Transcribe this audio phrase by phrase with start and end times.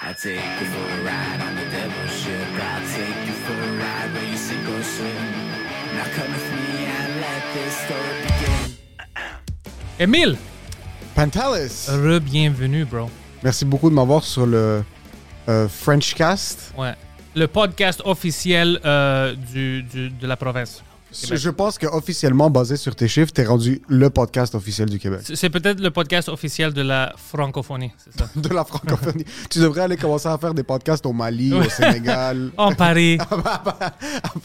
[0.00, 2.48] I take you for a ride on the devil's ship.
[2.54, 5.28] I'll take you for a ride where you sink or swim.
[5.94, 8.76] Now come with me and let this story begin.
[9.98, 10.36] Émile,
[11.16, 13.10] Pantalis, re-bienvenue, bro.
[13.42, 14.84] merci beaucoup de m'avoir sur le
[15.48, 16.72] euh, Frenchcast.
[16.78, 16.94] Ouais.
[17.34, 20.82] Le podcast officiel euh, du, du- de la province.
[21.12, 25.20] Je pense qu'officiellement, basé sur tes chiffres, t'es rendu le podcast officiel du Québec.
[25.34, 28.28] C'est peut-être le podcast officiel de la francophonie, c'est ça.
[28.36, 29.24] De la francophonie.
[29.48, 33.18] tu devrais aller commencer à faire des podcasts au Mali, au Sénégal, En Paris.
[33.30, 33.60] à,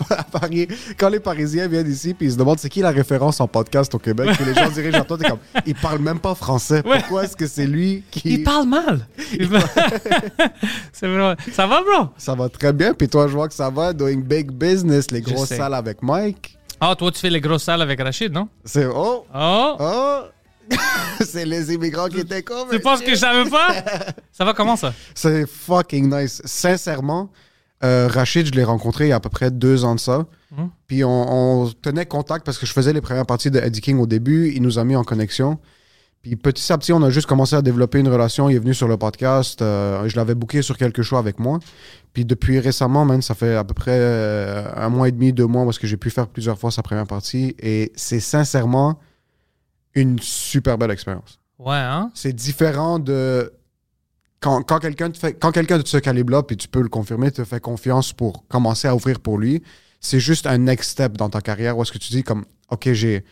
[0.09, 0.67] à Paris.
[0.97, 3.93] Quand les Parisiens viennent ici puis ils se demandent c'est qui la référence en podcast
[3.95, 6.81] au Québec, puis les gens dirigent vers toi, t'es comme, il parle même pas français.
[6.81, 8.21] Pourquoi est-ce que c'est lui qui...
[8.35, 9.05] Il parle mal.
[9.37, 9.63] Il parle-
[10.91, 11.35] c'est vrai.
[11.51, 12.09] Ça va, bro?
[12.17, 15.21] Ça va très bien, puis toi, je vois que ça va, doing big business, les
[15.21, 16.52] grosses salles avec Mike.
[16.85, 18.49] Ah, toi, tu fais les grosses salles avec Rachid, non?
[18.65, 18.85] C'est...
[18.85, 19.25] Oh!
[19.33, 19.77] Oh!
[19.79, 20.19] Oh!
[21.21, 22.67] c'est les immigrants qui étaient comme...
[22.69, 23.73] Tu penses que je savais pas?
[24.33, 24.93] Ça va comment, ça?
[25.15, 26.41] C'est fucking nice.
[26.43, 27.29] Sincèrement,
[27.85, 30.25] euh, Rachid, je l'ai rencontré il y a à peu près deux ans de ça.
[30.51, 30.69] Mhm.
[30.87, 33.99] Puis on, on tenait contact parce que je faisais les premières parties de Eddie King
[33.99, 34.51] au début.
[34.53, 35.59] Il nous a mis en connexion.
[36.23, 38.49] Puis petit à petit, on a juste commencé à développer une relation.
[38.49, 39.61] Il est venu sur le podcast.
[39.61, 41.59] euh, je l'avais booké sur quelque chose avec moi.
[42.13, 45.47] Puis depuis récemment, man, ça fait à peu près euh, un mois et demi, deux
[45.47, 47.55] mois, parce que j'ai pu faire plusieurs fois sa première partie.
[47.59, 48.99] Et c'est sincèrement
[49.95, 52.09] une super belle expérience Ouais, hein?
[52.15, 53.51] c'est différent de
[54.39, 57.31] quand, quand quelqu'un te fait quand quelqu'un de ce calibre-là puis tu peux le confirmer
[57.31, 59.61] te fait confiance pour commencer à ouvrir pour lui
[60.01, 62.91] c'est juste un next step dans ta carrière où est-ce que tu dis comme ok
[62.93, 63.23] j'ai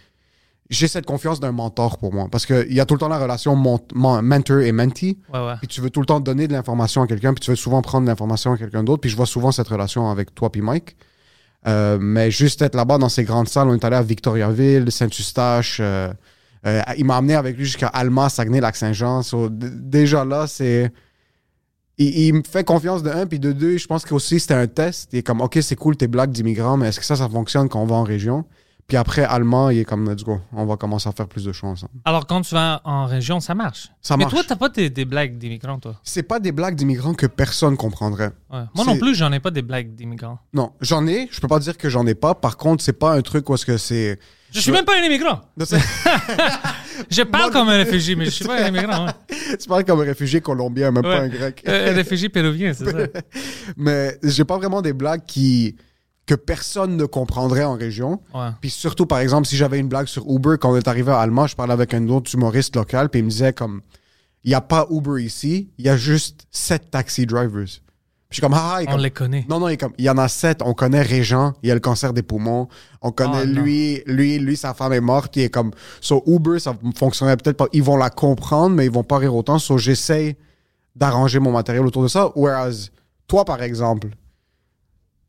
[0.71, 3.07] j'ai cette confiance d'un mentor pour moi parce que il y a tout le temps
[3.09, 5.53] la relation mon- mon- mentor et mentee Ouais, ouais.
[5.59, 7.81] puis tu veux tout le temps donner de l'information à quelqu'un puis tu veux souvent
[7.83, 10.61] prendre de l'information à quelqu'un d'autre puis je vois souvent cette relation avec toi puis
[10.61, 10.95] Mike
[11.67, 15.77] Euh, mais juste être là-bas dans ces grandes salles on est allé à Victoriaville Saint-Eustache
[15.79, 16.11] euh,
[16.65, 19.23] euh, il m'a amené avec lui jusqu'à Alma, Saguenay-Lac-Saint-Jean.
[19.23, 20.91] So, d- déjà là, c'est.
[21.97, 24.67] Il, il me fait confiance de un, puis de deux, je pense qu'aussi c'était un
[24.67, 25.09] test.
[25.11, 27.67] Il est comme, OK, c'est cool tes blagues d'immigrants, mais est-ce que ça, ça fonctionne
[27.67, 28.45] quand on va en région?
[28.91, 31.53] Puis après, Allemand, il est comme, let's go, on va commencer à faire plus de
[31.53, 31.93] choses ensemble.
[32.03, 33.87] Alors, quand tu vas en région, ça marche.
[34.01, 34.33] Ça Mais marche.
[34.33, 35.95] toi, t'as pas des, des blagues d'immigrants, toi?
[36.03, 38.31] C'est pas des blagues d'immigrants que personne comprendrait.
[38.51, 38.63] Ouais.
[38.75, 40.39] Moi non C'est- plus, j'en ai pas des blagues d'immigrants.
[40.53, 42.35] Non, j'en ai, je peux pas dire que j'en ai pas.
[42.35, 44.19] Par contre, c'est pas un truc où est-ce que c'est.
[44.51, 45.39] Je suis même pas un immigrant.
[47.09, 49.05] Je parle comme un réfugié, mais je suis pas un immigrant.
[49.05, 49.57] ouais.
[49.57, 51.63] tu parles comme un réfugié colombien, même pas un grec.
[51.65, 52.97] Euh, un réfugié péruvien, c'est ça.
[53.77, 55.77] Mais j'ai pas vraiment des blagues qui
[56.25, 58.21] que personne ne comprendrait en région.
[58.33, 58.49] Ouais.
[58.61, 61.19] Puis surtout, par exemple, si j'avais une blague sur Uber, quand on est arrivé à
[61.19, 63.81] Allemand, je parlais avec un autre humoriste local, puis il me disait comme,
[64.43, 67.65] il n'y a pas Uber ici, il y a juste sept taxi drivers.
[67.65, 67.81] Puis
[68.29, 69.45] je suis comme, ah, ah, On comme- les connaît.
[69.49, 70.61] Non, non, il, comme, il y en a sept.
[70.63, 72.69] On connaît Régent, il a le cancer des poumons.
[73.01, 75.35] On connaît Ah, lui, lui, lui, sa femme est morte.
[75.35, 77.67] Il est comme, so Uber, ça fonctionnerait peut-être pas.
[77.73, 79.59] Ils vont la comprendre, mais ils vont pas rire autant.
[79.59, 80.37] So j'essaye
[80.95, 82.31] d'arranger mon matériel autour de ça.
[82.35, 82.87] Whereas,
[83.27, 84.07] toi, par exemple,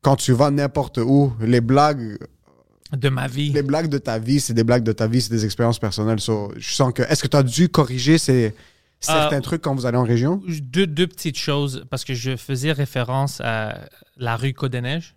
[0.03, 2.17] quand tu vas n'importe où, les blagues,
[2.91, 3.51] De ma vie.
[3.51, 6.19] les blagues de ta vie, c'est des blagues de ta vie, c'est des expériences personnelles.
[6.19, 8.53] So, je sens que, est-ce que tu as dû corriger ces,
[8.99, 10.41] certains Euh, trucs quand vous allez en région?
[10.47, 13.79] Deux, deux petites choses, parce que je faisais référence à
[14.17, 15.15] la rue Côte-des-Neiges,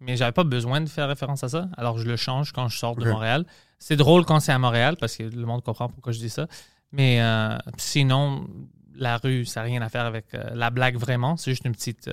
[0.00, 2.76] mais j'avais pas besoin de faire référence à ça, alors je le change quand je
[2.76, 3.08] sors de.
[3.10, 3.46] Montréal.
[3.78, 6.46] C'est drôle quand c'est à Montréal, parce que le monde comprend pourquoi je dis ça,
[6.92, 8.46] mais euh, sinon,
[8.94, 11.72] la rue, ça n'a rien à faire avec euh, la blague vraiment, c'est juste une
[11.72, 12.10] petite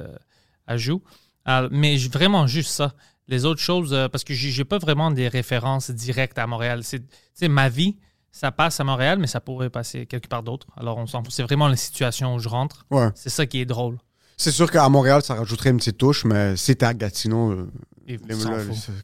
[0.68, 1.02] ajout.
[1.48, 2.94] Euh, mais vraiment juste ça.
[3.28, 6.84] Les autres choses, euh, parce que j'ai pas vraiment des références directes à Montréal.
[6.84, 7.98] C'est ma vie,
[8.31, 10.68] ça passe à Montréal, mais ça pourrait passer quelque part d'autre.
[10.78, 11.31] Alors, on s'en fout.
[11.31, 12.86] C'est vraiment la situation où je rentre.
[12.92, 13.10] Ouais.
[13.16, 13.98] C'est ça qui est drôle.
[14.38, 17.72] C'est sûr qu'à Montréal, ça rajouterait une petite touche, mais si t'es à Gatineau, euh,
[18.07, 18.25] les- là,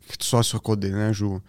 [0.09, 1.39] que tu sois sur Côte-des-Neiges ou.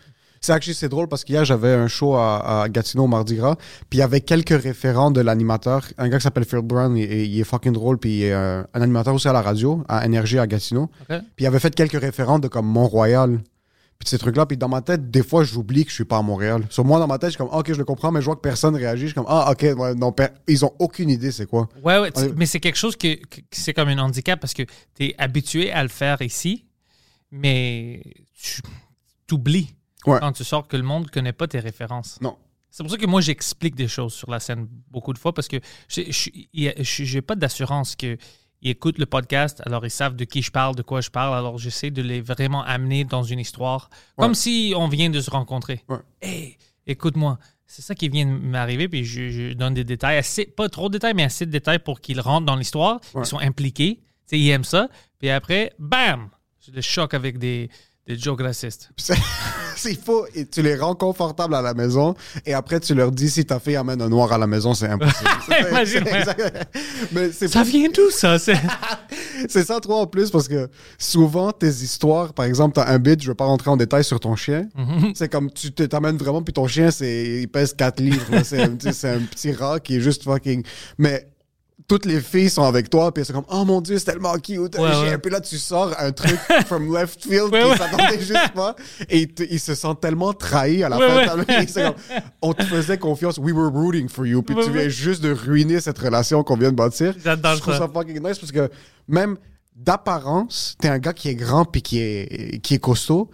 [0.42, 3.56] C'est actually, c'est drôle parce qu'hier, j'avais un show à, à Gatineau au Mardi Gras,
[3.90, 5.84] puis il y avait quelques référents de l'animateur.
[5.98, 8.62] Un gars qui s'appelle Phil Brown, il, il est fucking drôle, puis il est euh,
[8.72, 10.88] un animateur aussi à la radio, à Énergie à Gatineau.
[11.36, 13.38] Puis il avait fait quelques référents de comme Mont-Royal,
[13.98, 14.46] puis ces trucs-là.
[14.46, 16.62] Puis dans ma tête, des fois, j'oublie que je suis pas à Montréal.
[16.70, 18.24] Sur moi, dans ma tête, je suis comme, Ah, ok, je le comprends, mais je
[18.24, 19.02] vois que personne réagit.
[19.02, 21.68] Je suis comme, ah, ok, ouais, non, per- ils ont aucune idée, c'est quoi.
[21.84, 23.08] Ouais, ouais, mais c'est quelque chose que,
[23.50, 24.62] c'est comme un handicap parce que
[24.94, 26.64] tu es habitué à le faire ici,
[27.30, 28.02] mais
[29.28, 29.74] tu oublies
[30.06, 30.18] Ouais.
[30.20, 32.18] quand tu sors que le monde ne connaît pas tes références.
[32.20, 32.36] Non.
[32.70, 35.48] C'est pour ça que moi, j'explique des choses sur la scène beaucoup de fois parce
[35.48, 35.56] que
[35.88, 38.18] je n'ai pas d'assurance qu'ils
[38.62, 41.58] écoutent le podcast, alors ils savent de qui je parle, de quoi je parle, alors
[41.58, 45.82] j'essaie de les vraiment amener dans une histoire, comme si on vient de se rencontrer.
[45.88, 45.98] Ouais.
[46.22, 50.44] Hey, écoute-moi, c'est ça qui vient de m'arriver, puis je, je donne des détails, assez,
[50.46, 53.22] pas trop de détails, mais assez de détails pour qu'ils rentrent dans l'histoire, Ouais.
[53.24, 54.00] ils sont impliqués,
[54.32, 54.88] ils aiment ça,
[55.18, 56.28] puis après, bam,
[56.64, 57.68] je les choque avec des,
[58.14, 58.90] des jokes racistes.
[58.96, 59.14] C'est-
[59.86, 62.14] Il faut, et tu les rends confortables à la maison
[62.44, 64.88] et après tu leur dis si ta fille amène un noir à la maison, c'est
[64.88, 65.30] impossible.
[65.70, 66.04] Imagine,
[67.12, 68.38] Mais Ça vient d'où, ça?
[68.38, 68.60] C'est-
[69.48, 70.68] ça trop en plus parce que
[70.98, 74.20] souvent tes histoires, par exemple, t'as un bit, je vais pas rentrer en détail sur
[74.20, 74.68] ton chien.
[74.76, 75.12] Mhm.
[75.14, 78.26] C'est comme tu t'amènes vraiment, puis ton chien, c'est, il pèse 4 livres.
[78.44, 78.64] C'est un,
[79.14, 80.62] un petit rat qui est juste fucking.
[80.98, 81.26] Mais
[81.90, 84.34] toutes les filles sont avec toi, puis elles sont comme Oh mon dieu, c'est tellement
[84.38, 85.18] cute, Ouais, ouais.
[85.18, 87.76] Puis là, tu sors un truc from left field Ouais, qui ouais.
[87.76, 88.76] s'attendait juste pas.
[89.08, 91.36] Et il, te- il se sent tellement trahi à la fin.
[91.36, 91.94] de ta- c'est comme,
[92.42, 94.40] on te faisait confiance, we were rooting for you.
[94.42, 97.12] Puis tu viens juste de ruiner cette relation qu'on vient de bâtir.
[97.22, 97.80] J'adore Je trouve ça.
[97.80, 98.70] ça fucking nice parce que
[99.08, 99.36] même
[99.74, 103.30] d'apparence, t'es un gars qui est grand puis qui est, qui est costaud,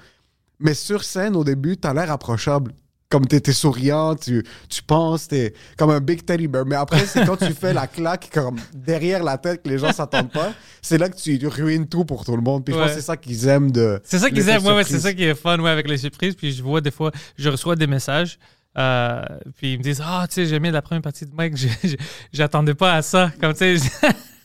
[0.58, 2.72] mais sur scène, au début, t'as l'air approchable.
[3.08, 6.66] Comme t'es souriant, tu, tu penses, t'es comme un big teddy bear.
[6.66, 9.92] Mais après, c'est quand tu fais la claque comme derrière la tête que les gens
[9.92, 12.64] s'attendent pas, c'est là que tu ruines tout pour tout le monde.
[12.64, 14.00] Puis je pense que c'est ça qu'ils aiment de.
[14.04, 16.34] C'est ça qu'ils aiment, ouais, ouais, c'est ça qui est fun ouais, avec les surprises.
[16.34, 18.38] Puis je vois des fois, je reçois des messages,
[18.76, 19.22] euh,
[19.56, 21.54] puis ils me disent Ah, tu sais, j'ai aimé la première partie de Mike,
[22.32, 23.30] j'attendais pas à ça.
[23.40, 23.90] Comme tu sais,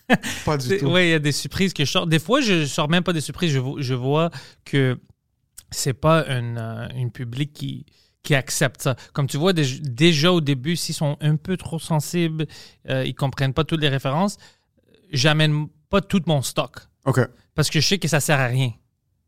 [0.45, 0.87] Pas du tout.
[0.87, 2.05] ouais, il y a des surprises que je sors.
[2.07, 4.29] Des fois, je sors même pas des surprises, je, je vois
[4.65, 4.99] que
[5.71, 7.85] c'est pas une, euh, une public qui
[8.23, 8.95] qui accepte ça.
[9.13, 12.45] Comme tu vois, dé- déjà au début, s'ils sont un peu trop sensibles,
[12.89, 14.37] euh, ils comprennent pas toutes les références,
[15.11, 17.19] j'amène pas tout mon stock OK.
[17.55, 18.71] parce que je sais que ça sert à rien.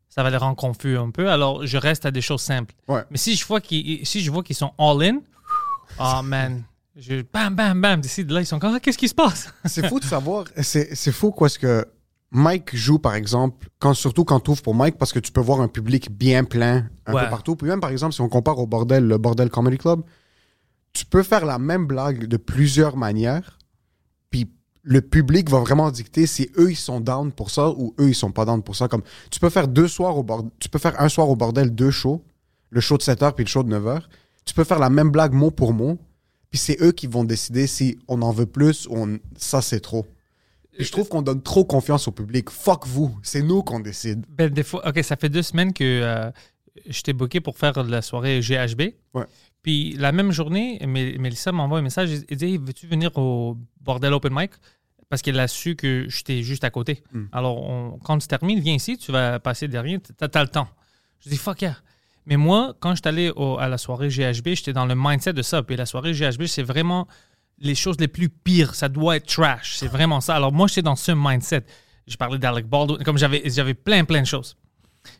[0.08, 1.28] Ça va les rendre confus un peu.
[1.28, 2.72] Alors, je reste à des choses simples.
[2.86, 3.02] Ouais.
[3.10, 5.20] Mais si je vois qu'ils si je vois qu'ils sont all in,
[5.98, 6.62] oh man,
[6.94, 9.52] je bam bam bam d'ici de là ils sont comme ah, qu'est-ce qui se passe?
[9.64, 10.44] C'est fou de savoir.
[10.62, 11.84] C'est fou quoi ce que
[12.36, 15.40] Mike joue, par exemple, quand, surtout quand tu ouvres pour Mike, parce que tu peux
[15.40, 17.22] voir un public bien plein un Ouais.
[17.24, 17.54] peu partout.
[17.54, 20.02] Puis même, par exemple, si on compare au bordel, le Bordel Comedy Club,
[20.92, 23.58] tu peux faire la même blague de plusieurs manières,
[24.30, 24.50] puis
[24.82, 28.14] le public va vraiment dicter si eux, ils sont down pour ça ou eux, ils
[28.14, 28.88] sont pas down pour ça.
[28.88, 31.72] Comme, tu peux faire deux soirs au bordel, tu peux faire un soir au bordel,
[31.72, 32.22] deux shows,
[32.70, 34.02] le show de 7 h puis le show de 9 h.
[34.44, 35.98] Tu peux faire la même blague mot pour mot,
[36.50, 39.80] puis c'est eux qui vont décider si on en veut plus ou on- ça, c'est
[39.80, 40.04] trop.
[40.78, 42.50] Je trouve qu'on donne trop confiance au public.
[42.50, 44.24] Fuck vous, c'est nous qu'on décide.
[44.28, 46.30] Ben, des fois, OK, ça fait deux semaines que euh,
[46.88, 48.82] je t'ai booké pour faire la soirée GHB.
[49.14, 49.24] Ouais.
[49.62, 54.12] Puis la même journée, Mé- Mélissa m'envoie un message et dit Veux-tu venir au bordel
[54.12, 54.50] Open Mic?
[55.08, 57.02] Parce qu'elle a su que j'étais juste à côté.
[57.12, 57.26] Hmm.
[57.32, 60.68] Alors, on- quand tu termines, viens ici, tu vas passer derrière, t'as as le temps.
[61.20, 61.76] Je dis Fuck yeah.
[62.26, 65.34] Mais moi, quand je suis allé au- à la soirée GHB, j'étais dans le mindset
[65.34, 65.62] de ça.
[65.62, 67.06] Puis la soirée GHB, c'est vraiment
[67.58, 68.74] les choses les plus pires.
[68.74, 69.76] Ça doit être trash.
[69.76, 70.34] C'est vraiment ça.
[70.36, 71.64] Alors moi, j'étais dans ce mindset.
[72.06, 73.02] Je parlais d'Alec Baldwin.
[73.02, 74.56] Comme j'avais, j'avais plein, plein de choses.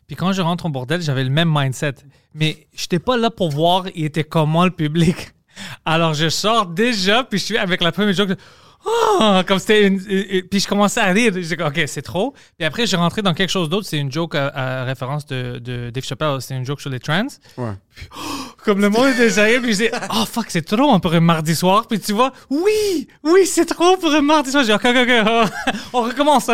[0.07, 1.95] Puis quand je rentre au bordel, j'avais le même mindset.
[2.33, 5.15] Mais j'étais pas là pour voir il était comment le public.
[5.85, 8.37] Alors je sors déjà, puis je suis avec la première joke.
[8.87, 11.33] Oh, comme c'était une, Puis je commençais à rire.
[11.33, 12.35] Je dis, OK, c'est trop.
[12.57, 13.87] Puis après, j'ai rentré dans quelque chose d'autre.
[13.87, 16.37] C'est une joke à, à référence de, de Dave Chappelle.
[16.39, 17.25] C'est une joke sur les trans.
[17.57, 17.73] Ouais.
[18.65, 21.55] Comme le monde était sérieux, puis je dis, oh fuck, c'est trop pour un mardi
[21.55, 21.87] soir.
[21.87, 24.63] Puis tu vois, oui, oui, c'est trop pour un mardi soir.
[24.63, 26.49] J'ai dit, OK, OK, OK, on recommence.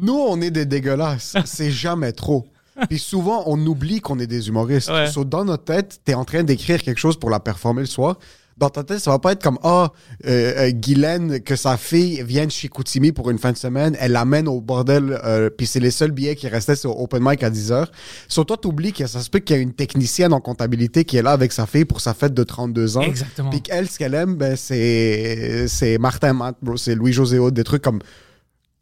[0.00, 1.36] Nous, on est des dégueulasses.
[1.44, 2.46] C'est jamais trop.
[2.88, 4.90] Puis souvent, on oublie qu'on est des humoristes.
[4.90, 5.08] Ouais.
[5.08, 8.18] So, dans notre tête, t'es en train d'écrire quelque chose pour la performer le soir.
[8.56, 9.92] Dans ta tête, ça va pas être comme Ah,
[10.24, 13.94] euh, euh, Guylaine, que sa fille vient de chez Koutimi pour une fin de semaine,
[14.00, 17.42] elle l'amène au bordel, euh, puis c'est les seuls billets qui restaient sur Open Mic
[17.42, 17.86] à 10h.
[18.28, 21.18] Sur toi, t'oublies que ça se peut qu'il y a une technicienne en comptabilité qui
[21.18, 23.02] est là avec sa fille pour sa fête de 32 ans.
[23.02, 23.50] Exactement.
[23.50, 27.82] Puis qu'elle, ce qu'elle aime, ben, c'est, c'est Martin Matt, bro, c'est Louis-José des trucs
[27.82, 28.00] comme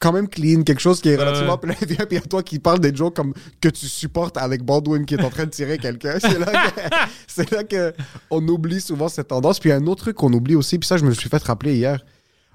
[0.04, 2.78] quand même clean, quelque chose qui est relativement plein vie, puis à toi qui parle
[2.78, 6.18] des jokes comme que tu supportes avec Baldwin qui est en train de tirer quelqu'un.
[6.20, 6.80] C'est là que,
[7.26, 7.94] c'est là que
[8.30, 9.58] on oublie souvent cette tendance.
[9.60, 11.30] Puis il y a un autre truc qu'on oublie aussi, puis ça, je me suis
[11.30, 12.04] fait rappeler hier.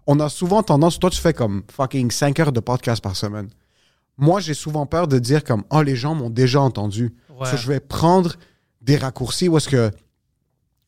[0.06, 3.50] On a souvent tendance, toi, tu fais comme fucking 5 heures de podcast par semaine.
[4.15, 7.15] Moi, j'ai souvent peur de dire comme, oh, les gens m'ont déjà entendu.
[7.36, 7.50] Ouais.
[7.50, 8.36] So, je vais prendre
[8.82, 9.89] des raccourcis où est-ce que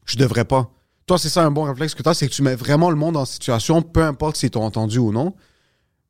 [0.05, 0.69] je devrais pas.
[1.07, 2.97] Toi, c'est ça un bon réflexe que tu as, c'est que tu mets vraiment le
[2.97, 5.33] monde en situation, peu importe s'ils t'ont entendu ou non.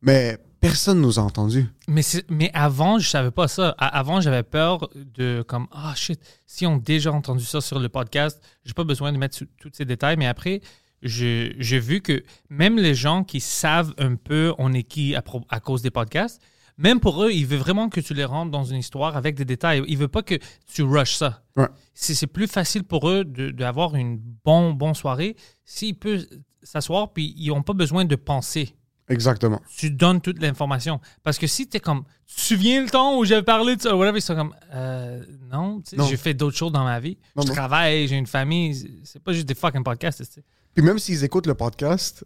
[0.01, 1.65] Mais personne nous a entendu.
[1.87, 3.75] Mais, mais avant, je savais pas ça.
[3.77, 7.79] A- avant, j'avais peur de comme ah shit, si on a déjà entendu ça sur
[7.79, 10.17] le podcast, j'ai pas besoin de mettre tous ces détails.
[10.17, 10.61] Mais après,
[11.03, 15.59] j'ai vu que même les gens qui savent un peu on est qui à, à
[15.59, 16.41] cause des podcasts,
[16.77, 19.45] Même pour eux, il veut vraiment que tu les rentres dans une histoire avec des
[19.45, 19.83] détails.
[19.87, 20.35] Il veut pas que
[20.73, 21.43] tu rushes ça.
[21.55, 21.67] Ouais.
[21.93, 26.25] C'est plus facile pour eux de- d'avoir une bonne bon soirée s'ils peuvent
[26.63, 28.75] s'asseoir puis ils n'ont pas besoin de penser.
[29.09, 29.61] Exactement.
[29.75, 31.01] Tu donnes toute l'information.
[31.23, 33.81] Parce que si tu es comme, tu te souviens le temps où j'avais parlé de
[33.81, 37.17] ça, whatever, ils sont comme, euh, non, j'ai fait d'autres choses dans ma vie.
[37.35, 37.53] Non, je non.
[37.53, 39.01] travaille, j'ai une famille.
[39.03, 40.39] C'est- pas juste des fucking podcasts.
[40.73, 42.25] Puis même s'ils écoutent le podcast,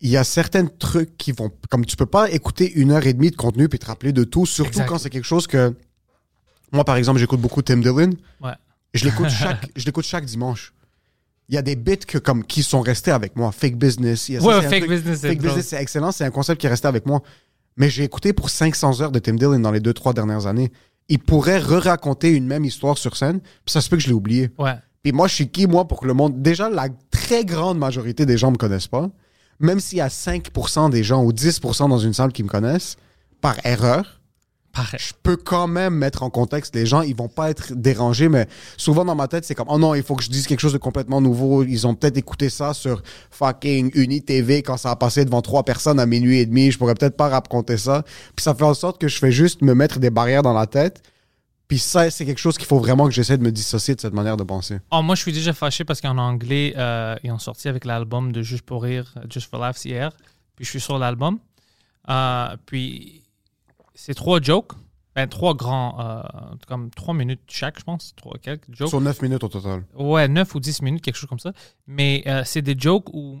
[0.00, 1.52] il y a certains trucs qui vont.
[1.70, 4.24] Comme tu peux pas écouter une heure et demie de contenu puis te rappeler de
[4.24, 4.86] tout, surtout Exact.
[4.88, 5.74] quand c'est quelque chose que.
[6.72, 8.10] Moi, par exemple, j'écoute beaucoup Tim Dillon.
[8.40, 8.52] Ouais.
[8.92, 10.72] Je l'écoute chaque, je l'écoute chaque dimanche.
[11.48, 13.52] Il y a des bits que, comme, qui sont restés avec moi.
[13.52, 14.28] Fake business.
[14.28, 16.10] il y a ça, Ouais, fake truc- business, Fake business, c'est excellent.
[16.12, 17.22] C'est un concept qui est resté avec moi.
[17.76, 20.72] Mais j'ai écouté pour 500 heures de Tim Dillon dans les deux, trois dernières années.
[21.08, 24.14] Il pourrait re-raconter une même histoire sur scène, puis ça se peut que je l'ai
[24.14, 24.50] oublié.
[24.58, 24.72] Ouais.
[25.04, 26.42] Puis moi, je suis qui, moi, pour que le monde.
[26.42, 29.08] Déjà, la très grande majorité des gens me connaissent pas.
[29.60, 32.96] Même s'il y a 5% des gens ou 10% dans une salle qui me connaissent,
[33.40, 34.20] par erreur,
[34.98, 37.02] Je peux quand même mettre en contexte les gens.
[37.02, 40.02] Ils vont pas être dérangés, mais souvent dans ma tête, c'est comme Oh non, il
[40.02, 41.62] faut que je dise quelque chose de complètement nouveau.
[41.64, 45.62] Ils ont peut-être écouté ça sur fucking Uni TV quand ça a passé devant trois
[45.62, 46.70] personnes à minuit et demi.
[46.70, 48.02] Je pourrais peut-être pas raconter ça.
[48.34, 50.66] Puis ça fait en sorte que je fais juste me mettre des barrières dans la
[50.66, 51.02] tête.
[51.68, 54.14] Puis ça, c'est quelque chose qu'il faut vraiment que j'essaie de me dissocier de cette
[54.14, 54.78] manière de penser.
[54.92, 58.30] Oh, moi, je suis déjà fâché parce qu'en anglais, euh, ils ont sorti avec l'album
[58.30, 60.12] de Juste pour rire, Just for Laughs hier.
[60.54, 61.38] Puis je suis sur l'album.
[62.08, 63.22] Euh, puis
[63.96, 64.72] c'est trois jokes.
[65.14, 66.22] Ben, trois grands, euh,
[66.68, 68.12] comme trois minutes chaque, je pense.
[68.16, 68.90] Trois, quelques jokes.
[68.90, 69.84] Sur 9 minutes au total.
[69.96, 71.54] Ouais, 9 ou 10 minutes, quelque chose comme ça.
[71.86, 73.40] Mais euh, c'est des jokes où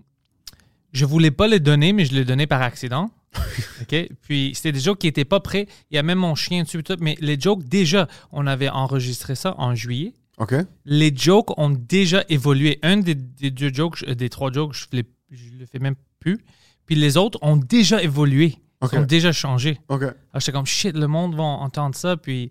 [0.92, 3.10] je voulais pas les donner, mais je les donnais par accident.
[3.82, 3.94] OK?
[4.22, 5.66] Puis c'était des jokes qui n'étaient pas prêts.
[5.90, 6.78] Il y a même mon chien dessus.
[6.78, 6.96] et tout.
[6.98, 10.14] Mais les jokes, déjà, on avait enregistré ça en juillet.
[10.38, 10.54] OK?
[10.86, 12.78] Les jokes ont déjà évolué.
[12.82, 16.38] Un des, des deux jokes, euh, des trois jokes, je ne le fais même plus.
[16.86, 18.56] Puis les autres ont déjà évolué.
[18.82, 18.90] OK.
[18.92, 19.80] Ils ont déjà changé.
[19.88, 20.02] OK.
[20.02, 22.16] Alors, j'étais comme shit, le monde va entendre ça.
[22.16, 22.50] Puis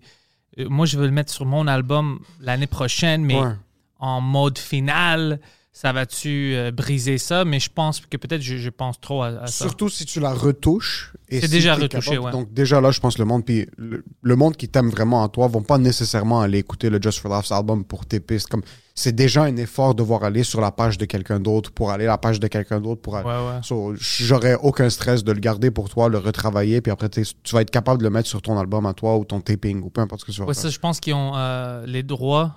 [0.58, 3.52] euh, moi, je veux le mettre sur mon album l'année prochaine, mais Ouais.
[3.98, 5.40] en mode final.
[5.72, 7.44] Ça va-tu euh, briser ça?
[7.44, 9.64] Mais je pense que peut-être je, je pense trop à, à ça.
[9.66, 11.12] Surtout si tu la retouches.
[11.28, 12.24] et C'est si déjà retouché, capable.
[12.24, 12.32] ouais.
[12.32, 15.28] Donc déjà là, je pense le monde, puis le, le monde qui t'aime vraiment en
[15.28, 18.48] toi, vont pas nécessairement aller écouter le Just for Laughs album pour tes pistes.
[18.48, 18.62] Comme
[18.98, 22.06] c'est déjà un effort de devoir aller sur la page de quelqu'un d'autre pour aller
[22.06, 23.14] à la page de quelqu'un d'autre pour.
[23.16, 23.60] aller- Ouais, ouais.
[23.62, 27.22] So, j'aurais aucun stress de le garder pour toi, le retravailler, puis après tu
[27.52, 29.90] vas être capable de le mettre sur ton album à toi ou ton taping ou
[29.90, 30.62] peu importe ce que tu vas Ouais, faire.
[30.64, 32.56] ça, je pense qu'ils ont euh, les droits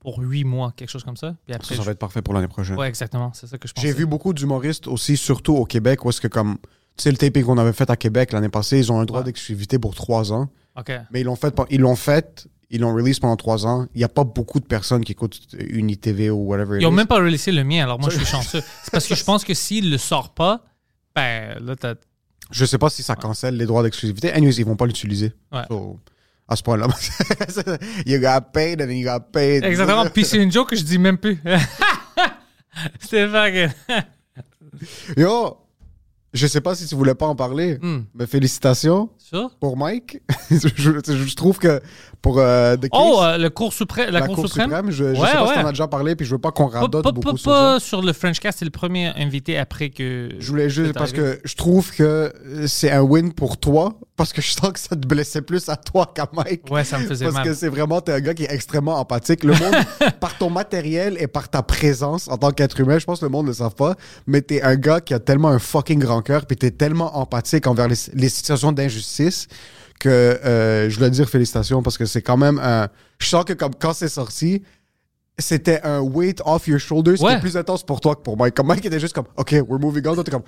[0.00, 1.34] pour huit mois, quelque chose comme ça.
[1.46, 2.76] Puis Ça, après, ça je- va être parfait pour l'année prochaine.
[2.76, 3.30] Ouais, exactement.
[3.34, 3.82] C'est ça que je pense.
[3.84, 6.58] J'ai vu beaucoup d'humoristes aussi, surtout au Québec, où est-ce que comme,
[6.96, 9.22] tu sais, le taping qu'on avait fait à Québec l'année passée, ils ont un droit
[9.22, 10.48] d'exclusivité pour trois ans.
[10.78, 10.92] OK.
[11.12, 13.86] Mais ils l'ont fait, ils l'ont fait, ils l'ont release pendant trois ans.
[13.94, 16.78] Il n'y a pas beaucoup de personnes qui écoutent UniTV ou whatever.
[16.80, 18.62] Ils n'ont même pas releasé le mien, alors moi, je suis chanceux.
[18.82, 20.64] C'est parce que je pense que s'il le sort pas,
[21.14, 21.94] ben là, t'as.
[22.50, 24.32] Je sais pas si ça cancelle les droits d'exclusivité.
[24.32, 25.32] Anyways, ils vont pas l'utiliser.
[25.52, 25.62] Ouais.
[25.68, 25.98] So,
[26.48, 26.86] à ce point-là.
[28.06, 29.64] you got paid and you got paid.
[29.64, 30.06] Exactement.
[30.10, 31.42] Puis c'est une joke que je dis même plus.
[33.00, 33.70] C'était fucking.
[35.16, 35.56] Yo,
[36.32, 38.02] je sais pas si tu voulais pas en parler, Hmm.
[38.14, 39.48] mais félicitations Ça?
[39.60, 40.20] pour Mike?
[40.50, 41.80] je, trouve que
[42.22, 44.66] pour euh, The Case, Oh, euh, le cours suprême, la, la, Cour, Cour suprême?
[44.66, 46.52] suprême, je, je Ouais, sais pas si t'en as déjà parlé, puis je veux pas
[46.52, 47.50] qu'on radote pas- beaucoup pas- sur ça.
[47.74, 50.28] pas sur le Frenchcast, c'est le premier invité après que.
[50.38, 54.32] Je voulais juste parce que je trouve que euh, c'est un win pour toi parce
[54.32, 56.70] que je sens que ça te blessait plus à toi qu'à Mike.
[56.70, 57.44] Ouais, ça me faisait Parce mal.
[57.46, 59.42] que c'est vraiment, t'es un gars qui est extrêmement empathique.
[59.44, 59.74] Le monde,
[60.20, 63.30] par ton matériel et par ta présence en tant qu'être humain, je pense que le
[63.30, 66.22] monde ne le savent pas, mais t'es un gars qui a tellement un fucking grand
[66.22, 69.15] cœur, puis t'es tellement empathique envers les, les situations d'injustice
[70.00, 72.88] que euh, je dois dire félicitations parce que c'est quand même un.
[73.18, 74.62] Je sens que comme quand c'est sorti,
[75.38, 77.32] c'était un weight off your shoulders Ouais.
[77.32, 78.54] qui est plus intense pour toi que pour Mike.
[78.54, 80.14] Comme Mike était juste comme, OK, we're moving on.
[80.14, 80.42] Toi, t'es comme,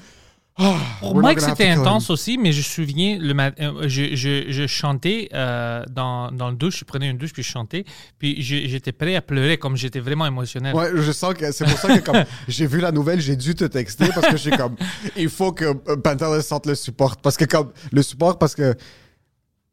[0.59, 4.67] ah, Pour Mike, c'était intense aussi, mais je me souviens, le euh, je, je, je
[4.67, 7.85] chantais euh, dans, dans le douche, je prenais une douche puis je chantais,
[8.19, 10.75] puis j'étais prêt à pleurer comme j'étais vraiment émotionnel.
[10.75, 13.55] Ouais, je sens que c'est pour ça que comme j'ai vu la nouvelle, j'ai dû
[13.55, 14.77] te texter parce que j'ai comme
[15.17, 18.75] il faut que euh, Panther sente le support parce que comme le support parce que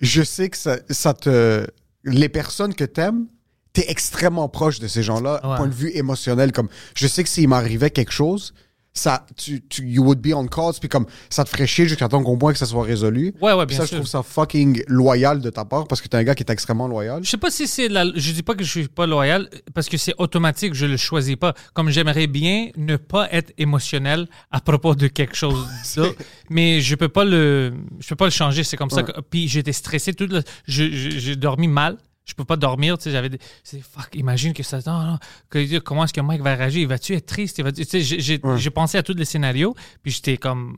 [0.01, 1.65] je sais que ça, ça te
[2.03, 3.25] les personnes que t'aimes
[3.73, 5.57] t'es extrêmement proche de ces gens-là Ouais.
[5.57, 8.53] point de vue émotionnel comme je sais que s'il m'arrivait quelque chose
[8.97, 12.07] ça tu, tu you would be on calls puis comme ça te ferait chier jusqu'à
[12.07, 14.83] temps qu'on point que ça soit résolu Ouais, ouais, bien ça je trouve ça fucking
[14.87, 17.37] loyal de ta part parce que t'es un gars qui est extrêmement loyal Je sais
[17.37, 18.05] pas si c'est la.
[18.15, 21.35] Je dis pas que je suis pas loyal parce que c'est automatique, je le choisis
[21.35, 21.53] pas.
[21.73, 25.67] Comme j'aimerais bien ne pas être émotionnel à propos de quelque chose,
[26.49, 28.63] mais je peux pas le, je peux pas le changer.
[28.63, 29.03] C'est comme ça.
[29.03, 31.97] Que, puis j'étais stressé toute la- je- je- J'ai dormi mal.
[32.25, 35.17] Je peux pas dormir, tu sais, j'avais des- c'est fuck, imagine que ça non, non,
[35.49, 38.01] que- comment est-ce que Mike va réagir, il va-tu être triste, il va tu sais,
[38.01, 38.69] j'ai Ouais.
[38.71, 40.75] pensé à tous les scénarios, puis j'étais comme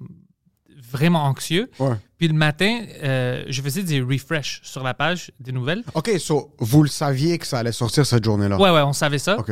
[0.92, 1.70] vraiment anxieux.
[1.80, 1.96] Ouais.
[2.18, 5.84] Puis le matin, euh, je faisais des refresh sur la page des nouvelles.
[5.94, 8.58] OK, so, vous le saviez que ça allait sortir cette journée-là?
[8.60, 9.38] Ouais, ouais, on savait ça.
[9.38, 9.52] OK.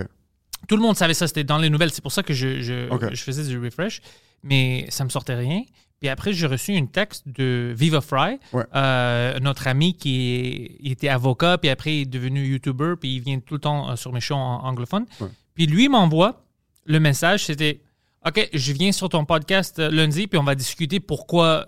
[0.67, 1.91] Tout le monde savait ça, c'était dans les nouvelles.
[1.91, 4.01] C'est pour ça que je, je faisais du refresh.
[4.43, 5.63] Mais ça me sortait rien.
[6.05, 8.63] Puis après, j'ai reçu une texte de Viva Fry, Ouais.
[8.75, 13.21] euh, notre ami qui est- était avocat, puis après il est devenu YouTuber, puis il
[13.21, 15.07] vient tout le temps euh, sur mes shows en- anglophones.
[15.19, 15.29] Ouais.
[15.55, 16.43] Puis lui m'envoie
[16.85, 17.81] le message, c'était
[18.23, 21.67] OK, je viens sur ton podcast euh, lundi, puis on va discuter pourquoi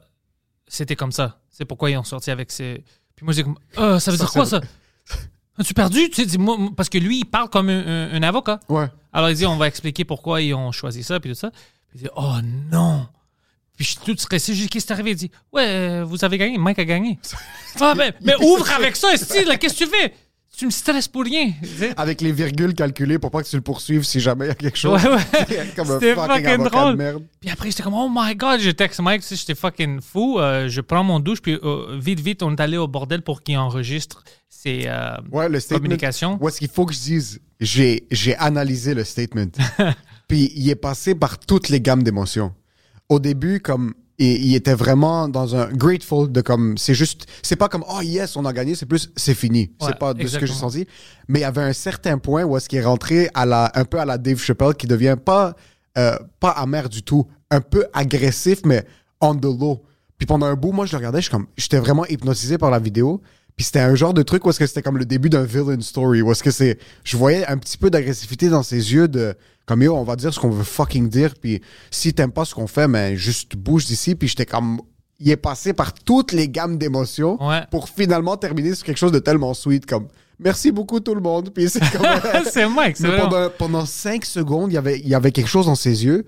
[0.68, 1.40] c'était comme ça.
[1.50, 2.84] C'est pourquoi ils ont sorti avec ces.
[3.16, 4.62] Puis moi, j'ai comme Ah, ça veut Ça, dire quoi ça?
[5.58, 8.60] As-tu perdu Tu sais, moi- parce que lui, il parle comme un- un- un avocat.
[8.70, 8.86] Ouais.
[9.12, 11.50] Alors, il dit, on va expliquer pourquoi ils ont choisi ça, puis tout ça.
[11.90, 12.36] Puis il dit, oh
[12.72, 13.08] non.
[13.78, 14.54] Puis je suis tout stressé.
[14.56, 15.12] Je dis, qu'est-ce qui est arrivé?
[15.12, 16.58] Il dit, ouais, euh, vous avez gagné.
[16.58, 17.20] Mike a gagné.
[17.80, 19.10] ah, ben, mais ouvre avec ça,
[19.46, 20.14] là, qu'est-ce que tu fais?
[20.58, 21.52] Tu me stresses pour rien.
[21.98, 24.56] Avec les virgules calculées pour pas que tu le poursuives si jamais il y a
[24.56, 25.00] quelque chose.
[25.04, 25.72] Ouais, ouais.
[25.76, 26.94] comme un fucking, drôle.
[26.94, 27.24] de merde.
[27.40, 30.40] Puis après, j'étais comme, oh my god, je texte Mike, tu sais, j'étais fucking fou.
[30.40, 33.44] Euh, je prends mon douche, puis euh, vite, vite, on est allé au bordel pour
[33.44, 35.78] qu'il enregistre ses euh, Ouais, le statement.
[35.84, 36.40] communications.
[36.42, 39.52] Où est-ce qu'il faut que je dise j'ai j'ai analysé le statement.
[40.28, 42.52] Puis il est passé par toutes les gammes d'émotions.
[43.10, 47.56] Au début, comme il, il était vraiment dans un grateful de comme c'est juste c'est
[47.56, 49.72] pas comme oh yes on a gagné c'est plus c'est fini.
[49.80, 50.88] Ouais, c'est pas de ce que j'ai senti.
[51.28, 53.86] Mais il y avait un certain point où est-ce qu'il est rentré à la un
[53.86, 55.56] peu à la Dave Chappelle qui devient pas
[55.98, 57.28] euh, pas amer du tout.
[57.50, 58.86] Un peu agressif mais
[59.22, 59.84] on the low.
[60.18, 62.80] Puis pendant un bout moi je le regardais je comme j'étais vraiment hypnotisé par la
[62.80, 63.22] vidéo
[63.58, 65.82] puis c'était un genre de truc où est-ce que c'était comme le début d'un villain
[65.82, 69.36] story où est-ce que c'est je voyais un petit peu d'agressivité dans ses yeux de
[69.66, 71.62] comme yo on va dire ce qu'on veut fucking dire puis
[71.92, 74.80] si t'aimes pas ce qu'on fait mais juste bouge d'ici puis j'étais comme
[75.20, 77.62] il est passé par toutes les gammes d'émotions Ouais.
[77.72, 81.50] pour finalement terminer sur quelque chose de tellement sweet comme merci beaucoup tout le monde
[81.52, 82.06] puis c'est comme
[82.52, 85.66] c'est Mike, c'est pendant, pendant cinq secondes, il y avait, il y avait quelque chose
[85.66, 86.26] dans ses yeux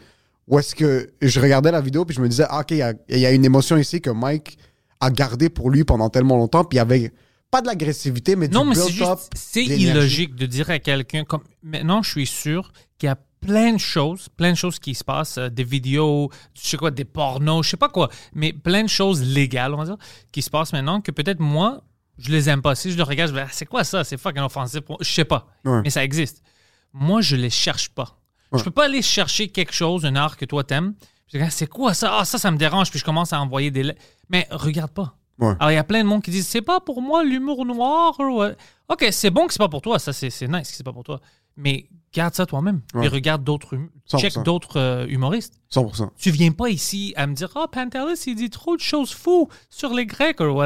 [0.48, 2.82] où est-ce que je regardais la vidéo puis je me disais, ah, OK, il y
[2.82, 4.58] a, il y a une émotion ici que Mike
[5.00, 6.64] a gardée pour lui pendant tellement longtemps.
[6.64, 7.14] Puis il avait
[7.52, 11.24] pas de l'agressivité, mais du Non, mais c'est juste, c'est illogique de dire à quelqu'un
[11.24, 14.94] comme maintenant, je suis sûr qu'il y a plein de choses, plein de choses qui
[14.94, 18.52] se passent, euh, des vidéos, je sais quoi, des pornos, je sais pas quoi, mais
[18.52, 19.98] plein de choses légales, on va dire,
[20.34, 21.82] qui se passent maintenant que peut-être moi,
[22.18, 22.76] je les aime pas.
[22.76, 24.04] Si je le regarde, je vais, Ah, c'est quoi ça?
[24.04, 24.82] C'est fucking offensif.
[24.82, 25.82] pour- Je sais pas, Ouais.
[25.84, 26.44] mais ça existe.
[26.92, 28.20] Moi, je les cherche pas.
[28.54, 30.96] Je peux pas aller chercher quelque chose, un art que toi t'aimes.
[31.30, 32.18] Puis je dis, C'est quoi ça?
[32.20, 32.90] Ah, ça, ça me dérange.
[32.90, 33.84] Puis je commence à envoyer des.
[33.84, 34.02] lettres.
[34.30, 35.16] Mais regarde pas.
[35.40, 35.54] Ouais.
[35.60, 38.16] Alors, il y a plein de monde qui disent c'est pas pour moi l'humour noir.
[38.20, 38.54] euh,
[38.90, 39.98] Ok, c'est bon que c'est pas pour toi.
[40.00, 41.22] Ça, c'est c'est nice que c'est pas pour toi.
[41.56, 42.82] Mais garde ça toi-même.
[42.94, 43.06] Ouais.
[43.06, 43.76] Et regarde d'autres.
[43.76, 44.20] hum- 100%.
[44.20, 45.62] Check d'autres euh, humoristes.
[45.74, 46.10] 100%.
[46.18, 49.48] Tu viens pas ici à me dire Ah, Pantelis, il dit trop de choses fous
[49.70, 50.40] sur les Grecs.
[50.42, 50.60] Ou.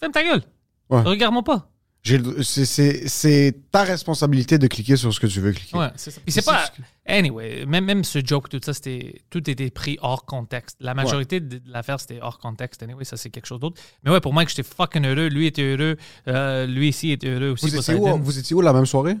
[0.00, 0.42] Ferme ta gueule.
[0.90, 1.02] Ouais.
[1.02, 1.68] Regarde-moi pas.
[2.04, 5.76] C'est- ta responsabilité de cliquer sur ce que tu veux cliquer.
[5.76, 6.20] Ouais, c'est ça.
[6.24, 6.64] Puis c'est pas.
[7.06, 10.76] Anyway, même, même ce joke, tout ça, c'était tout était pris hors contexte.
[10.80, 12.82] La majorité de de l'affaire, c'était hors contexte.
[12.82, 13.80] Anyway, ça, c'est quelque chose d'autre.
[14.04, 15.28] Mais ouais, pour moi, que j'étais fucking heureux.
[15.28, 15.96] Lui était heureux.
[16.28, 17.66] euh, lui ici était heureux aussi.
[17.68, 19.16] Vous, étiez où, vous étiez où la même soirée?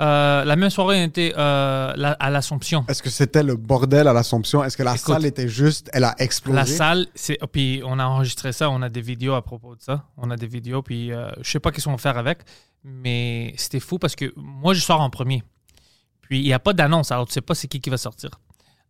[0.00, 2.84] Euh, la même soirée, on était euh, la- à l'Assomption.
[2.86, 4.62] Est-ce que c'était le bordel à l'Assomption?
[4.62, 6.54] Est-ce que la Écoute, salle était juste, elle a explosé?
[6.56, 7.38] La salle, c'est.
[7.40, 10.04] oh, Puis on a enregistré ça, on a des vidéos à propos de ça.
[10.18, 12.40] On a des vidéos, puis euh, je sais pas qu'est-ce qu'on va faire avec,
[12.84, 15.42] mais c'était fou parce que moi, je sors en premier.
[16.20, 18.30] Puis il n'y a pas d'annonce, alors tu sais pas c'est qui qui va sortir.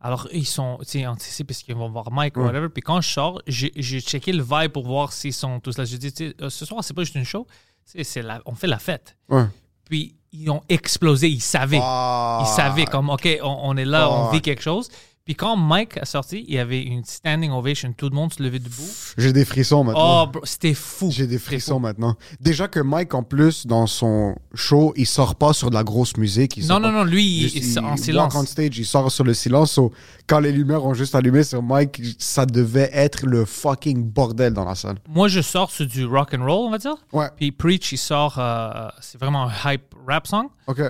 [0.00, 2.46] Alors ils sont, tu sais, anticipés parce qu'ils vont voir Mike ou Ouais.
[2.46, 2.68] whatever.
[2.68, 5.84] Puis quand je sors, j'ai j'ai checké le vibe pour voir s'ils sont tous là.
[5.84, 7.46] Je dis, tu sais, euh, ce soir, c'est pas juste une show,
[7.84, 9.16] c'est c'est la- on fait la fête.
[9.28, 9.44] Ouais.
[9.88, 11.80] Puis ils ont explosé, ils savaient.
[11.80, 12.40] Ah.
[12.42, 14.88] Ils savaient comme, OK, on, on est là, on vit quelque chose.
[15.26, 17.92] Puis quand Mike a sorti, il y avait une standing ovation.
[17.92, 18.88] Tout le monde se levait debout.
[19.18, 20.30] J'ai des frissons maintenant.
[20.32, 21.10] Oh, c'était fou.
[21.10, 22.14] J'ai des frissons maintenant.
[22.40, 26.16] Déjà que Mike, en plus, dans son show, il sort pas sur de la grosse
[26.16, 26.56] musique.
[26.56, 28.34] il Non, non, non, lui, il, Juste, il- en walk silence.
[28.36, 29.72] on stage, il sort sur le silence.
[29.72, 29.90] So,
[30.28, 34.64] quand les lumières ont juste allumé sur Mike, ça devait être le fucking bordel dans
[34.64, 34.98] la salle.
[35.08, 36.94] Moi, je sors sur du rock and roll, on va dire.
[37.12, 37.26] Ouais.
[37.36, 40.46] Puis Preach, il sort, euh, c'est vraiment un hype rap song.
[40.68, 40.82] OK.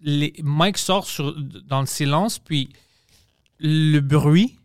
[0.00, 1.34] Les, Mike sort sur,
[1.66, 2.68] dans le silence, puis
[3.62, 4.58] le bruit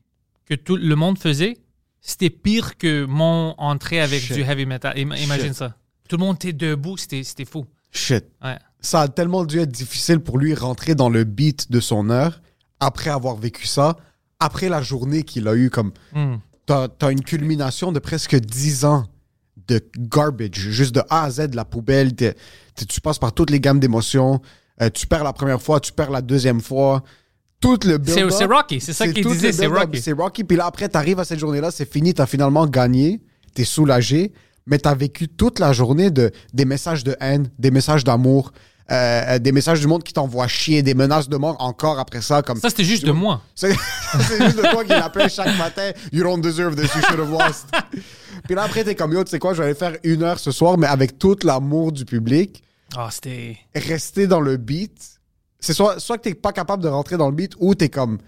[0.46, 1.58] que tout le monde faisait,
[2.02, 4.36] c'était pire que mon entrée avec Shit.
[4.38, 4.94] du heavy metal.
[4.98, 5.54] Im- imagine Shit.
[5.56, 5.76] ça.
[6.10, 7.66] Tout le monde était debout, c'était c'était fou.
[7.92, 8.26] Shit.
[8.44, 8.58] Ouais.
[8.80, 12.42] Ça a tellement dû être difficile pour lui rentrer dans le beat de son heure
[12.80, 13.98] après avoir vécu ça,
[14.40, 15.92] après la journée qu'il a eue comme...
[16.14, 16.36] Hmm.
[16.68, 19.06] T'as as une culmination de presque 10 ans
[19.68, 22.14] de garbage, juste de A à Z, de la poubelle.
[22.14, 22.36] t'es-
[22.76, 24.42] t'es- tu passes par toutes les gammes d'émotions.
[24.82, 27.04] Euh, tu perds la première fois, tu perds la deuxième fois.
[27.60, 28.32] Tout le build-up.
[28.32, 30.02] c'est Rocky, c'est ça qu'il disait, c'est Rocky.
[30.02, 30.44] C'est Rocky.
[30.44, 33.22] Puis là, après, t'arrives à cette journée-là, c'est fini, t'as finalement gagné,
[33.56, 34.32] t'es soulagé,
[34.68, 38.52] mais t'as vécu toute la journée de, des messages de haine, des messages d'amour.
[38.92, 42.42] euh, des messages du monde qui t'envoient chier, des menaces de mort encore après ça.
[42.42, 43.42] Comme, Ça, c'était juste de moi.
[43.56, 45.92] c'est juste de toi qui l'appelle chaque matin.
[46.14, 47.66] You don't deserve this, you should have lost.
[48.46, 50.40] Puis là, après, t'es comme yo, tu sais quoi, je vais aller faire une heure
[50.40, 52.64] ce soir, mais avec tout l'amour du public,
[52.96, 53.58] Ah, c'était.
[53.76, 55.17] rester dans le beat.
[55.60, 58.20] C'est soit, soit que t'es pas capable de rentrer dans le beat ou t'es comme,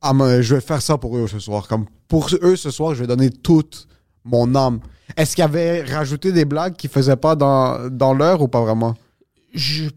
[0.00, 1.66] ah, mais je vais faire ça pour eux ce soir.
[1.68, 3.86] Comme, pour eux ce soir, je vais donner toute
[4.24, 4.80] mon âme.
[5.16, 8.60] Est-ce qu'il y avait rajouté des blagues qu'ils faisaient pas dans, dans l'heure ou pas
[8.60, 8.94] vraiment?
[9.54, 9.88] Je,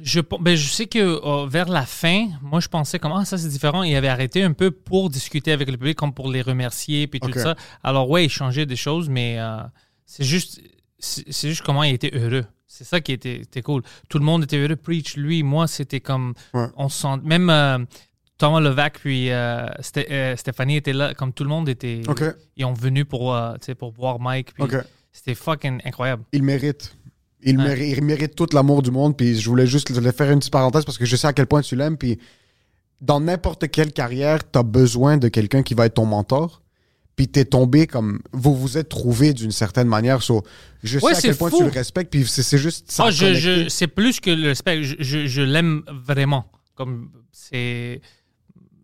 [0.00, 3.36] je, ben, je sais que euh, vers la fin, moi, je pensais comme, ah, ça,
[3.36, 3.82] c'est différent.
[3.82, 7.20] Il avait arrêté un peu pour discuter avec le public, comme pour les remercier, puis
[7.20, 7.54] tout ça.
[7.82, 9.58] Alors, ouais, il changeait des choses, mais euh,
[10.06, 10.60] c'est juste,
[10.98, 12.44] c'est juste comment il était heureux.
[12.78, 13.82] C'est ça qui était, était cool.
[14.08, 14.76] Tout le monde était heureux.
[14.76, 16.66] Preach, lui, moi, c'était comme, Ouais.
[16.76, 17.78] on se sent, même euh,
[18.38, 22.02] Thomas Levac puis euh, Sté- euh, Stéphanie étaient là, comme tout le monde était,
[22.56, 23.36] ils ont venu pour,
[23.78, 24.50] pour voir Mike,
[25.10, 26.22] c'était fucking incroyable.
[26.32, 26.94] Il mérite.
[27.42, 27.64] Il, Ouais.
[27.64, 29.16] mérite, il mérite tout l'amour du monde.
[29.16, 31.46] Puis je voulais juste le faire une petite parenthèse parce que je sais à quel
[31.46, 31.96] point tu l'aimes.
[31.96, 32.18] Puis
[33.00, 36.62] dans n'importe quelle carrière, tu as besoin de quelqu'un qui va être ton mentor.
[37.18, 38.20] Puis t'es tombé comme.
[38.32, 40.22] Vous vous êtes trouvé d'une certaine manière.
[40.22, 40.42] So,
[40.84, 41.58] je Ouais, sais à quel point fou.
[41.58, 42.10] tu le respectes.
[42.12, 42.94] Puis c'est c'est juste.
[43.00, 44.82] Ah, je, je- c'est plus que le respect.
[44.84, 46.46] Je, je- je l'aime vraiment.
[46.76, 48.00] Comme c'est.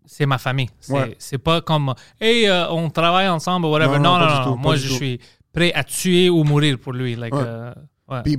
[0.05, 0.69] C'est ma famille.
[0.81, 1.15] C'est Ouais.
[1.17, 3.99] c'est pas comme Hey, euh, on travaille ensemble, whatever.
[3.99, 4.93] Non, Non, non, tout, Moi, je tout.
[4.95, 5.19] suis
[5.53, 7.15] prêt à tuer ou mourir pour lui.
[7.15, 7.41] Like, Ouais.
[7.43, 7.73] euh,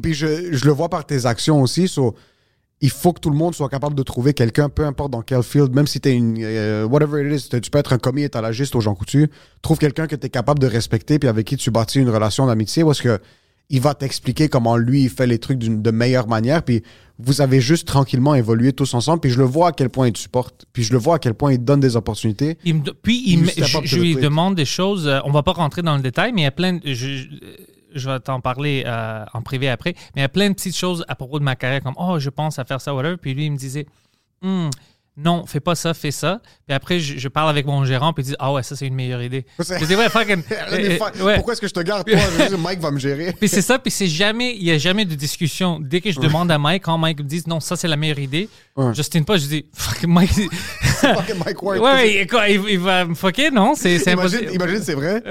[0.00, 1.88] puis je, je le vois par tes actions aussi.
[1.88, 2.14] so,
[2.82, 5.42] il faut que tout le monde soit capable de trouver quelqu'un, peu importe dans quel
[5.42, 6.36] field, même si tu es une.
[6.40, 9.30] euh, whatever it is, tu peux être un commis étalagiste au Jean Coutu.
[9.62, 12.46] Trouve quelqu'un que tu es capable de respecter puis avec qui tu bâtis une relation
[12.46, 13.18] d'amitié parce que
[13.68, 16.62] il va t'expliquer comment lui il fait les trucs d'une de meilleure manière.
[16.62, 16.82] Puis
[17.18, 19.20] vous avez juste tranquillement évolué tous ensemble.
[19.20, 20.66] Puis je le vois à quel point il te supporte.
[20.72, 22.58] Puis je le vois à quel point il te donne des opportunités.
[22.64, 23.46] Il me do- puis il me-
[23.84, 25.08] je, lui demande des choses.
[25.08, 26.74] euh, on va pas rentrer dans le détail, mais il y a plein.
[26.74, 27.24] De, je,
[27.94, 29.94] je- vais t'en parler euh, en privé après.
[30.14, 32.18] Mais il y a plein de petites choses à propos de ma carrière, comme oh,
[32.18, 33.16] je pense à faire ça, whatever.
[33.16, 33.86] Puis lui, il me disait,
[34.42, 34.68] Hmm,
[35.16, 36.42] non, fais pas ça, fais ça.
[36.66, 38.86] Puis après, je, je parle avec mon gérant, puis il dit, ah ouais, ça c'est
[38.86, 39.46] une meilleure idée.
[39.58, 40.42] Je dis ouais, fucking.
[40.72, 41.36] Euh, ouais.
[41.36, 42.18] Pourquoi est-ce que je te garde toi?
[42.38, 43.32] Je dire, Mike va me gérer.
[43.38, 45.78] Puis c'est ça, puis c'est jamais, il y a jamais de discussion.
[45.80, 48.18] Dès que je demande à Mike, quand Mike me dit non, ça c'est la meilleure
[48.18, 48.48] idée.
[48.94, 50.32] Justin pas, je dis fuck Mike.
[50.96, 51.80] Fucking Mike Ward.
[51.80, 53.74] ouais, quoi, il, il va me fucker, non?
[53.74, 54.50] C'est impossible.
[54.52, 55.22] imagine c'est vrai.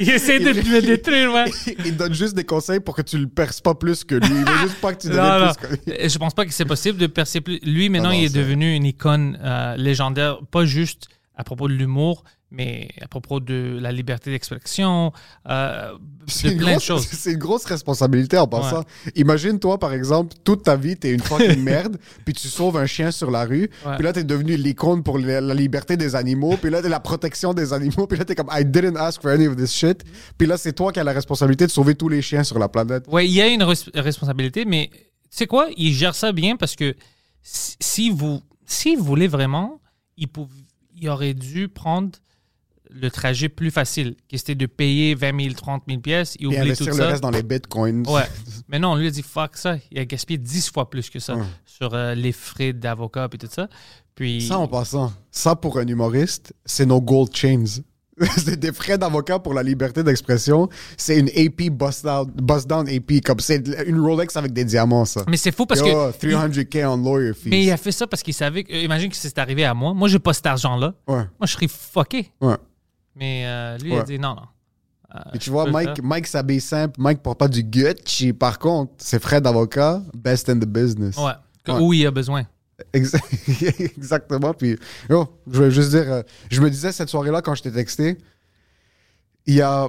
[0.00, 1.44] il essaie de me détruire, ouais.
[1.84, 4.28] il donne juste des conseils pour que tu le perces pas plus que lui.
[4.30, 5.52] Il veut juste pas que tu non.
[5.52, 5.96] plus que lui.
[6.00, 7.60] Euh, Je pense pas que c'est possible de percer plus.
[7.62, 11.66] Lui, maintenant, Non, non, il est, devenu une icône euh, légendaire, pas juste à propos
[11.68, 15.12] de l'humour, mais à propos de la liberté d'expression,
[15.48, 15.92] euh,
[16.26, 17.06] C'est de une, plein de grosse- choses.
[17.10, 18.84] c'est une grosse responsabilité en passant.
[19.16, 22.84] Imagine, toi, par exemple, toute ta vie, t'es une fucking merde, puis tu sauves un
[22.84, 23.94] chien sur la rue, Ouais.
[23.96, 27.00] puis là, t'es devenu l'icône pour la, la liberté des animaux, puis là, t'es la
[27.00, 30.04] protection des animaux, puis là, t'es comme I didn't ask for any of this shit,
[30.36, 32.68] puis là, c'est toi qui as la responsabilité de sauver tous les chiens sur la
[32.68, 33.04] planète.
[33.08, 34.98] Oui, il y a une res- responsabilité, mais tu
[35.30, 35.68] sais quoi?
[35.78, 36.94] Il gère ça bien parce que
[37.42, 39.80] si, si vous, si vous voulez vraiment,
[40.16, 40.48] il, pouv-
[40.94, 42.10] il aurait dû prendre
[42.90, 46.46] le trajet plus facile, qui c'était de payer 20 000, 30 000 pièces et Puis
[46.48, 47.08] oublier investir tout le ça.
[47.08, 48.06] reste dans les bitcoins.
[48.06, 48.24] Ouais.
[48.68, 49.76] Mais non, lui a dit fuck ça.
[49.90, 53.48] Il a gaspillé 10 fois plus que ça sur euh, les frais d'avocat et tout
[53.50, 53.68] ça.
[54.14, 54.42] Puis.
[54.46, 57.64] Ça, en passant, ça pour un humoriste, c'est nos gold chains.
[58.36, 60.68] c'est des frais d'avocat pour la liberté d'expression.
[60.96, 63.20] C'est une AP bust down, bust down AP.
[63.24, 65.24] Comme c'est une Rolex avec des diamants, ça.
[65.28, 66.26] Mais c'est fou parce Yo, que.
[66.26, 67.48] 300k on lawyer fees.
[67.50, 68.72] Mais il a fait ça parce qu'il savait que.
[68.72, 69.94] euh, Imagine que c'est arrivé à moi.
[69.94, 70.94] Moi, j'ai pas cet argent-là.
[71.08, 72.30] Ouais, Moi, je serais fucké.
[72.40, 72.56] ouais.
[73.14, 74.42] Mais euh, lui, il a dit non, non.
[75.14, 76.04] Euh, Et tu vois, Mike, faire.
[76.04, 76.94] Mike s'habille simple.
[76.98, 78.32] Mike porte pas du Gucci.
[78.32, 81.16] Par contre, ses frais d'avocat, best in the business.
[81.18, 81.32] Ouais.
[81.78, 82.44] Où il a besoin.
[82.94, 83.20] Exa-
[83.96, 84.52] Exactement.
[84.54, 84.76] Puis,
[85.08, 85.16] je
[85.46, 88.18] voulais juste dire, euh, je me disais cette soirée-là quand je t'ai texté,
[89.46, 89.88] il y a.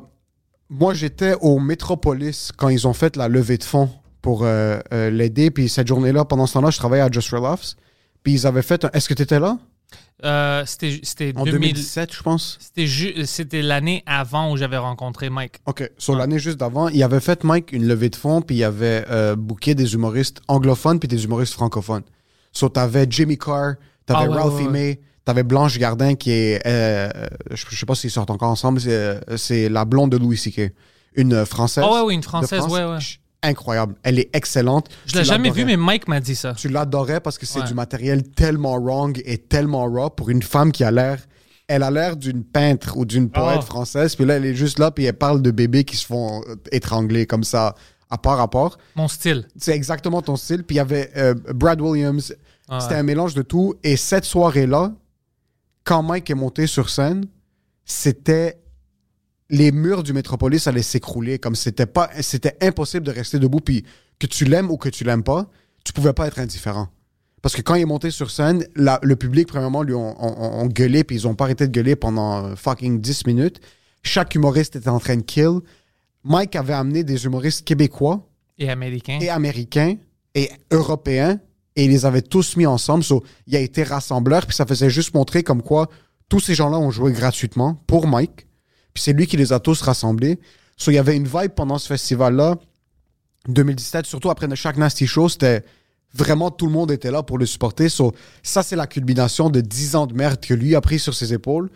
[0.70, 3.90] Moi, j'étais au Metropolis quand ils ont fait la levée de fonds
[4.22, 5.52] pour euh, euh, l'aider.
[5.52, 7.76] Puis cette journée-là, pendant ce temps-là, je travaillais à Just Laughs.
[8.24, 8.86] Puis ils avaient fait.
[8.86, 9.60] un- Est-ce que tu étais là?
[10.26, 12.58] Euh, c'était En 2000 2017, je pense.
[13.26, 15.58] C'était l'année avant où j'avais rencontré Mike.
[15.66, 15.88] OK.
[15.98, 19.06] Sur l'année juste d'avant, il avait fait, Mike, une levée de fonds, puis il avait
[19.36, 22.04] booké des humoristes anglophones puis des humoristes francophones.
[22.54, 23.74] So, t'avais Jimmy Carr,
[24.06, 24.70] t'avais Ah ouais, Ralphie ouais, ouais.
[24.72, 26.66] May, t'avais Blanche Gardin, qui est...
[26.66, 27.10] euh,
[27.52, 30.38] je, je sais pas s'ils sortent encore ensemble, c'est, euh, c'est la blonde de Louis
[30.38, 30.72] C.K.
[31.16, 31.84] Une euh, Française.
[31.88, 32.72] Ah ouais, oui, une Française, France.
[32.72, 32.98] ouais, ouais.
[33.46, 33.96] Incroyable.
[34.04, 34.88] Elle est excellente.
[35.06, 35.62] Je l'ai jamais l'adorais.
[35.62, 36.54] vu, mais Mike m'a dit ça.
[36.54, 37.66] Tu l'adorais parce que c'est Ouais.
[37.66, 41.20] du matériel tellement wrong et tellement raw pour une femme qui a l'air.
[41.68, 43.66] Elle a l'air d'une peintre ou d'une poète Ah.
[43.66, 46.42] française, puis là, elle est juste là, puis elle parle de bébés qui se font
[46.48, 47.76] euh, étrangler comme ça,
[48.10, 48.78] à part à part.
[48.96, 49.46] Mon style.
[49.58, 50.64] C'est exactement ton style.
[50.64, 52.34] Puis il y avait euh, Brad Williams.
[52.70, 53.76] Ah C'était un mélange de tout.
[53.84, 54.94] Et cette soirée-là,
[55.84, 57.26] quand Mike est monté sur scène,
[57.86, 58.60] c'était.
[59.50, 61.38] Les murs du Métropolis allaient s'écrouler.
[61.38, 62.10] Comme c'était pas.
[62.22, 63.60] C'était impossible de rester debout.
[63.60, 63.84] Puis
[64.20, 65.50] que tu l'aimes ou que tu l'aimes pas,
[65.84, 66.88] tu pouvais pas être indifférent.
[67.42, 71.04] Parce que quand il est monté sur scène, la- le public, premièrement, lui ont, gueulé,
[71.04, 73.60] puis ils ont pas arrêté de gueuler pendant euh, fucking 10 minutes.
[74.02, 75.60] Chaque humoriste était en train de kill.
[76.24, 78.26] Mike avait amené des humoristes québécois
[78.58, 79.20] Et américain.
[79.22, 79.98] et américains
[80.36, 81.40] et européens
[81.76, 83.04] et il les avait tous mis ensemble.
[83.04, 85.90] So, il a été rassembleur, puis ça faisait juste montrer comme quoi
[86.30, 88.48] tous ces gens-là ont joué gratuitement pour Mike.
[88.94, 90.40] Puis c'est lui qui les a tous rassemblés.
[90.78, 92.58] So, il y avait une vibe pendant ce festival-là,
[93.48, 95.64] 2017, surtout après chaque Nasty Show, c'était
[96.14, 97.90] vraiment tout le monde était là pour le supporter.
[97.90, 101.14] So, ça, c'est la culmination de 10 ans de merde que lui a pris sur
[101.14, 101.70] ses épaules.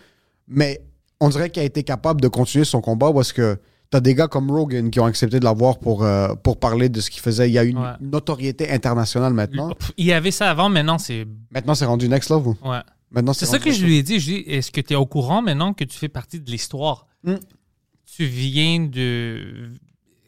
[0.48, 0.82] Mais
[1.20, 4.28] on dirait qu'il a été capable de continuer son combat parce que t'as des gars
[4.28, 7.50] comme Rogan qui ont accepté de l'avoir pour, euh, pour parler de ce qu'il faisait.
[7.50, 7.94] Il y a une Ouais.
[8.02, 9.72] notoriété internationale maintenant.
[9.74, 11.26] Pff, Il y avait ça avant, maintenant c'est.
[11.52, 12.54] Maintenant, c'est rendu next level.
[12.64, 12.80] Ouais.
[13.12, 14.20] Maintenant, C'est ça rendu que next je lui ai dit.
[14.20, 16.40] Je lui ai dit, est-ce que tu es au courant maintenant que tu fais partie
[16.42, 17.08] de l'histoire?
[17.24, 17.36] Mm.
[18.06, 19.72] Tu viens de.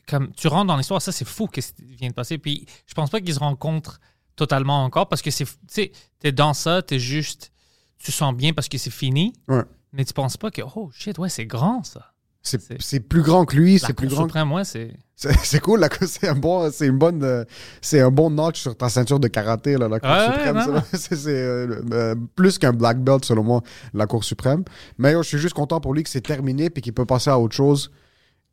[0.08, 2.38] Comme, tu rentres dans l'histoire, ça c'est fou qu'est-ce qui vient de passer.
[2.38, 4.00] Puis je pense pas qu'ils se rencontrent
[4.36, 5.46] totalement encore parce que c'est.
[5.46, 7.52] Tu sais, t'es dans ça, t'es juste.
[8.00, 9.34] Tu sens bien parce que c'est fini.
[9.48, 9.64] Ouais.
[9.92, 12.14] Mais tu penses pas que, oh shit, ouais, c'est grand ça.
[12.42, 14.26] C'est plus grand que lui, c'est plus Cour grand.
[14.28, 14.92] suprême, ouais, c'est.
[15.16, 17.44] C'est cool, la c'est un bon, c'est une bonne, euh,
[17.82, 20.56] c'est un bon notch sur ta ceinture de karaté, là, la Cour suprême.
[20.76, 23.62] ouais, c'est euh, euh, plus qu'un black belt, selon moi,
[23.94, 24.64] la Cour suprême.
[24.98, 27.30] Mais yo, je suis juste content pour lui que c'est terminé puis qu'il peut passer
[27.30, 27.92] à autre chose.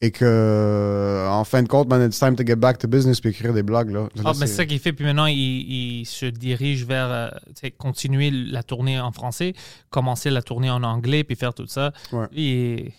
[0.03, 3.31] Et que, en fin de compte, man, it's time to get back to business puis
[3.31, 4.09] écrire des blagues, là.
[4.15, 4.93] Là, Ah, mais c'est- ça qu'il fait.
[4.93, 7.29] Puis maintenant, il, il se dirige vers euh,
[7.79, 9.55] continuer la tournée en français,
[9.89, 11.93] commencer la tournée en anglais, puis faire tout ça.
[12.13, 12.27] Ouais.
[12.29, 12.93] Pff,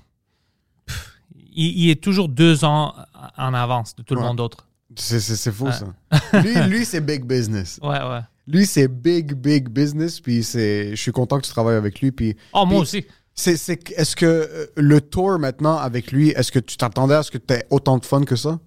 [1.58, 2.94] il, il est toujours deux ans
[3.38, 4.68] en avance de tout le monde d'autre.
[4.96, 5.72] c'est, c'est, c'est fou, Ouais.
[5.74, 6.42] ça.
[6.42, 7.80] lui, lui c'est big business.
[7.84, 8.22] Ouais, ouais.
[8.50, 10.22] Lui, c'est big, big business.
[10.22, 12.14] Puis c'est, je suis content que tu travailles avec lui.
[12.14, 13.06] Puis Oh, moi Puis- aussi.
[13.40, 17.22] C'est, c'est, est-ce que euh, le tour maintenant avec lui, est-ce que tu t'attendais à
[17.24, 18.58] ce que tu aies autant de fun que ça?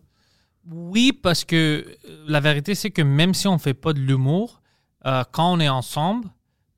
[0.71, 1.57] Oui, parce que
[2.07, 4.61] euh, la vérité, c'est que même si on fait pas de l'humour,
[5.07, 6.29] euh, quand on est ensemble,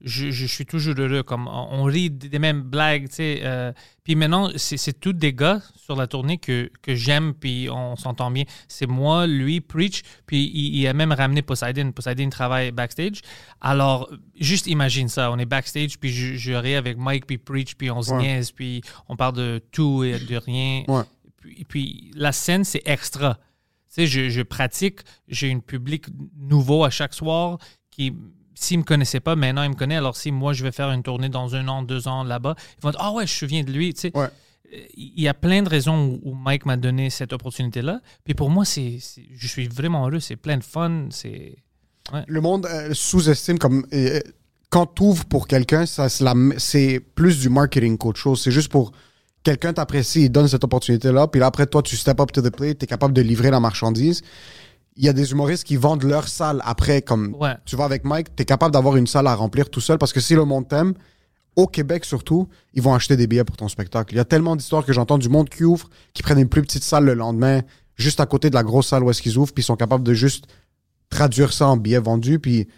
[0.04, 1.22] je, je suis toujours heureux.
[1.22, 3.40] Comme on rit des mêmes blagues, tu sais.
[3.42, 3.72] euh,
[4.04, 7.96] puis maintenant, c'est c'est tous des gars sur la tournée que, que j'aime, puis on
[7.96, 8.44] s'entend bien.
[8.68, 11.92] C'est moi, lui, Preach, puis il, il a même ramené Poseidon.
[11.92, 13.20] Poseidon travaille backstage.
[13.60, 15.30] Alors, juste imagine ça.
[15.30, 18.22] On est backstage, puis je, je ris avec Mike, puis Preach, puis on se Ouais.
[18.22, 20.84] niaise, puis on parle de tout et de rien.
[20.88, 21.02] Ouais.
[21.36, 23.34] Puis, puis la scène, c'est extra.
[23.34, 23.40] Tu
[23.94, 26.06] sais, je, je pratique, j'ai un public
[26.38, 27.58] nouveau à chaque soir
[27.90, 28.14] qui,
[28.54, 29.98] s'ils ne me connaissaient pas, maintenant ils me connaissent.
[29.98, 32.82] Alors, si moi, je vais faire une tournée dans un an, deux ans là-bas, ils
[32.82, 33.94] vont dire Ah ouais, je me souviens de lui.
[33.94, 34.28] Tu sais, Ouais.
[34.96, 38.00] Il y a plein de raisons où, Mike m'a donné cette opportunité-là.
[38.24, 40.20] Puis pour moi, c'est, c'est- je suis vraiment heureux.
[40.20, 41.08] C'est plein de fun.
[41.10, 41.56] C'est.
[42.26, 43.84] Le monde euh, sous-estime comme.
[43.92, 44.20] euh,
[44.70, 48.40] quand tu ouvres pour quelqu'un, ça, c'est, la c'est plus du marketing qu'autre chose.
[48.42, 48.92] C'est juste pour.
[49.44, 52.48] Quelqu'un t'apprécie, il donne cette opportunité-là, puis là, après, toi, tu step up to the
[52.50, 54.22] plate, tu es capable de livrer la marchandise.
[54.96, 57.54] Il y a des humoristes qui vendent leur salle après, comme Ouais.
[57.64, 60.12] tu vas avec Mike, tu es capable d'avoir une salle à remplir tout seul, parce
[60.12, 60.94] que si le monde t'aime,
[61.56, 64.14] au Québec surtout, ils vont acheter des billets pour ton spectacle.
[64.14, 66.62] Il y a tellement d'histoires que j'entends du monde qui ouvre, qui prennent une plus
[66.62, 67.60] petite salle le lendemain,
[67.96, 70.04] juste à côté de la grosse salle où est-ce qu'ils ouvrent, puis ils sont capables
[70.04, 70.44] de juste
[71.10, 72.68] traduire ça en billets vendus, puis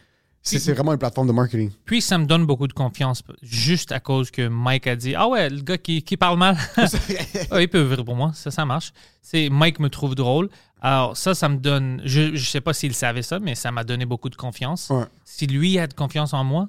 [0.44, 1.70] c'est, vraiment une plateforme de marketing.
[1.86, 5.26] Puis ça me donne beaucoup de confiance, juste à cause que Mike a dit Ah
[5.26, 6.56] ouais, le gars qui, qui parle mal,
[7.50, 8.92] Ah, il peut ouvrir pour moi, ça, ça marche.
[9.22, 10.50] C'est Mike me trouve drôle.
[10.82, 12.02] Alors ça, ça me donne.
[12.04, 14.90] Je, je sais pas s'il savait ça, mais ça m'a donné beaucoup de confiance.
[14.90, 15.04] Ouais.
[15.24, 16.68] Si lui a de confiance en moi,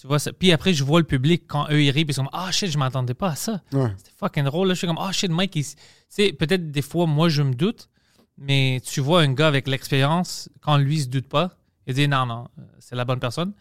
[0.00, 0.32] tu vois ça.
[0.32, 2.50] Puis après, je vois le public quand eux ils rient, puis ils sont comme Ah
[2.50, 3.60] shit, je m'attendais pas à ça.
[3.72, 3.92] Ouais.
[3.98, 4.68] C'était fucking drôle.
[4.68, 5.64] Là, je suis comme Ah shit, Mike, il...
[5.64, 5.74] tu
[6.08, 7.90] sais, peut-être des fois, moi, je me doute,
[8.38, 11.50] mais tu vois un gars avec l'expérience, quand lui se doute pas,
[11.86, 13.52] il dit Non, non, euh, c'est la bonne personne.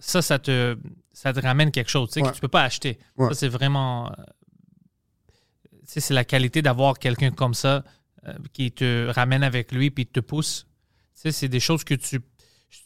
[0.00, 0.78] Ça, ça te,
[1.12, 2.30] ça te ramène quelque chose, tu sais, Ouais.
[2.30, 2.98] que tu peux pas acheter.
[3.16, 3.28] Ouais.
[3.28, 4.08] Ça, c'est vraiment.
[4.10, 4.12] euh,
[5.86, 7.84] tu sais, c'est la qualité d'avoir quelqu'un comme ça
[8.26, 10.66] euh, qui te ramène avec lui puis te pousse.
[11.14, 12.20] Tu sais, c'est des choses que tu.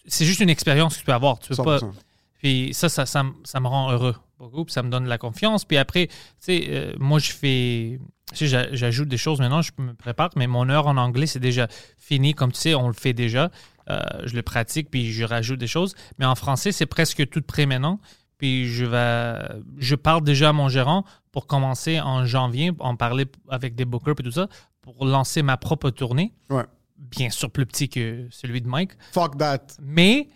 [0.07, 1.39] C'est juste une expérience que tu peux avoir.
[1.41, 1.79] Tu peux pas.
[1.79, 1.93] 100%.
[2.39, 5.09] Puis ça, ça, ça, me- ça me rend heureux beaucoup, puis ça me donne de
[5.09, 5.65] la confiance.
[5.65, 8.01] Puis après, tu sais, euh, moi, je fais.
[8.31, 11.27] tu sais, j'a- J'ajoute des choses maintenant, je me prépare, mais mon heure en anglais,
[11.27, 12.35] c'est déjà fini.
[12.35, 13.51] Comme tu sais, on le fait déjà.
[13.91, 15.95] Euh, je le pratique, puis je rajoute des choses.
[16.19, 17.99] Mais en français, c'est presque tout prêt maintenant.
[18.39, 19.39] Puis je vais.
[19.79, 24.15] Je parle déjà à mon gérant pour commencer en janvier, en parler avec des bookers
[24.19, 24.49] et tout ça,
[24.83, 26.33] pour lancer ma propre tournée.
[26.51, 26.65] Ouais.
[26.99, 28.93] Bien sûr, plus petit que celui de Mike.
[29.13, 29.59] Fuck that.
[29.81, 30.29] Mais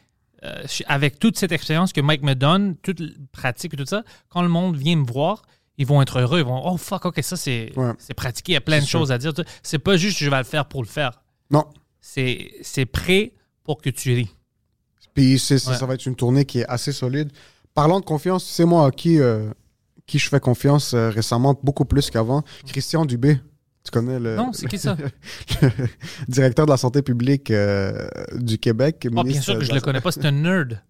[0.44, 3.00] euh, avec toute cette expérience que Mike me donne, toute
[3.32, 5.42] pratique et tout ça, quand le monde vient me voir,
[5.78, 6.38] ils vont être heureux.
[6.40, 7.92] Ils vont Oh fuck, ok, ça c'est Ouais.
[8.16, 8.52] pratiqué.
[8.52, 8.98] Il y a plein de sûr.
[9.00, 9.32] choses à dire.
[9.62, 11.22] C'est pas juste je vais le faire pour le faire.
[11.50, 11.64] Non.
[12.08, 13.32] C'est c'est prêt
[13.64, 14.30] pour que tu ris.
[15.12, 15.76] Puis c'est, c'est- Ouais.
[15.76, 17.30] ça va être une tournée qui est assez solide.
[17.74, 19.50] Parlant de confiance, c'est moi à qui, euh,
[20.06, 22.42] qui je fais confiance euh, récemment, beaucoup plus qu'avant.
[22.66, 23.40] Christian Dubé.
[23.84, 24.96] Tu connais le, Non, c'est qui ça?
[25.62, 25.70] le
[26.28, 29.06] directeur de la santé publique euh, du Québec.
[29.14, 30.80] Oh, bien sûr que je la le connais pas, c'est un nerd.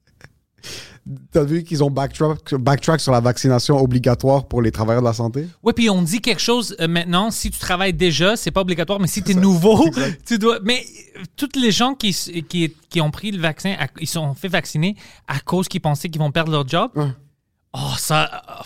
[1.31, 5.12] T'as vu qu'ils ont backtrack, backtrack sur la vaccination obligatoire pour les travailleurs de la
[5.12, 5.46] santé?
[5.62, 8.98] Oui, puis on dit quelque chose euh, maintenant, si tu travailles déjà, c'est pas obligatoire,
[8.98, 9.88] mais si tu es nouveau,
[10.26, 10.59] tu dois.
[10.64, 10.85] Mais
[11.16, 14.35] euh, toutes les gens qui, s- qui, qui ont pris le vaccin, à- ils sont
[14.35, 14.96] fait vacciner
[15.29, 16.90] à cause qu'ils pensaient qu'ils vont perdre leur job.
[17.72, 18.24] Oh, ça.
[18.24, 18.62] euh,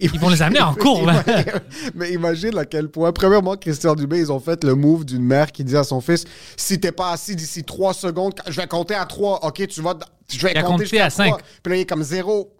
[0.00, 1.22] Ils vont les amener en cours, là.
[1.94, 5.52] Mais imagine à quel point, premièrement, Christian Dubé, ils ont fait le move d'une mère
[5.52, 6.24] qui dit à son fils
[6.56, 9.44] Si t'es pas assis d'ici trois secondes, je vais compter à trois.
[9.44, 9.94] OK, tu vas.
[10.30, 11.28] Je vais Il compter jusqu'à à cinq.
[11.28, 11.40] trois.
[11.62, 12.52] Puis là, il est comme zéro.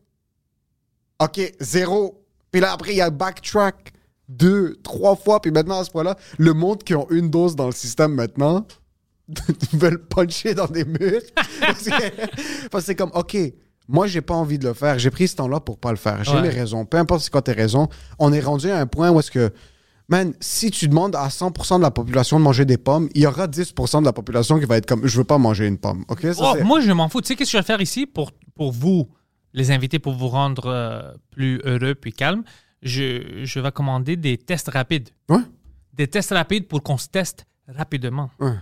[1.23, 2.20] OK, zéro.
[2.51, 3.92] Puis là, après, il y a backtrack
[4.29, 5.40] deux, trois fois.
[5.40, 8.66] Puis maintenant, à ce point-là, le monde qui ont une dose dans le système maintenant
[9.73, 11.23] veulent puncher dans des murs.
[11.61, 13.37] parce que c'est comme, OK,
[13.88, 14.99] moi, j'ai pas envie de le faire.
[14.99, 16.25] J'ai pris ce temps-là pour pas le faire.
[16.25, 16.42] J'ai Ouais.
[16.42, 16.85] mes raisons.
[16.87, 17.88] Peu importe c'est quoi tes raisons.
[18.18, 19.53] On est rendu à un point où est-ce que,
[20.09, 23.27] man, si tu demandes à 100% de la population de manger des pommes, il y
[23.27, 26.05] aura 10% de la population qui va être comme, je veux pas manger une pomme.
[26.09, 26.20] OK?
[26.33, 27.20] Ça, Oh, moi, je m'en fous.
[27.20, 29.09] Tu sais, qu'est-ce que je vais faire ici pour, pour vous,
[29.53, 32.42] les invités, pour vous rendre euh, plus heureux puis calme?
[32.83, 35.09] Je, je vais commander des tests rapides.
[35.29, 35.38] Ouais.
[35.94, 38.31] Des tests rapides pour qu'on se teste rapidement.
[38.40, 38.53] Ouais.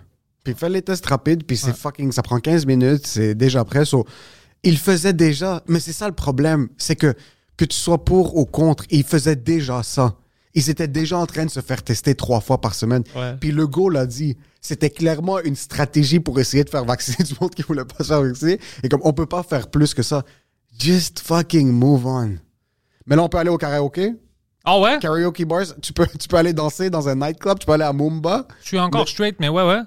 [0.44, 3.84] Puis fais les tests rapides, puis c'est fucking, ça prend 15 minutes, c'est déjà prêt.
[3.84, 4.04] So,
[4.62, 7.14] il faisait déjà, mais c'est ça le problème, c'est que
[7.56, 10.16] que tu sois pour ou contre, ils faisaient déjà ça.
[10.54, 13.04] Ils étaient déjà en train de se faire tester trois fois par semaine.
[13.14, 13.36] Ouais.
[13.40, 17.34] Puis le go l'a dit, c'était clairement une stratégie pour essayer de faire vacciner du
[17.40, 18.58] monde qui voulait pas se faire vacciner.
[18.82, 20.24] Et comme on peut pas faire plus que ça,
[20.78, 22.36] just fucking move on.
[23.06, 24.14] Mais là, on peut aller au karaoké,
[24.64, 24.98] Ah ouais?
[24.98, 25.66] karaoke bars.
[25.82, 28.46] Tu peux, tu peux aller danser dans un nightclub, tu peux aller à Mumba.
[28.62, 29.80] Je suis encore Mais- straight, mais ouais, ouais.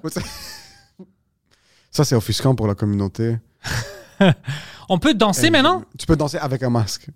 [1.90, 3.38] Ça, c'est offusquant pour la communauté.
[4.88, 5.84] On peut danser maintenant?
[5.98, 7.08] Tu peux danser avec un masque.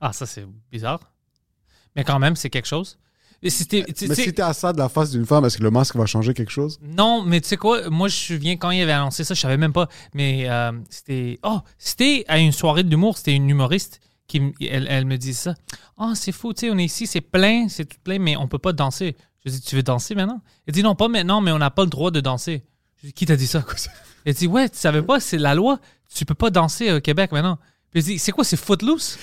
[0.00, 1.00] Ah, ça, c'est bizarre.
[1.96, 2.98] Mais quand même, c'est quelque chose.
[3.42, 5.62] Et c'était- tu Mais si t'es à ça de la face d'une femme, est-ce que
[5.62, 6.78] le masque va changer quelque chose?
[6.82, 7.90] Non, mais tu sais quoi?
[7.90, 9.88] Moi, je me souviens quand il avait annoncé ça, je savais même pas.
[10.14, 11.38] Mais euh, c'était.
[11.42, 15.54] Oh, c'était à une soirée d'humour, c'était une humoriste qui elle, elle me dit ça.
[15.98, 18.48] Ah, c'est fou, tu sais, on est ici, c'est plein, c'est tout plein, mais on
[18.48, 19.14] peut pas danser.
[19.44, 20.40] Je dis, tu veux danser maintenant?
[20.66, 22.64] Elle dit, non, pas maintenant, mais on n'a pas le droit de danser.
[23.02, 23.62] Je dis, qui t'a dit ça?
[24.24, 25.78] Elle dit, ouais, tu savais pas, c'est la loi.
[26.14, 27.58] Tu peux pas danser au Québec maintenant.
[27.90, 29.18] Puis je dis, c'est quoi, c'est footloose?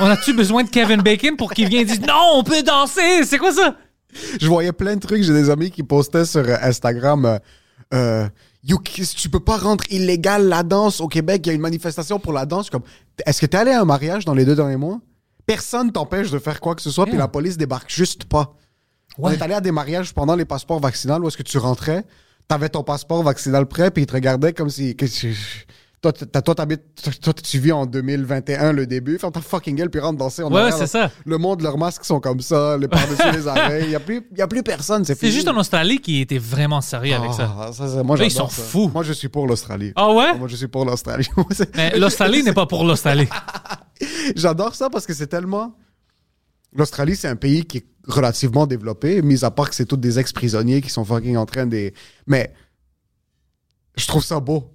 [0.00, 1.82] On a-tu besoin de Kevin Bacon pour qu'il vienne?
[1.82, 3.24] Et dise, non, on peut danser?
[3.24, 3.76] C'est quoi ça?
[4.40, 5.22] Je voyais plein de trucs.
[5.22, 7.24] J'ai des amis qui postaient sur euh, Instagram.
[7.24, 7.38] euh,
[7.94, 8.28] euh,
[9.16, 11.42] tu peux pas rendre illégal la danse au Québec.
[11.44, 12.70] Il y a une manifestation pour la danse.
[12.70, 12.82] Comme,
[13.24, 15.00] est-ce que t'es allé à un mariage dans les deux derniers mois?
[15.46, 18.54] Personne t'empêche de faire quoi que ce soit, puis la police débarque juste pas.
[19.16, 19.34] On Ouais.
[19.34, 22.04] est allé à des mariages pendant les passeports vaccinaux où est-ce que tu rentrais,
[22.48, 24.94] t'avais ton passeport vaccinal prêt, puis ils te regardaient comme si.
[24.96, 25.06] que
[26.00, 30.00] toi, toi, t'habites- toi, tu vis en 2021, le début, ferme ta fucking gueule, puis
[30.00, 31.10] rentre danser en Ouais, c'est ça.
[31.26, 33.82] Le monde, leurs masques sont comme ça, les par-dessus les oreilles.
[33.84, 36.38] Il n'y a, plus- y a plus personne, c'est C'est juste en Australie qui était
[36.38, 37.52] vraiment sérieux avec ça.
[37.58, 38.62] Ah, ça, moi, Là, ils sont ça.
[38.62, 38.90] fous.
[38.94, 39.92] Moi, je suis pour l'Australie.
[39.96, 40.36] Ah ouais?
[40.38, 41.26] Moi, je suis pour l'Australie.
[41.76, 43.28] Mais l'Australie n'est pas pour l'Australie.
[44.36, 45.74] J'adore ça parce que c'est tellement.
[46.76, 50.18] L'Australie, c'est un pays qui est relativement développé, mis à part que c'est tous des
[50.18, 51.92] ex-prisonniers qui sont fucking en train de.
[52.26, 52.52] Mais
[53.96, 54.70] je trouve ça beau.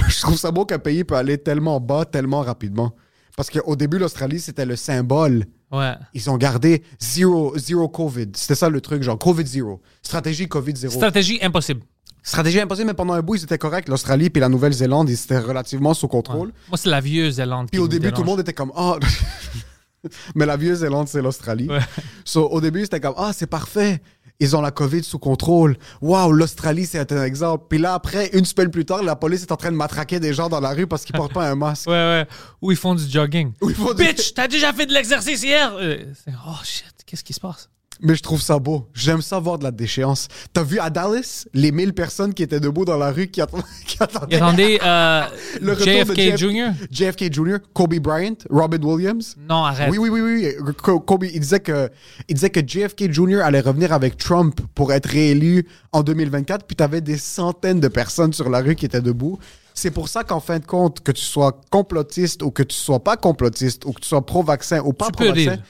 [0.08, 2.94] je trouve ça beau qu'un pays peut aller tellement bas, tellement rapidement.
[3.36, 5.44] Parce qu'au début, l'Australie, c'était le symbole.
[5.70, 5.92] Ouais.
[6.14, 8.28] Ils ont gardé zero, zero COVID.
[8.34, 9.82] C'était ça le truc, genre COVID zero.
[10.02, 10.92] Stratégie COVID zero.
[10.92, 11.82] Stratégie impossible.
[12.22, 13.88] Stratégie impossible, mais pendant un bout, ils étaient corrects.
[13.88, 16.52] L'Australie puis la Nouvelle-Zélande, ils étaient relativement sous contrôle.
[16.68, 17.68] Moi, c'est la vieille Zélande.
[17.70, 18.96] Puis au début, tout le monde était comme Ah.
[20.34, 21.68] Mais la Vieille-Zélande, c'est l'Australie.
[21.68, 21.80] Ouais.
[22.24, 24.00] So, au début, c'était comme Ah, c'est parfait.
[24.38, 25.76] Ils ont la COVID sous contrôle.
[26.02, 27.64] Waouh, l'Australie, c'est un exemple.
[27.70, 30.34] Puis là, après, une semaine plus tard, la police est en train de matraquer des
[30.34, 31.86] gens dans la rue parce qu'ils portent pas un masque.
[31.90, 32.26] Ouais, ouais.
[32.60, 33.52] Où ils font du jogging.
[33.62, 35.72] Ils font du- Bitch, t'as déjà fait de l'exercice hier?
[35.78, 37.68] Euh, c'est- oh shit, qu'est-ce qui se passe?
[38.00, 38.88] Mais je trouve ça beau.
[38.94, 40.28] J'aime ça voir de la déchéance.
[40.52, 43.62] T'as vu à Dallas les 1000 personnes qui étaient debout dans la rue qui, atten-
[43.86, 45.22] qui attendaient Attendez, euh,
[45.60, 46.70] le JFK de JF- Jr.?
[46.90, 49.34] JFK Jr., Kobe Bryant, Robin Williams.
[49.48, 49.90] Non, arrête.
[49.90, 50.72] Oui, oui, oui, oui.
[51.06, 51.90] Kobe, il disait que,
[52.28, 53.40] il disait que JFK Jr.
[53.42, 58.32] allait revenir avec Trump pour être réélu en 2024, puis t'avais des centaines de personnes
[58.32, 59.38] sur la rue qui étaient debout.
[59.72, 63.02] C'est pour ça qu'en fin de compte, que tu sois complotiste ou que tu sois
[63.04, 65.62] pas complotiste ou que tu sois pro-vaccin ou pas pro-vaccin.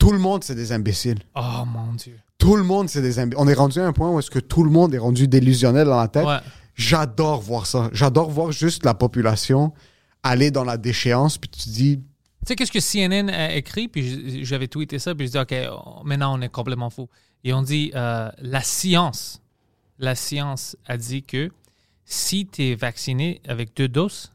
[0.00, 1.18] Tout le monde, c'est des imbéciles.
[1.36, 2.18] Oh mon dieu.
[2.38, 3.40] Tout le monde, c'est des imbéciles.
[3.40, 5.86] On est rendu à un point où est-ce que tout le monde est rendu délusionnel
[5.86, 6.26] dans la tête.
[6.26, 6.38] Ouais.
[6.74, 7.90] J'adore voir ça.
[7.92, 9.72] J'adore voir juste la population
[10.22, 12.04] aller dans la déchéance, puis tu te dis, Tu
[12.46, 13.88] sais, qu'est-ce que CNN a écrit?
[13.88, 15.54] Puis j'avais tweeté ça, puis je dis, OK,
[16.04, 17.08] maintenant on est complètement fou.
[17.44, 19.40] Et on dit, euh, la science,
[19.98, 21.50] la science a dit que
[22.04, 24.32] si tu es vacciné avec deux doses,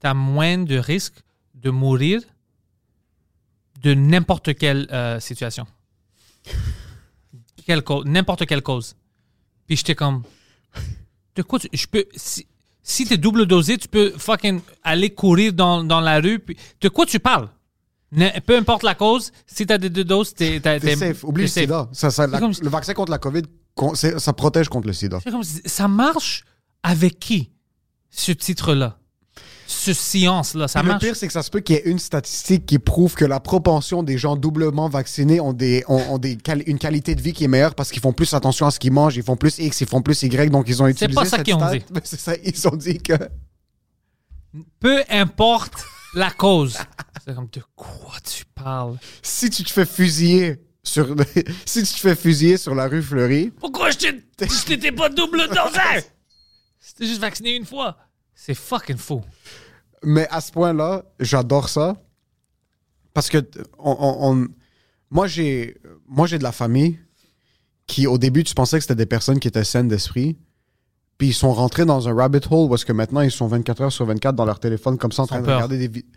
[0.00, 1.22] tu as moins de risque
[1.54, 2.20] de mourir
[3.82, 5.66] de n'importe quelle euh, situation.
[7.66, 8.96] quelle cause, n'importe quelle cause.
[9.66, 10.22] Puis j'étais comme,
[11.34, 12.46] de quoi tu, je peux, si,
[12.82, 16.38] si t'es double dosé, tu peux fucking aller courir dans, dans la rue.
[16.38, 17.48] Puis, de quoi tu parles?
[18.12, 21.24] Ne- peu importe la cause, si t'as des deux doses, t'es, t'as- T'es t'es- safe.
[21.24, 21.64] Oublie le t'es safe.
[21.64, 21.88] sida.
[21.92, 23.42] Ça, ça, la- comme- le vaccin contre la COVID,
[23.74, 25.18] con- c'est- ça protège contre le sida.
[25.22, 26.44] C'est comme, ça marche
[26.84, 27.50] avec qui,
[28.10, 28.96] ce titre-là?
[29.68, 31.04] Ce science-là, ça Puis le marche?
[31.04, 33.40] pire, c'est que ça se peut qu'il y ait une statistique qui prouve que la
[33.40, 37.32] propension des gens doublement vaccinés ont, des, ont, ont des quali- une qualité de vie
[37.32, 39.58] qui est meilleure parce qu'ils font plus attention à ce qu'ils mangent, ils font plus
[39.58, 41.82] X, ils font plus Y, donc ils ont utilisé pas ça qu'ils ont dit.
[41.92, 43.14] Mais c'est ça, ils ont dit que...
[44.80, 46.78] Peu importe la cause.
[47.26, 48.96] C'est comme, de quoi tu parles?
[49.22, 51.14] si tu te fais fusiller sur
[51.66, 53.96] si tu te fais fusiller sur la rue Fleury, Pourquoi je
[54.66, 56.06] t'étais pas double dosé?
[56.78, 57.96] C'était juste vacciné une fois.
[58.36, 59.22] C'est fucking fou.
[60.04, 61.96] mais à ce point-là, j'adore ça
[63.14, 63.38] parce que
[63.78, 64.48] on, on- on-
[65.10, 65.76] moi j'ai
[66.06, 66.98] moi j'ai de la famille
[67.86, 70.36] qui au début tu pensais que c'était des personnes qui étaient saines d'esprit.
[71.18, 73.92] Puis ils sont rentrés dans un rabbit hole parce que maintenant ils sont 24 heures
[73.92, 75.54] sur 24 dans leur téléphone comme ça en train de peur.
[75.56, 76.10] regarder des vidéos.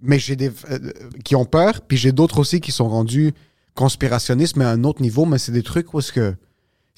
[0.00, 0.78] Mais j'ai des euh,
[1.24, 3.34] qui ont peur, puis j'ai d'autres aussi qui sont rendus
[3.74, 6.36] conspirationnistes mais à un autre niveau, mais c'est des trucs où est-ce que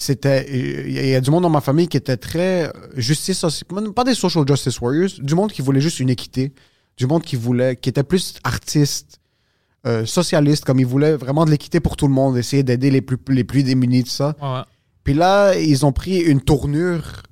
[0.03, 2.67] c'était il y, a- il y a du monde dans ma famille qui était très
[2.69, 3.45] euh, justice
[3.95, 6.53] pas des social justice warriors, du monde qui voulait juste une équité,
[6.97, 9.19] du monde qui voulait qui était plus artiste,
[9.87, 13.03] euh, socialiste comme ils voulaient vraiment de l'équité pour tout le monde, essayer d'aider les
[13.03, 14.35] plus les plus démunis tout ça.
[14.43, 14.63] Ouais.
[15.05, 17.23] Puis là, ils ont pris une tournure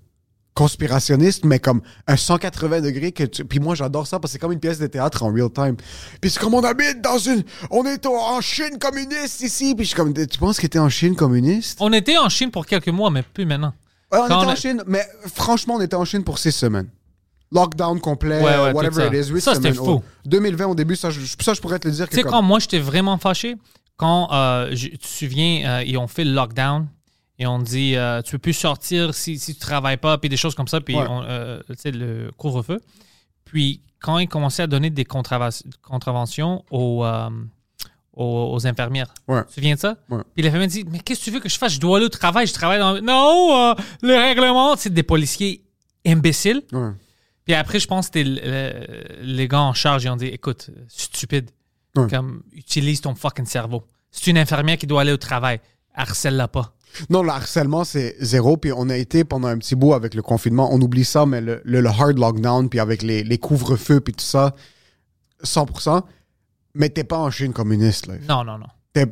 [0.59, 3.13] conspirationniste, mais comme un 180 degrés.
[3.13, 5.33] Que tu- Puis moi, j'adore ça parce que c'est comme une pièce de théâtre en
[5.33, 5.77] real time.
[6.21, 7.43] Puis c'est comme on habite dans une...
[7.71, 9.75] On est en Chine communiste ici.
[9.75, 11.79] Puis je suis comme, tu penses que t'es en Chine communiste?
[11.81, 13.73] On était en Chine pour quelques mois, mais plus maintenant.
[14.13, 16.53] Ouais, on Quand était on en Chine, mais franchement, on était en Chine pour six
[16.53, 16.89] semaines.
[17.53, 19.07] Lockdown complet, Ouais, ouais, whatever ça.
[19.07, 19.85] it is, huit Ça, c'était fou.
[19.89, 22.43] Oh, 2020 au début, ça, je, ça, je pourrais te le dire Tu sais, quand
[22.43, 23.57] moi, j'étais vraiment fâché,
[23.97, 26.89] quand, euh, je- tu te souviens, euh, ils ont fait le lockdown
[27.39, 30.37] et on dit, euh, tu peux plus sortir si, si tu travailles pas, puis des
[30.37, 31.07] choses comme ça, puis Ouais.
[31.09, 32.81] euh, tu sais, le couvre-feu.
[33.45, 35.05] Puis quand ils commençaient à donner des
[35.83, 37.31] contraventions aux, euh,
[38.13, 39.13] aux, aux infirmières.
[39.29, 39.43] Ouais.
[39.43, 39.97] Tu te souviens de ça?
[40.09, 40.23] Ouais.
[40.35, 41.73] Puis l'infirmière dit, mais qu'est-ce que tu veux que je fasse?
[41.75, 43.01] Je dois aller au travail, je travaille dans...
[43.01, 45.63] Non, euh, le règlement, c'est des policiers
[46.07, 46.63] imbéciles.
[47.45, 50.27] Puis après, je pense que c'était le- le- les gars en charge, ils ont dit
[50.27, 51.51] écoute, stupide,
[51.95, 53.83] comme utilise ton fucking cerveau.
[54.11, 55.61] C'est une infirmière qui doit aller au travail.
[55.95, 56.75] Harcèle-la pas.
[57.11, 58.57] Non, le harcèlement, c'est zéro.
[58.57, 60.69] Puis on a été pendant un petit bout avec le confinement.
[60.73, 64.13] On oublie ça, mais le, le- le hard lockdown, puis avec les, les couvre-feux, puis
[64.15, 64.55] tout ça,
[65.45, 66.03] 100%.
[66.75, 68.07] Mais t'es pas en Chine communiste.
[68.07, 68.15] Là.
[68.29, 68.67] Non, non, non.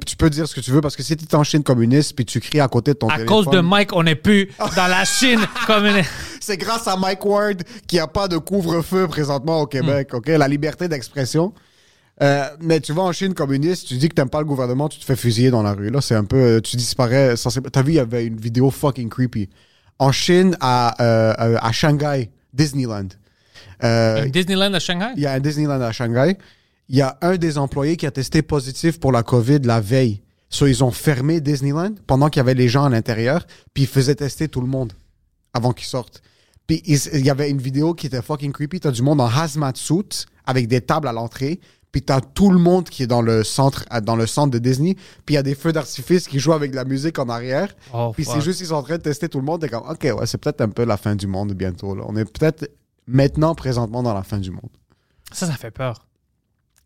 [0.04, 2.24] Tu peux dire ce que tu veux, parce que si t'es en Chine communiste, puis
[2.24, 3.44] tu cries à côté de ton À téléphone...
[3.44, 6.02] cause de Mike, on n'est plus dans la Chine comme une...
[6.40, 10.16] C'est grâce à Mike Ward qu'il n'y a pas de couvre-feu présentement au Québec, Hmm.
[10.16, 10.26] OK?
[10.28, 11.52] La liberté d'expression.
[12.22, 14.98] Euh, mais tu vas en Chine communiste, tu dis que t'aimes pas le gouvernement, tu
[14.98, 15.90] te fais fusiller dans la rue.
[15.90, 16.36] Là, c'est un peu...
[16.36, 17.34] euh, Tu disparais...
[17.72, 19.48] T'as vu, il y avait une vidéo fucking creepy.
[19.98, 23.08] En Chine, à, euh, à Shanghai, Disneyland.
[23.84, 25.12] Euh, Disneyland à Shanghai?
[25.16, 26.36] il y a un Disneyland à Shanghai.
[26.88, 30.22] Il y a un des employés qui a testé positif pour la COVID la veille.
[30.48, 33.88] So, ils ont fermé Disneyland pendant qu'il y avait les gens à l'intérieur, puis ils
[33.88, 34.92] faisaient tester tout le monde
[35.52, 36.22] avant qu'ils sortent.
[36.66, 38.80] Puis il y avait une vidéo qui était fucking creepy.
[38.80, 41.60] T'as du monde en hazmat suit avec des tables à l'entrée.
[41.96, 44.96] Puis t'as tout le monde qui est dans le centre, dans le centre de Disney.
[45.24, 47.74] Puis il y a des feux d'artifice qui jouent avec de la musique en arrière.
[47.94, 49.62] Oh, Puis c'est juste qu'ils sont en train de tester tout le monde.
[49.62, 51.94] T'es comme, ok, ouais, c'est peut-être un peu la fin du monde bientôt.
[51.94, 52.04] Là.
[52.06, 52.70] On est peut-être
[53.06, 54.68] maintenant, présentement, dans la fin du monde.
[55.32, 56.06] Ça, ça fait peur.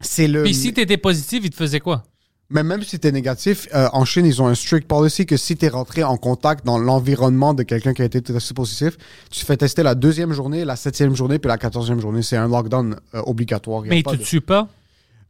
[0.00, 0.44] C'est le.
[0.44, 2.04] Puis si t'étais positif, ils te faisaient quoi?
[2.50, 5.56] Mais même si t'es négatif, euh, en Chine, ils ont un strict policy que si
[5.56, 8.96] t'es rentré en contact dans l'environnement de quelqu'un qui a été testé positif,
[9.30, 12.22] tu te fais tester la deuxième journée, la septième journée, puis la quatorzième journée.
[12.22, 13.86] C'est un lockdown euh, obligatoire.
[13.86, 14.68] Y a Mais ils te tuent pas?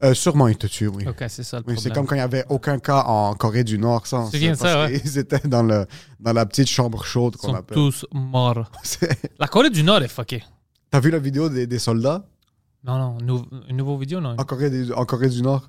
[0.03, 1.07] Euh, sûrement, ils te tuent, oui.
[1.07, 1.79] Ok, c'est ça le Oui, problème.
[1.83, 4.07] c'est comme quand il n'y avait aucun cas en Corée du Nord.
[4.07, 4.99] Ça, Tu de parce ça, ouais.
[5.01, 5.87] qu'ils étaient dans, le,
[6.19, 7.75] dans la petite chambre chaude Ils qu'on sont appelle.
[7.77, 8.71] tous morts.
[9.39, 10.43] La Corée du Nord est fuckée.
[10.91, 12.25] T'as vu la vidéo des, des soldats?
[12.83, 14.37] Non, non, nou- une nouvelle vidéo, non.
[14.39, 15.69] en Corée, du- en Corée du Nord?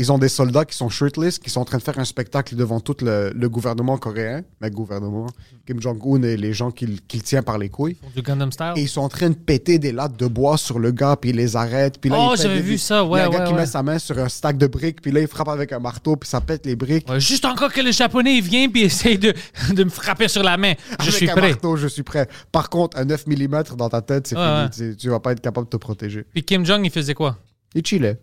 [0.00, 2.54] Ils ont des soldats qui sont shirtless, qui sont en train de faire un spectacle
[2.54, 5.26] devant tout le, le gouvernement coréen, le gouvernement,
[5.66, 7.96] Kim Jong-un et les gens qu'il tient par les couilles.
[8.14, 8.74] Du Gundam Style?
[8.76, 11.30] Et ils sont en train de péter des lattes de bois sur le gars, puis
[11.30, 12.00] ils les arrêtent.
[12.00, 13.58] Puis là, Oh, j'avais vu ça, Il y a un ouais, gars ouais, qui ouais.
[13.60, 16.14] met sa main sur un stack de briques, puis là, il frappe avec un marteau,
[16.14, 17.08] puis ça pète les briques.
[17.10, 19.34] Ouais, juste encore que le japonais il vient puis essaye de,
[19.72, 20.74] de me frapper sur la main.
[20.90, 21.48] Je Avec suis un prêt.
[21.50, 22.28] marteau, je suis prêt.
[22.52, 24.90] Par contre, un 9 mm dans ta tête, c'est Ouais, fini.
[24.92, 26.24] Tu- Tu vas pas être capable de te protéger.
[26.32, 27.36] Puis Kim Jong, il faisait quoi?
[27.74, 28.18] Il chillait.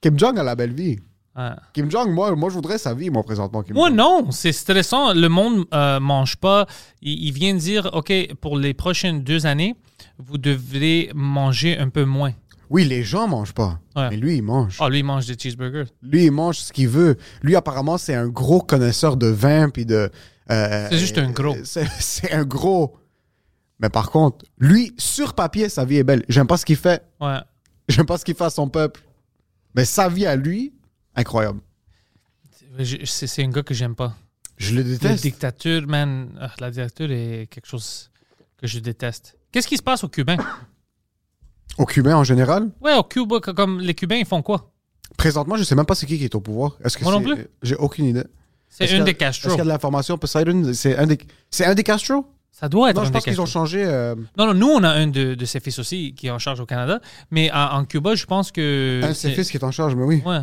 [0.00, 0.98] Kim Jong a la belle vie.
[1.36, 1.50] Ouais.
[1.72, 3.62] Kim Jong, moi, moi je voudrais sa vie, moi, présentement.
[3.62, 3.96] Kim Moi, Jong.
[3.96, 5.14] non, c'est stressant.
[5.14, 6.66] Le monde euh, mange pas.
[7.02, 9.76] Il, il vient de dire, OK, pour les prochaines deux années,
[10.18, 12.32] vous devrez manger un peu moins.
[12.68, 13.78] Oui, les gens mangent pas.
[13.96, 14.10] Ouais.
[14.10, 14.78] Mais lui, il mange.
[14.80, 15.86] Oh, lui, il mange des cheeseburgers.
[16.02, 17.16] Lui, il mange ce qu'il veut.
[17.42, 20.10] Lui, apparemment, c'est un gros connaisseur de vin puis de.
[20.50, 21.56] euh, C'est juste un gros.
[21.64, 22.96] C'est c'est un gros.
[23.80, 26.24] Mais par contre, lui, sur papier, sa vie est belle.
[26.28, 27.02] J'aime pas ce qu'il fait.
[27.20, 27.38] Ouais.
[27.88, 29.00] J'aime pas ce qu'il fait à son peuple.
[29.74, 30.72] Mais sa vie à lui,
[31.14, 31.60] incroyable.
[32.78, 34.14] Je- C'est c'est un gars que j'aime pas.
[34.56, 35.22] Je le La déteste.
[35.22, 36.28] dictature, man.
[36.40, 38.10] ah, la dictature est quelque chose
[38.58, 39.36] que je déteste.
[39.52, 40.36] Qu'est-ce qui se passe aux Cubains?
[41.78, 44.72] Au Cubain en général, Ouais, au Cuba, co- comme les Cubains, ils font quoi?
[45.16, 46.76] présentement, je sais même pas c'est qui qui est au pouvoir.
[46.84, 47.46] Est-ce que Moi non c'est- plus.
[47.62, 48.24] J'ai aucune idée.
[48.68, 49.48] C'est Est-ce un qu'il y a- des Est-ce Castro.
[49.50, 50.16] qu'il y a de l'information?
[50.18, 51.18] Poseidon, c'est un des,
[51.50, 52.26] c'est un des Castro?
[52.52, 53.84] Ça doit être Non, un je pense qu'ils ont changé.
[53.86, 56.38] euh, Non, non, nous, on a un de, de ses fils aussi qui est en
[56.38, 57.00] charge au Canada.
[57.30, 59.00] Mais en, en Cuba, je pense que.
[59.02, 60.22] un de ses fils qui est en charge, mais oui.
[60.26, 60.42] Ouais,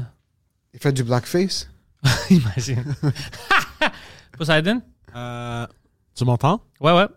[0.74, 1.70] Il fait du blackface.
[2.30, 2.84] imagine.
[4.38, 4.82] Poseidon?
[5.16, 5.68] Euh,
[6.16, 6.62] tu m'entends?
[6.80, 7.08] Ouais, ouais.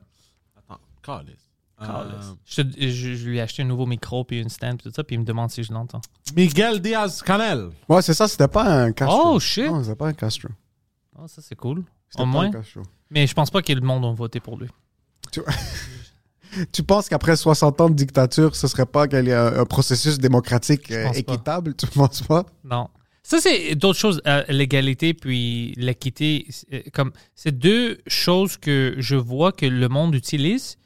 [0.56, 0.80] Attends.
[1.02, 1.36] Calisse.
[1.82, 2.04] Euh,
[2.44, 5.02] Je, je- je lui ai acheté un nouveau micro puis une stand puis tout ça,
[5.02, 6.02] puis il me demande si je l'entends.
[6.36, 7.70] Miguel Diaz-Canel.
[7.88, 9.34] Ouais, c'est ça, c'était pas un Castro.
[9.34, 9.66] Oh, shit.
[9.66, 10.48] Non, c'était pas un Castro.
[11.18, 11.84] Oh, ça, c'est cool.
[12.10, 12.44] C'était Au pas moins.
[12.46, 12.82] un Castro.
[13.10, 14.68] Mais je pense pas que le monde a voté pour lui.
[16.72, 19.64] Tu penses qu'après 60 ans de dictature, ce serait pas qu'il y a un, un
[19.64, 21.18] processus démocratique euh, pense pas.
[21.34, 21.74] équitable?
[21.76, 22.44] Tu penses pas?
[22.64, 22.88] Non.
[23.22, 24.20] Ça, c'est d'autres choses.
[24.26, 26.46] euh, L'égalité puis l'équité.
[26.50, 30.76] c'est- comme C'est deux choses que je vois que le monde utilise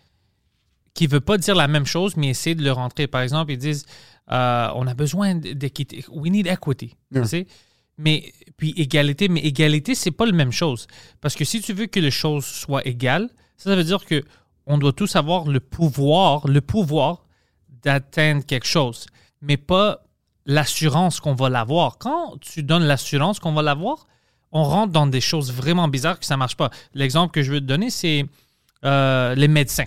[0.93, 3.07] qui ne veut pas dire la même chose, mais essaie de le rentrer.
[3.07, 3.87] Par exemple, ils disent
[4.31, 6.05] euh, on a besoin d'équité.
[6.11, 6.95] We need equity.
[7.11, 7.23] Yeah.
[7.23, 7.47] Tu sais?
[7.97, 10.89] Mais puis égalité, mais égalité, c'est pas la même chose.
[11.23, 14.23] Parce que si tu veux que les choses soient égales, ça, veut dire que
[14.67, 17.27] on doit tous avoir le pouvoir, le pouvoir
[17.83, 19.07] d'atteindre quelque chose,
[19.43, 20.05] mais pas
[20.47, 21.99] l'assurance qu'on va l'avoir.
[21.99, 24.07] Quand tu donnes l'assurance qu'on va l'avoir,
[24.53, 26.71] on rentre dans des choses vraiment bizarres que ça marche pas.
[26.95, 28.27] L'exemple que je veux te donner, c'est
[28.85, 29.87] euh, les médecins.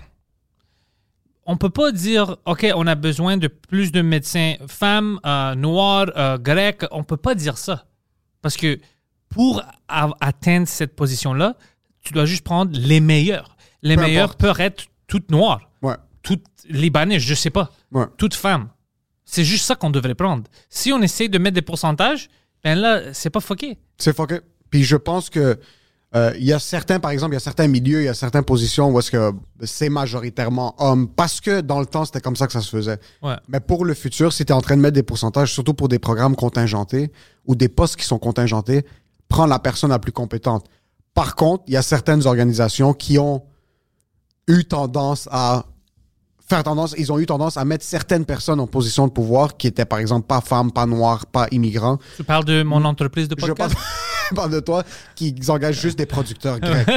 [1.46, 6.10] On peut pas dire, OK, on a besoin de plus de médecins femmes, euh, noirs,
[6.16, 6.84] euh, grecs.
[6.90, 7.86] On peut pas dire ça.
[8.42, 8.78] Parce que
[9.30, 11.56] pour atteindre cette position-là,
[12.02, 13.56] tu dois juste prendre les meilleurs.
[13.82, 14.40] Les Peu meilleurs importe.
[14.40, 15.94] peuvent être toutes noires, Ouais.
[16.22, 18.06] toutes libanaises, je sais pas Ouais.
[18.16, 18.68] toute femme.
[19.24, 20.44] C'est juste ça qu'on devrait prendre.
[20.68, 22.28] Si on essaie de mettre des pourcentages,
[22.64, 23.78] ben là, c'est pas fucké.
[23.98, 24.40] C'est fucké.
[24.70, 25.58] Puis je pense que
[26.16, 28.14] euh, il y a certains, par exemple, il y a certains milieux, il y a
[28.14, 29.32] certaines positions où est-ce que
[29.64, 32.98] c'est majoritairement homme parce que dans le temps, c'était comme ça que ça se faisait.
[33.22, 33.36] Ouais.
[33.48, 35.88] Mais pour le futur, si tu es en train de mettre des pourcentages, surtout pour
[35.88, 37.12] des programmes contingentés
[37.44, 38.86] ou des postes qui sont contingentés,
[39.28, 40.64] prends la personne la plus compétente.
[41.12, 43.42] Par contre, il y a certaines organisations qui ont
[44.48, 45.64] eu tendance à
[46.48, 49.66] faire tendance, ils ont eu tendance à mettre certaines personnes en position de pouvoir qui
[49.66, 51.98] étaient, par exemple, pas femmes, pas noires, pas immigrants.
[52.16, 53.76] Tu parles de mon entreprise de podcast?
[54.30, 54.82] je parle de toi
[55.14, 56.88] qui engagent juste des producteurs grecs.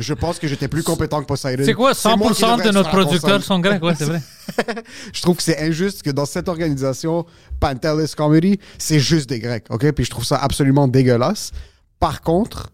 [0.00, 1.62] Je pense que j'étais plus compétent que Poseidon.
[1.64, 1.94] C'est quoi?
[1.94, 4.22] C'est moi qui 100% devrais de la producteurs sont grecs, ouais, c'est vrai.
[5.12, 7.24] Je trouve que c'est injuste que dans cette organisation,
[7.60, 9.66] Pantelis Comedy, c'est juste des Grecs.
[9.70, 9.92] ok?
[9.92, 11.52] Puis je trouve ça absolument dégueulasse.
[12.00, 12.70] Par contre,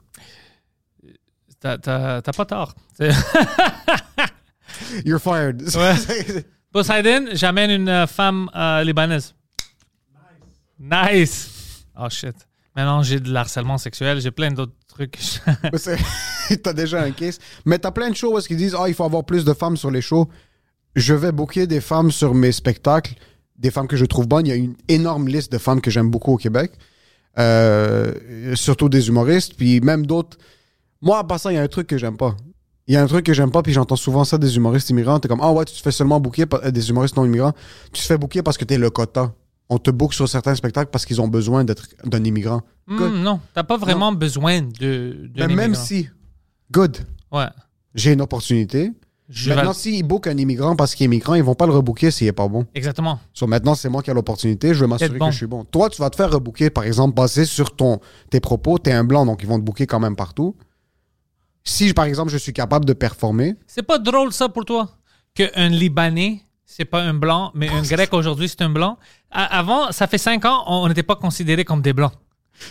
[1.60, 2.74] T'as- pas tort.
[5.04, 5.62] You're fired.
[6.72, 9.34] Poseidon, j'amène une euh, femme euh, libanaise.
[10.78, 11.84] Nice.
[11.98, 12.34] Oh shit.
[12.74, 15.18] Maintenant, j'ai de l'harcèlement sexuel, j'ai plein d'autres trucs.
[16.62, 17.38] T'as déjà un case.
[17.64, 19.76] Mais t'as plein de shows où qu'ils disent Ah, il faut avoir plus de femmes
[19.76, 20.28] sur les shows.
[20.94, 23.14] Je vais booker des femmes sur mes spectacles,
[23.58, 24.46] des femmes que je trouve bonnes.
[24.46, 26.72] Il y a une énorme liste de femmes que j'aime beaucoup au Québec.
[27.38, 30.38] Euh, surtout des humoristes, puis même d'autres.
[31.06, 32.36] Moi, en passant, il y a un truc que j'aime pas.
[32.88, 35.20] Il y a un truc que j'aime pas, puis j'entends souvent ça des humoristes immigrants.
[35.20, 37.52] T'es comme, ah ouais, tu te fais seulement booker par- euh, des humoristes non immigrants.
[37.92, 39.32] Tu te fais booker parce que t'es le quota.
[39.68, 42.62] On te book sur certains spectacles parce qu'ils ont besoin d'être d'un immigrant.
[42.88, 45.28] Hmm, non, t'as pas vraiment besoin de.
[45.32, 46.08] de Mais même si,
[46.72, 46.96] good,
[47.32, 47.46] Ouais.
[47.94, 48.90] j'ai une opportunité.
[49.28, 51.72] Je maintenant, vais- s'ils bookent un immigrant parce qu'il est immigrant, ils vont pas le
[51.72, 52.64] rebooker s'il est pas bon.
[52.76, 53.18] Exactement.
[53.32, 54.72] So, maintenant, c'est moi qui ai l'opportunité.
[54.72, 55.26] Je vais m'assurer bon.
[55.26, 55.64] que je suis bon.
[55.64, 57.98] Toi, tu vas te faire rebooker, par exemple, basé sur ton,
[58.30, 58.78] tes propos.
[58.78, 60.54] Tu es un blanc, donc ils vont te booker quand même partout.
[61.68, 64.88] Si, par exemple, je suis capable de performer, C'est pas drôle ça pour toi
[65.34, 68.98] qu'un Libanais, c'est pas un blanc, mais un Grec aujourd'hui, c'est un blanc.
[69.32, 72.12] A- avant, ça fait cinq ans, on n'était pas considérés comme des blancs.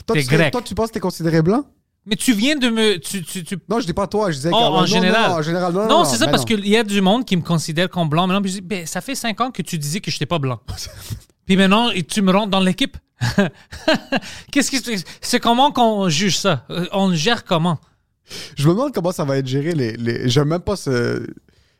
[0.05, 0.51] toi, T'es tu, serais- grec.
[0.53, 1.65] toi, tu penses que tu es considéré blanc?
[2.07, 2.97] Mais tu viens de me.
[2.99, 5.31] Tu, tu, tu- Non, je dis pas toi, je disais Oh, que- en non, général.
[5.31, 5.81] Non, en général, non.
[5.83, 6.55] Non, non, c'est ça, mais parce non.
[6.55, 8.27] qu'il y a du monde qui me considère comme blanc.
[8.27, 10.25] Maintenant, puis je dis, ben, ça fait cinq ans que tu disais que je n'étais
[10.27, 10.59] pas blanc.
[11.45, 12.95] puis maintenant, et tu me rentres dans l'équipe.
[14.51, 16.65] Qu'est-ce qui C'est comment qu'on juge ça?
[16.69, 17.79] Euh, On le gère comment?
[18.55, 19.73] Je me demande comment ça va être géré.
[19.73, 20.29] Les, les...
[20.29, 21.25] J'aime même pas ce.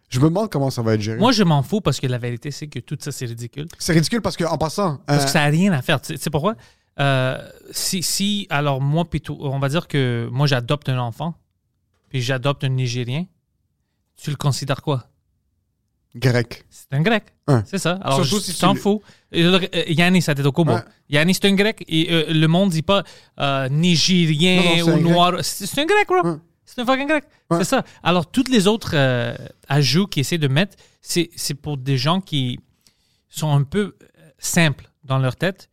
[0.09, 1.17] Je me demande comment ça va être géré.
[1.17, 3.67] Moi, je m'en fous parce que la vérité, c'est que tout ça, c'est ridicule.
[3.79, 4.97] C'est ridicule parce qu'en passant.
[5.05, 5.99] Parce euh, que ça n'a rien à faire.
[6.01, 6.55] Tu sais- pourquoi?
[6.99, 7.37] Euh,
[7.71, 11.35] si, si, alors moi, on va dire que moi, j'adopte un enfant,
[12.09, 13.25] puis j'adopte un Nigérien,
[14.15, 15.09] tu le considères quoi?
[16.15, 16.65] Grec.
[16.69, 17.25] C'est un grec.
[17.47, 17.61] Ouais.
[17.65, 17.99] C'est ça.
[18.01, 19.01] Alors, Surtout je si t'en tu- fous.
[19.33, 20.73] Euh, Yannis Antetokounmpo.
[20.73, 20.81] Ouais.
[21.09, 21.83] Yannis, c'est un grec.
[21.87, 23.03] Et euh, le monde dit pas
[23.39, 25.33] euh, nigérien Non, non, c'est ou noir.
[25.41, 26.21] C'est un grec, bro.
[26.23, 26.37] Ouais.
[26.65, 27.23] C'est un fucking grec.
[27.51, 27.83] C'est ça.
[28.01, 29.35] Alors, toutes les autres euh,
[29.67, 31.29] ajouts qu'ils essaient de mettre, c'est
[31.61, 32.59] pour des gens qui
[33.29, 33.95] sont un peu
[34.39, 35.69] simples dans leur tête.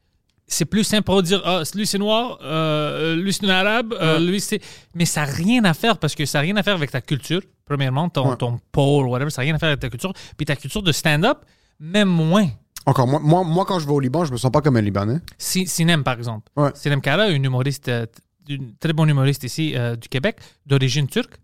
[0.53, 4.19] C'est plus simple pour dire ah, lui c'est noir, euh, lui c'est un arabe, euh,
[4.19, 4.61] lui c'est.
[4.95, 7.01] Mais ça n'a rien à faire parce que ça n'a rien à faire avec ta
[7.01, 8.37] culture, premièrement, ton, Ouais.
[8.37, 10.13] ton pôle, whatever, ça n'a rien à faire avec ta culture.
[10.37, 11.39] Puis ta culture de stand-up,
[11.81, 12.49] même moins.
[12.85, 14.81] Encore, moi, moi, moi, quand je vais au Liban, je me sens pas comme un
[14.83, 15.21] Libanais.
[15.39, 16.51] Si, Sinem, par exemple.
[16.57, 16.71] Ouais.
[16.75, 18.05] Sinem Kara, une humoriste, euh,
[18.49, 20.37] une très bonne humoriste ici euh, du Québec,
[20.67, 21.35] d'origine turque.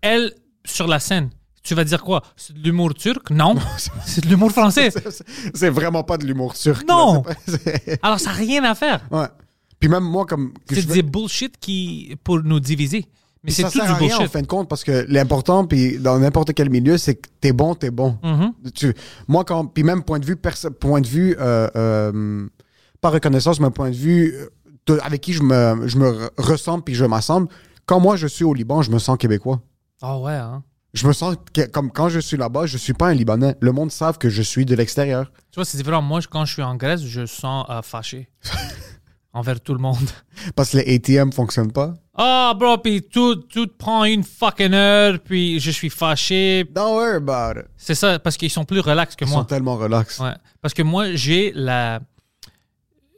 [0.00, 0.32] Elle,
[0.64, 1.30] sur la scène,
[1.62, 2.22] tu vas dire quoi?
[2.36, 3.30] C'est de l'humour turc?
[3.30, 3.56] Non.
[4.06, 4.90] c'est de l'humour français.
[5.54, 6.86] C'est- vraiment pas de l'humour turc.
[6.88, 7.22] Non.
[7.22, 7.32] Pas-
[8.02, 9.00] Alors, ça n'a rien à faire.
[9.10, 9.26] ouais.
[9.80, 10.52] Puis même moi, comme.
[10.68, 13.06] C'est des veux- bullshit qui, pour nous diviser.
[13.44, 14.32] Mais c'est tout sert du à rien en bullshit.
[14.32, 17.76] fin de compte parce que l'important, puis dans n'importe quel milieu, c'est que t'es bon,
[17.76, 18.18] t'es bon.
[18.24, 18.52] Mhm.
[18.74, 18.92] Tu-
[19.28, 19.66] moi, quand.
[19.66, 20.36] Puis même point de vue,
[20.80, 22.48] point de vue euh, euh,
[23.00, 24.48] pas reconnaissance, mais point de vue euh,
[24.86, 27.46] de- avec qui je me, je me re- ressemble puis je m'assemble.
[27.86, 29.60] Quand moi, je suis au Liban, je me sens québécois.
[30.02, 30.64] Ah ouais, hein.
[30.94, 33.56] Je me sens que- comme quand je suis là-bas, je suis pas un Libanais.
[33.60, 35.30] Le monde savent que je suis de l'extérieur.
[35.52, 36.00] Tu vois, c'est différent.
[36.02, 38.28] Moi, quand je suis en Grèce, je sens euh, fâché
[39.34, 40.08] envers tout le monde.
[40.56, 41.94] Parce que les ATM fonctionnent pas.
[42.14, 46.64] Ah, bro, puis tout, tout prend une fucking heure, puis je suis fâché.
[46.74, 47.66] Don't worry about it.
[47.76, 49.40] C'est ça, parce qu'ils sont plus relax que Ils moi.
[49.40, 50.18] sont tellement relax.
[50.18, 50.34] Ouais.
[50.62, 52.00] Parce que moi, j'ai la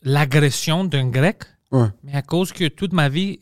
[0.03, 1.43] l'agression d'un grec,
[1.73, 1.89] Ouais.
[2.03, 3.39] mais à cause que toute ma vie,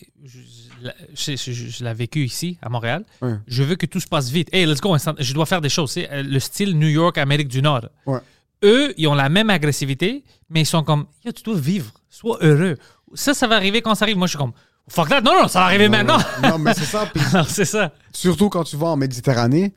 [0.83, 3.35] je, je, je- je- je l'ai vécu ici, à Montréal, Ouais.
[3.47, 4.49] je veux que tout se passe vite.
[4.53, 5.91] Hey, let's go, instant- je dois faire des choses.
[5.93, 7.89] C'est euh, le style New York, Amérique du Nord.
[8.07, 8.21] Ouais.
[8.65, 12.39] Eux, ils ont la même agressivité, mais ils sont comme, Yo, tu dois vivre, sois
[12.41, 12.77] heureux.
[13.15, 14.17] Ça, ça va arriver quand ça arrive.
[14.19, 14.53] Moi, je suis comme,
[14.89, 16.19] fuck that, non, non, ça va arriver maintenant.
[16.43, 17.11] Non, mais c'est ça.
[17.49, 17.93] c'est ça.
[18.13, 19.75] surtout quand tu vas en Méditerranée,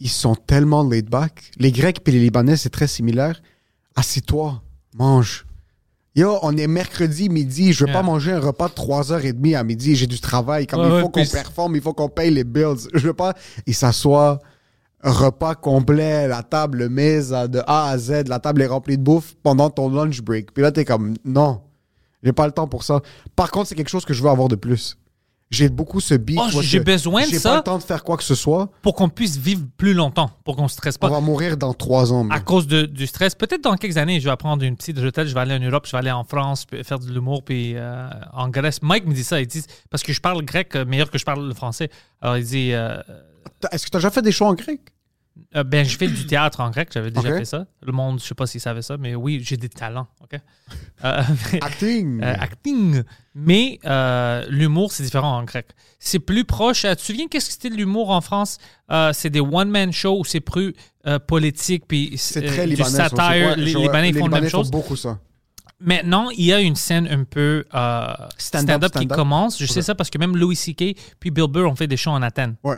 [0.00, 1.50] ils sont tellement laid back.
[1.58, 3.40] Les Grecs et les Libanais, c'est très similaire.
[3.94, 4.62] Assis-toi,
[4.94, 5.44] mange.
[6.14, 8.00] Yo, on est mercredi midi, je veux Yeah.
[8.00, 10.66] pas manger un repas de 3h30 à midi, j'ai du travail.
[10.66, 12.88] Comme il faut qu'on performe, il faut qu'on paye les bills.
[12.92, 13.32] Je veux pas.
[13.66, 14.38] Il s'assoit,
[15.02, 19.34] repas complet, la table mise de A à Z, la table est remplie de bouffe
[19.42, 20.52] pendant ton lunch break.
[20.52, 21.62] Puis là, t'es comme, non,
[22.22, 23.00] j'ai pas le temps pour ça.
[23.34, 24.98] Par contre, c'est quelque chose que je veux avoir de plus.
[25.52, 26.40] J'ai beaucoup ce beat.
[26.42, 27.50] Oh, j'ai besoin de J'ai ça.
[27.50, 28.70] pas le temps de faire quoi que ce soit.
[28.80, 31.08] Pour qu'on puisse vivre plus longtemps, pour qu'on ne stresse pas.
[31.08, 32.22] On va mourir dans trois ans.
[32.30, 33.34] à mais- cause de- du stress.
[33.34, 35.84] Peut-être dans quelques années, je vais prendre une petite retraite, je vais aller en Europe,
[35.86, 38.80] je vais aller en France, faire de l'humour, puis euh, en Grèce.
[38.82, 41.24] Mike me dit ça, il dit, parce que je parle grec euh, meilleur que je
[41.24, 41.90] parle le français.
[42.22, 42.96] Alors il dit, euh,
[43.70, 44.80] Est-ce que tu as déjà fait des shows en grec?
[45.56, 47.66] Euh, ben je fais du théâtre en grec, j'avais déjà fait ça.
[47.82, 50.38] Le monde, je sais pas s'il savait ça, mais oui, j'ai des talents, ok?
[51.04, 51.22] Euh,
[51.52, 52.22] mais- Acting.
[52.22, 53.02] euh, acting.
[53.34, 53.78] Mais
[54.50, 55.68] l'humour, c'est différent en grec.
[55.98, 56.82] C'est plus proche.
[56.82, 58.58] tu te souviens qu'est-ce que c'était l'humour en France?
[59.12, 60.74] C'est des one-man shows où c'est plus
[61.26, 62.88] politique, puis c'est très du libanais.
[62.88, 62.96] aussi.
[62.96, 63.56] satire.
[63.56, 64.70] Les Libanais font la même chose.
[64.70, 65.18] beaucoup ça.
[65.84, 67.64] Maintenant, il y a une scène un peu
[68.38, 69.58] Stand-up, qui commence.
[69.58, 70.94] Je sais ça parce que même Louis C.K.
[71.18, 72.76] puis Bill Burr ont fait des shows en Athènes Ouais.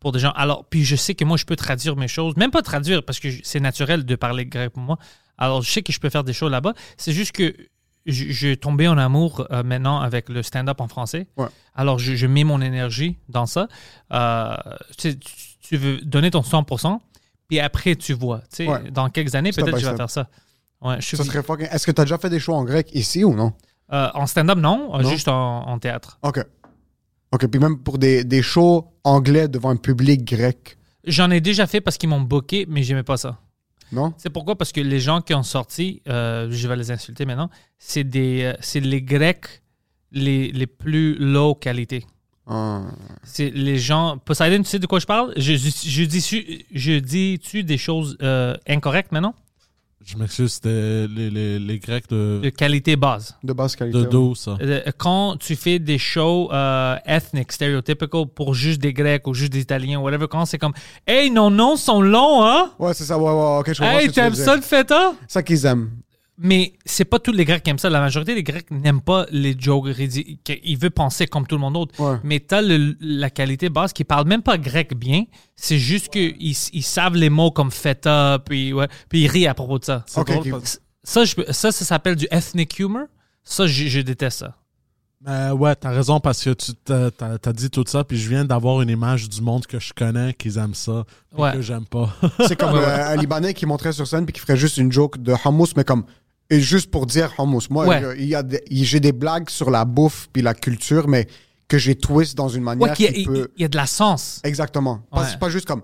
[0.00, 0.30] Pour des gens.
[0.32, 2.36] Alors, puis je sais que moi, je peux traduire mes choses.
[2.36, 4.98] Même pas traduire parce que c'est naturel de parler grec pour moi.
[5.38, 6.72] Alors, je sais que je peux faire des shows là-bas.
[6.96, 7.54] C'est juste que
[8.06, 11.26] je, je tombé en amour euh, maintenant avec le stand-up en français.
[11.36, 11.46] Ouais.
[11.74, 13.68] Alors, je, je mets mon énergie dans ça.
[14.12, 14.56] Euh,
[14.98, 16.98] tu, veux donner ton 100%,
[17.48, 18.40] puis après, tu vois.
[18.50, 18.90] Tu sais, Ouais.
[18.90, 20.28] Dans quelques années, peut-être by je vais faire ça.
[20.80, 21.68] Ouais, je suis Ça serait fucking...
[21.70, 23.52] Est-ce que tu as déjà fait des shows en grec ici ou non?
[23.92, 25.08] euh, en stand-up, non, Non?
[25.10, 26.18] juste en, en théâtre.
[26.22, 26.42] OK.
[27.32, 31.66] OK, puis même pour des, des shows anglais devant un public grec, J'en ai déjà
[31.66, 33.38] fait parce qu'ils m'ont booké, mais j'aimais pas ça.
[33.90, 34.12] non?
[34.18, 34.56] C'est pourquoi?
[34.56, 38.42] Parce que les gens qui ont sorti, euh, je vais les insulter maintenant, c'est des,
[38.42, 39.62] euh, c'est les Grecs
[40.12, 42.04] les, les plus low qualité.
[42.46, 42.82] Ah.
[43.22, 44.18] C'est les gens.
[44.18, 45.32] Poseidon, tu sais de quoi je parle?
[45.36, 49.34] Je, je, je dis, je dis-tu des choses euh, incorrectes maintenant?
[50.02, 53.36] Je m'excuse, c'était les, les, les Grecs de, De qualité base.
[53.44, 53.98] de basse qualité.
[53.98, 54.56] de dos, ça.
[54.62, 59.52] Euh, Quand tu fais des shows euh, ethnic, stereotypical pour juste des Grecs ou juste
[59.52, 60.72] des Italiens, whatever, quand c'est comme
[61.06, 62.70] Hey, nos noms sont longs, hein?
[62.78, 63.18] Ouais, c'est ça.
[63.18, 65.12] Ouais, ouais, OK, je comprends Hey, t'aimes ça le feta?
[65.28, 65.90] Ça qu'ils aiment.
[66.42, 67.90] Mais c'est pas tous les Grecs qui aiment ça.
[67.90, 70.38] La majorité des Grecs n'aiment pas les jokes ridicules.
[70.64, 72.00] Ils veulent penser comme tout le monde d'autre.
[72.02, 72.16] Ouais.
[72.24, 75.24] Mais t'as le- la qualité basse qui parle même pas grec bien.
[75.54, 79.54] C'est juste qu'ils ils savent les mots comme feta, puis, ouais, puis ils rient à
[79.54, 80.02] propos de ça.
[81.02, 83.06] Ça, je ça, ça s'appelle du ethnic humor.
[83.44, 84.56] Ça, je, je déteste ça.
[85.22, 88.80] Mais ouais, t'as raison parce que tu t'as, dit tout ça, puis je viens d'avoir
[88.80, 91.52] une image du monde que je connais qu'ils aiment ça, puis Ouais.
[91.52, 92.14] que j'aime pas.
[92.46, 95.18] C'est comme euh, un Libanais qui monterait sur scène puis qui ferait juste une joke
[95.18, 96.04] de hummus, mais comme
[96.50, 97.70] et juste pour dire hummus.
[97.70, 98.00] Moi, Ouais.
[98.02, 101.08] je- il y a des- il- j'ai des blagues sur la bouffe puis la culture,
[101.08, 101.26] mais
[101.68, 103.48] que j'ai twist dans une manière Ouais, qu'il y a- qui il peut...
[103.56, 104.40] il y, a de la sens.
[104.44, 105.00] Exactement.
[105.10, 105.26] Pas, Ouais.
[105.30, 105.82] C'est pas juste comme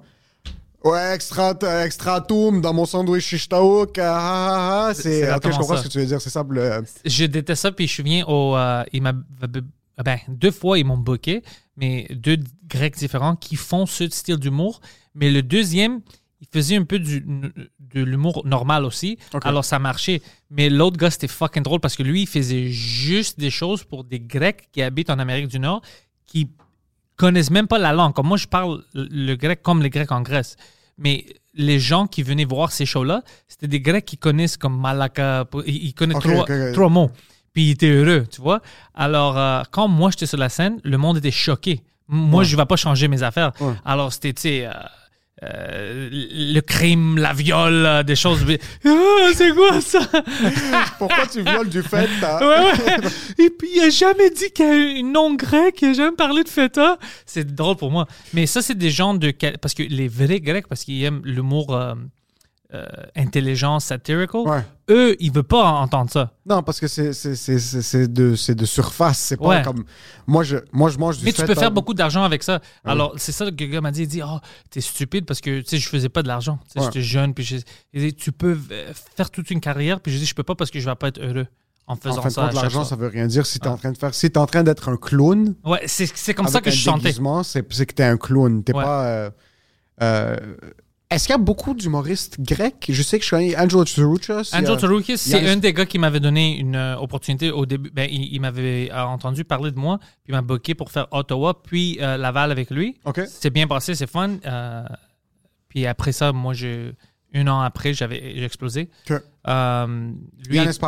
[0.84, 1.52] Ouais, extra,
[1.84, 3.98] extra toum dans mon sandwich shishtaouk.
[3.98, 5.82] Ah, ah, ah, C'est c'est, ok, je exactement comprends ça.
[5.82, 6.20] ce que tu veux dire.
[6.20, 6.84] C'est ça le.
[7.04, 8.56] Je déteste ça, puis je me souviens au.
[8.56, 9.12] euh, il m'a.
[10.04, 11.42] Ben, deux fois, ils m'ont booké,
[11.76, 12.36] mais deux
[12.68, 14.80] Grecs différents qui font ce style d'humour.
[15.14, 16.02] Mais le deuxième,
[16.46, 19.18] il faisait un peu du, de l'humour normal aussi.
[19.42, 20.22] Alors ça marchait.
[20.50, 24.04] Mais l'autre gars, c'était fucking drôle parce que lui, il faisait juste des choses pour
[24.04, 25.82] des Grecs qui habitent en Amérique du Nord
[26.26, 26.50] qui
[27.16, 28.14] connaissent même pas la langue.
[28.14, 30.56] Comme moi, je parle le grec comme les Grecs en Grèce.
[30.98, 35.46] Mais les gens qui venaient voir ces shows-là, c'était des Grecs qui connaissent comme Malaka.
[35.66, 37.10] Ils connaissent Ok, trois, mots.
[37.52, 38.60] Puis ils étaient heureux, tu vois.
[38.94, 41.82] Alors, euh, quand moi, j'étais sur la scène, le monde était choqué.
[42.08, 43.52] Moi, je ne vais pas changer mes affaires.
[43.60, 43.72] Ouais.
[43.84, 44.72] Alors, c'était, tu sais, euh,
[45.42, 48.44] euh, le crime, la viole, euh, des choses.
[48.86, 50.00] Ah, c'est quoi ça?
[50.98, 52.08] Pourquoi tu violes du Ouais,
[52.40, 52.72] ouais.
[53.38, 56.16] Et puis, il a jamais dit qu'il y a un nom grec, il a jamais
[56.16, 56.98] parlé de feta.
[57.26, 58.06] C'est drôle pour moi.
[58.32, 59.30] Mais ça, c'est des gens de.
[59.60, 61.94] Parce que les vrais Grecs, parce qu'ils aiment l'humour euh,
[62.74, 64.64] euh, intelligent, satirical, Ouais.
[64.90, 66.32] eux, ils veulent pas entendre ça.
[66.46, 67.10] Non, parce que c'est,
[68.12, 69.18] de, de surface.
[69.18, 69.62] C'est pas Ouais.
[69.62, 69.84] comme.
[70.26, 72.60] Moi je, moi, je mange du Mais tu peux faire beaucoup d'argent avec ça.
[72.84, 74.02] Alors, c'est ça que le gars m'a dit.
[74.02, 74.38] Il dit, oh,
[74.70, 76.58] t'es stupide parce que, tu je faisais pas de l'argent.
[76.74, 76.82] Tu.
[76.82, 77.34] J'étais jeune.
[77.34, 77.56] Puis je-
[77.92, 80.00] il dit, tu peux euh, faire toute une carrière.
[80.00, 81.46] Puis je dis, je peux pas parce que je vais pas être heureux
[81.86, 82.50] en faisant En fin de ça.
[82.52, 83.46] l'argent, ça veut rien dire.
[83.46, 83.72] Si t'es Ah.
[83.72, 86.60] en train de faire, si t'es en train d'être un clown, Ouais, c'est comme ça
[86.60, 87.12] que je chantais.
[87.44, 88.64] c'est, que t'es un clown.
[88.64, 88.82] T'es Ouais.
[88.82, 89.04] pas.
[89.06, 89.30] euh,
[90.02, 90.36] euh,
[91.08, 92.86] est-ce qu'il y a beaucoup d'humoristes grecs?
[92.88, 94.50] Je sais que je connais Angelo Tsurouchas.
[94.52, 97.50] il y a- Angel Tsaroukis, c'est un des gars qui m'avait donné une euh, opportunité
[97.52, 97.90] au début.
[97.90, 101.06] Ben, il, il m'avait euh, entendu parler de moi, puis il m'a booké pour faire
[101.12, 102.98] Ottawa, puis euh, Laval avec lui.
[103.04, 103.20] Ok.
[103.28, 104.36] C'est bien passé, c'est fun.
[104.44, 104.84] euh,
[105.68, 106.92] puis après ça, moi, je,
[107.34, 108.88] un an après, j'avais j'ai explosé.
[109.10, 109.20] Ok.
[109.48, 110.10] Euh,
[110.48, 110.78] lui, Yannis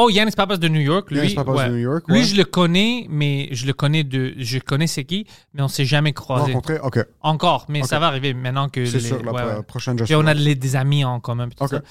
[0.00, 1.10] oh, Yannis Papas de New York.
[1.10, 1.66] Lui, Yannis Papas ouais.
[1.68, 2.04] de New York.
[2.08, 4.34] Lui, je le connais, mais je le connais de.
[4.38, 6.52] Je connais c'est qui, mais on s'est jamais croisé.
[6.52, 6.78] rencontré.
[6.80, 7.04] Ok.
[7.20, 8.84] Encore, mais ça va arriver maintenant que.
[8.86, 10.26] C'est sûr, la ouais, prochaine Puis on gestion.
[10.26, 11.48] a les- des amis en commun.
[11.48, 11.82] tout ça.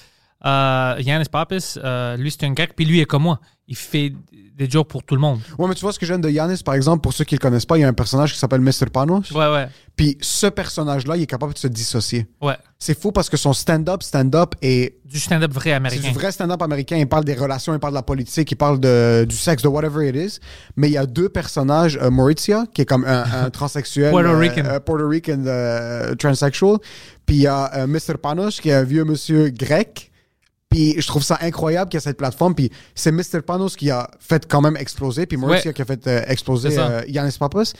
[0.45, 3.39] Euh, Yannis Papis, euh, lui, c'est un grec, puis lui est comme moi.
[3.69, 4.13] Il fait
[4.57, 5.39] des jokes pour tout le monde.
[5.57, 7.39] Ouais, mais tu vois ce que j'aime de Yannis, par exemple, pour ceux qui le
[7.39, 8.85] connaissent pas, il y a un personnage qui s'appelle Mr.
[8.93, 9.29] Panos.
[9.31, 9.67] Ouais, ouais,
[9.97, 12.27] Puis ce personnage-là, il est capable de se dissocier.
[12.41, 12.55] ouais.
[12.79, 14.97] C'est fou parce que son stand-up, stand-up est.
[15.03, 16.07] Du stand-up vrai C'est américain.
[16.09, 16.95] du vrai stand-up américain.
[16.97, 19.67] Il parle des relations, il parle de la politique, il parle de, du sexe, de
[19.67, 20.39] whatever it is.
[20.75, 21.97] Mais il y a deux personnages.
[21.99, 24.11] euh, Maurizia, qui est comme un, un transsexuel.
[24.11, 24.61] Puerto euh, Rican.
[24.65, 26.77] euh, Puerto Rican euh, transsexual.
[27.25, 28.17] Puis il y a euh, Mr.
[28.21, 30.06] Panos, qui est un vieux monsieur grec.
[30.69, 32.53] Puis je trouve ça incroyable qu'il y a cette plateforme.
[32.53, 33.41] Puis c'est Mr.
[33.45, 35.25] Panos qui a fait quand même exploser.
[35.25, 35.73] Puis Maurizia Ouais.
[35.73, 37.71] qui a fait euh, exploser euh, Yannis Papas.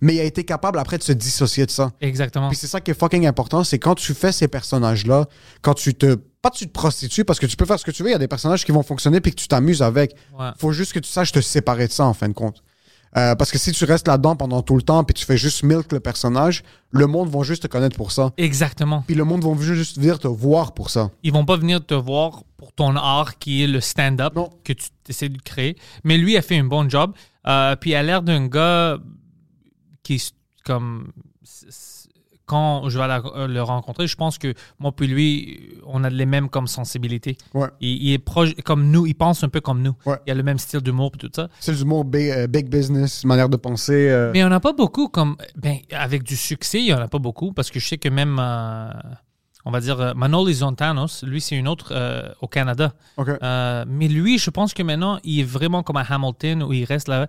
[0.00, 1.90] Mais il a été capable après de se dissocier de ça.
[2.00, 2.48] Exactement.
[2.48, 5.26] Puis c'est ça qui est fucking important, c'est quand tu fais ces personnages-là,
[5.62, 6.16] quand tu te.
[6.42, 8.14] Pas tu te prostitues, parce que tu peux faire ce que tu veux, il y
[8.14, 10.14] a des personnages qui vont fonctionner puis que tu t'amuses avec.
[10.38, 10.50] Ouais.
[10.58, 12.62] Faut juste que tu saches te séparer de ça en fin de compte.
[13.16, 15.62] Euh, parce que si tu restes là-dedans pendant tout le temps puis tu fais juste
[15.62, 18.32] milk le personnage, le monde va juste te connaître pour ça.
[18.36, 19.02] Exactement.
[19.06, 21.10] Puis le monde va juste venir te voir pour ça.
[21.22, 24.88] Ils vont pas venir te voir pour ton art qui est le stand-up que tu
[25.08, 25.76] essaies de créer.
[26.04, 27.12] Mais lui a fait un bon job.
[27.46, 28.98] Euh, puis il a l'air d'un gars
[30.02, 31.12] qui est comme.
[32.46, 36.10] Quand je vais la- euh, le rencontrer, je pense que moi puis lui, on a
[36.10, 37.36] les mêmes comme sensibilité.
[37.54, 37.68] Ouais.
[37.80, 39.94] Il, il est proche comme nous, il pense un peu comme nous.
[40.06, 40.16] Ouais.
[40.26, 41.48] Il a le même style d'humour et tout ça.
[41.60, 44.08] C'est mot big, euh, big business, manière de penser.
[44.10, 45.36] euh, Mais il n'y en a pas beaucoup comme.
[45.56, 48.08] Ben, avec du succès, il n'y en a pas beaucoup parce que je sais que
[48.08, 48.38] même.
[48.40, 48.90] euh,
[49.66, 52.94] on va dire euh, Manoli Zontanos, lui, c'est une autre euh, au Canada.
[53.18, 56.84] Euh, mais lui, je pense que maintenant, il est vraiment comme à Hamilton où il
[56.84, 57.26] reste là.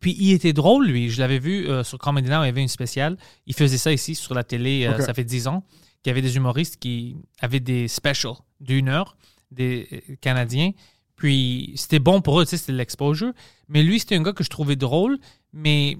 [0.00, 1.08] Puis il était drôle, lui.
[1.08, 3.16] Je l'avais vu euh, sur Comedy Now, il y avait une spéciale.
[3.46, 5.62] Il faisait ça ici sur la télé, ça fait 10 ans.
[6.02, 9.16] qu'il y avait des humoristes qui avaient des specials d'une heure,
[9.52, 10.72] des Canadiens.
[11.14, 13.32] Puis c'était bon pour eux, tu sais, c'était l'exposure.
[13.68, 15.18] Mais lui, c'était un gars que je trouvais drôle,
[15.52, 15.96] mais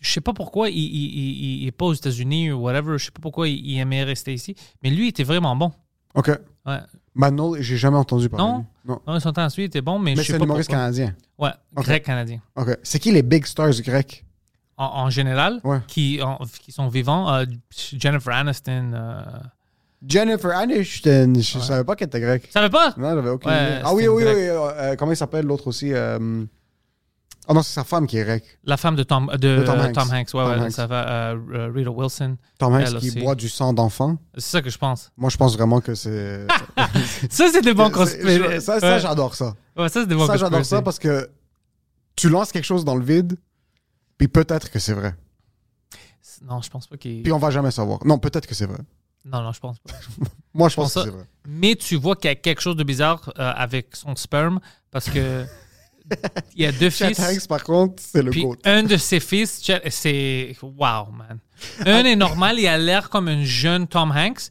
[0.00, 2.98] je sais pas pourquoi il, il, il, il est pas aux États-Unis ou whatever.
[2.98, 4.54] Je sais pas pourquoi il, il aimait rester ici.
[4.82, 5.72] Mais lui, il était vraiment bon.
[6.14, 6.30] OK.
[6.66, 6.78] Ouais.
[7.14, 8.44] Manol, j'ai jamais entendu parler.
[8.46, 8.58] Non?
[8.58, 8.68] de lui.
[8.86, 9.00] Non.
[9.06, 10.84] Non, son temps suivre était bon, mais, Mais je sais c'est un pas humoriste pourquoi.
[10.84, 11.14] canadien.
[11.38, 12.40] Ouais, grec canadien.
[12.56, 12.78] OK.
[12.82, 14.24] C'est qui les big stars grecs?
[14.76, 15.78] En, en général, Ouais.
[15.88, 17.44] qui, en- qui sont vivants, euh,
[17.98, 18.92] Jennifer Aniston.
[18.94, 19.22] Euh...
[20.06, 21.32] Jennifer Aniston.
[21.36, 22.44] Je savais pas qu'elle était grecque.
[22.44, 22.94] Tu savais pas?
[22.96, 23.80] Non, j'avais aucune Ouais, idée.
[23.84, 24.30] Ah oui, oui, oui.
[24.32, 25.92] euh, comment il s'appelle l'autre aussi?
[27.50, 28.44] Ah non, c'est sa femme qui est grecque.
[28.64, 29.94] La femme de Tom, de, De Tom euh, Hanks.
[29.94, 30.34] Tom Hanks.
[30.34, 30.72] Ouais, Tom ouais, Hanks.
[30.72, 31.08] ça va.
[31.08, 32.36] euh, Rita Wilson.
[32.58, 33.20] Tom Hanks qui aussi.
[33.20, 34.18] boit du sang d'enfant.
[34.34, 35.10] C'est ça que je pense.
[35.16, 36.46] Moi, je pense vraiment que c'est.
[37.30, 38.60] Ça, c'est des bons cosplays.
[38.60, 39.00] Ça, ça Ouais.
[39.00, 39.54] j'adore ça.
[39.76, 41.30] Ouais, ça, c'est des bons Ça, j'adore ça parce que
[42.16, 43.36] tu lances quelque chose dans le vide,
[44.18, 45.14] puis peut-être que c'est vrai.
[46.42, 47.22] Non, je pense pas qu'il.
[47.22, 48.04] Puis on va jamais savoir.
[48.04, 48.78] Non, peut-être que c'est vrai.
[49.24, 49.92] Non, non, je pense pas.
[50.54, 51.24] Moi, je pense pense que c'est vrai.
[51.46, 55.08] Mais tu vois qu'il y a quelque chose de bizarre euh, avec son sperme parce
[55.10, 55.44] que
[56.56, 57.20] il y a deux Chet fils.
[57.20, 58.56] Hanks, par contre, c'est le Puis GOAT.
[58.64, 60.56] un de ses fils, c'est.
[60.62, 61.38] Wow, man.
[61.84, 64.50] Un est normal, il a l'air comme un jeune Tom Hanks.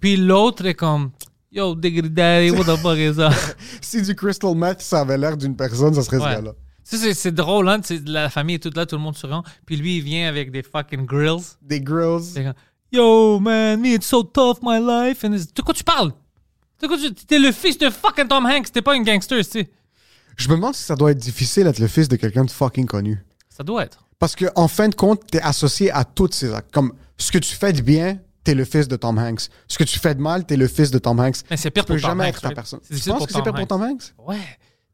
[0.00, 1.10] Puis l'autre est comme.
[1.50, 3.32] Yo, Daddy, what the fuck is that?
[3.80, 6.36] Si du crystal meth, ça avait l'air d'une personne, ça serait Ouais.
[6.36, 6.52] ce gars-là.
[7.14, 7.80] C'est, drôle, hein?
[8.06, 9.42] La famille est toute là, tout le monde se rend.
[9.66, 11.56] Puis lui, il vient avec des fucking grills.
[11.62, 12.54] Des grills.
[12.90, 15.22] Yo, man, me, it's so tough, my life.
[15.24, 16.12] And de quoi tu parles?
[16.80, 17.12] De quoi tu...
[17.12, 19.70] T'es le fils de fucking Tom Hanks, t'es pas une gangster, tu sais.
[20.38, 22.86] Je me demande si ça doit être difficile d'être le fils de quelqu'un de fucking
[22.86, 23.22] connu.
[23.48, 24.06] Ça doit être.
[24.18, 26.72] Parce que en fin de compte, t'es associé à toutes ces actes.
[26.72, 29.48] Comme ce que tu fais de bien, t'es le fils de Tom Hanks.
[29.66, 31.38] Ce que tu fais de mal, t'es le fils de Tom Hanks.
[31.50, 32.80] Mais c'est pire tu peux pour Tom jamais Hanks, être ta personne.
[32.82, 33.66] C'est Tu penses que c'est pire pour.
[33.66, 34.14] Tom Hanks?
[34.26, 34.38] Ouais.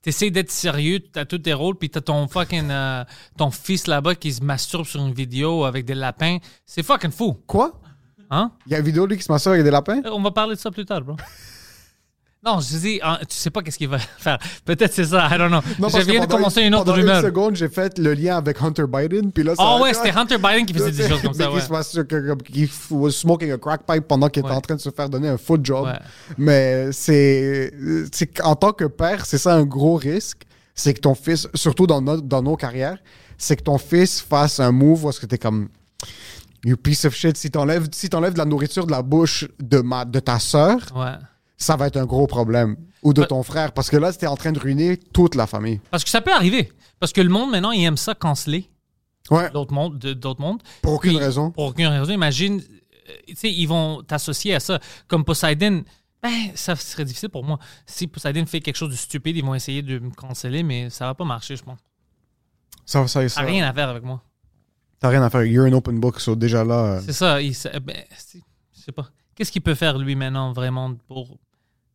[0.02, 2.70] T'essayes d'être sérieux, t'as tous tes rôles, puis t'as ton fucking.
[2.70, 3.04] euh,
[3.38, 6.38] ton fils là-bas qui se masturbe sur une vidéo avec des lapins.
[6.66, 7.34] C'est fucking fou.
[7.46, 7.80] Quoi?
[8.30, 8.50] Hein?
[8.66, 10.00] Il y a une vidéo lui qui se massure avec des lapins?
[10.04, 11.16] Euh, On va parler de ça plus tard, bro.
[12.44, 14.38] Non, je dis, hein, tu sais pas qu'est-ce qu'il va faire.
[14.64, 15.60] Peut-être c'est ça, I don't know.
[15.78, 17.16] Non, je viens de pendant commencer une autre pendant rumeur.
[17.20, 19.32] Une seconde, j'ai fait le lien avec Hunter Biden.
[19.32, 21.50] Puis là, ça Ah a- ouais, c'était Hunter Biden qui faisait des choses comme ça,
[21.50, 21.60] ouais.
[22.44, 24.48] qui was smoking a crack pipe pendant qu'il Ouais.
[24.50, 25.86] était en train de se faire donner un foot job.
[25.86, 25.98] Ouais.
[26.36, 27.72] Mais c'est,
[28.36, 30.42] qu'en tant que père, c'est ça un gros risque.
[30.74, 32.98] C'est que ton fils, surtout dans, nos- dans nos carrières,
[33.38, 35.68] c'est que ton fils fasse un move où est-ce que t'es comme,
[36.64, 37.36] you piece of shit.
[37.36, 41.12] Si t'enlèves, si de la nourriture de la bouche de, ma, de ta sœur, Ouais.
[41.56, 42.76] Ça va être un gros problème.
[43.02, 43.72] Ou de ton frère.
[43.72, 45.80] Parce que là, t'es en train de ruiner toute la famille.
[45.90, 46.72] Parce que ça peut arriver.
[46.98, 48.70] Parce que le monde, maintenant, il aime ça canceler
[49.30, 49.50] Ouais.
[49.50, 49.98] d'autres mondes.
[49.98, 50.62] d'autres mondes.
[50.82, 51.50] Pour aucune Puis, raison.
[51.50, 52.10] Pour aucune raison.
[52.12, 54.80] Imagine, euh, tu sais, ils vont t'associer à ça.
[55.06, 55.84] Comme Poseidon,
[56.22, 57.58] ben, ça serait difficile pour moi.
[57.84, 61.04] Si Poseidon fait quelque chose de stupide, ils vont essayer de me canceller, mais ça
[61.06, 61.78] va pas marcher, je pense.
[62.86, 64.22] Ça, ça, Ça n'a rien à faire avec moi.
[64.98, 65.44] T'as rien à faire.
[65.44, 66.20] You're an open book.
[66.20, 66.74] So déjà là.
[66.74, 67.40] euh, C'est ça.
[67.42, 67.96] Il, ça- ben,
[68.74, 69.08] je sais pas.
[69.34, 71.38] Qu'est-ce qu'il peut faire, lui, maintenant, vraiment, pour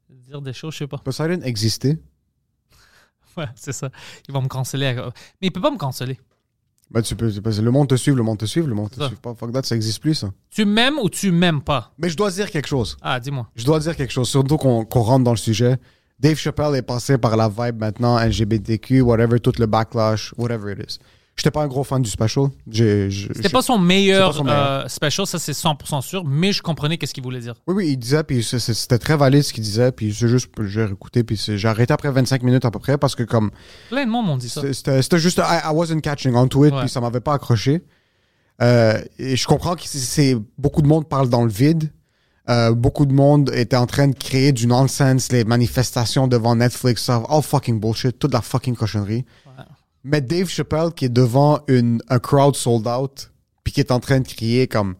[0.09, 0.73] dire des choses?
[0.73, 0.97] Je sais pas?
[0.97, 1.97] Poseidon existait.
[3.37, 3.89] Ouais, c'est ça.
[4.27, 4.93] Ils vont me canceller.
[5.39, 6.19] Mais il peut pas me canceller.
[6.91, 8.89] Ben, tu peux, tu peux- le monde te suit, le monde te suit, le monde
[8.89, 9.07] te Ça.
[9.07, 9.35] suit pas.
[9.35, 10.31] Fuck that, ça existe plus, ça.
[10.49, 11.93] Tu m'aimes ou tu m'aimes pas?
[11.99, 12.97] Mais je dois dire quelque chose.
[13.01, 13.47] Ah, dis-moi.
[13.55, 15.77] Je dois dire quelque chose, surtout qu'on qu'on rentre dans le sujet.
[16.19, 20.79] Dave Chappelle est passé par la vibe maintenant LGBTQ, whatever, tout le backlash, whatever it
[20.91, 20.97] is.
[21.35, 22.47] J'étais pas un gros fan du special.
[22.69, 24.83] C'était pas son meilleur, pas son meilleur.
[24.83, 27.53] euh, special, ça c'est 100% sûr, mais je comprenais qu'est-ce qu'il voulait dire.
[27.65, 30.83] Oui, oui, il disait, puis c'était très valide ce qu'il disait, puis c'est juste, j'ai
[30.83, 33.51] écouté, puis j'ai arrêté après 25 minutes à peu près, parce que comme,
[33.89, 34.61] Plein de monde m'ont dit ça.
[34.73, 36.81] C'était- juste, I, I wasn't catching on to it, Ouais.
[36.81, 37.83] puis ça m'avait pas accroché.
[38.61, 41.89] Euh, et je comprends que c'est- beaucoup de monde parle dans le vide.
[42.49, 47.07] Euh, beaucoup de monde était en train de créer du nonsense, les manifestations devant Netflix,
[47.09, 49.23] all fucking bullshit, toute la fucking cochonnerie.
[50.03, 53.31] Mais Dave Chappelle qui est devant une, un crowd sold out,
[53.63, 54.95] puis qui est en train de crier comme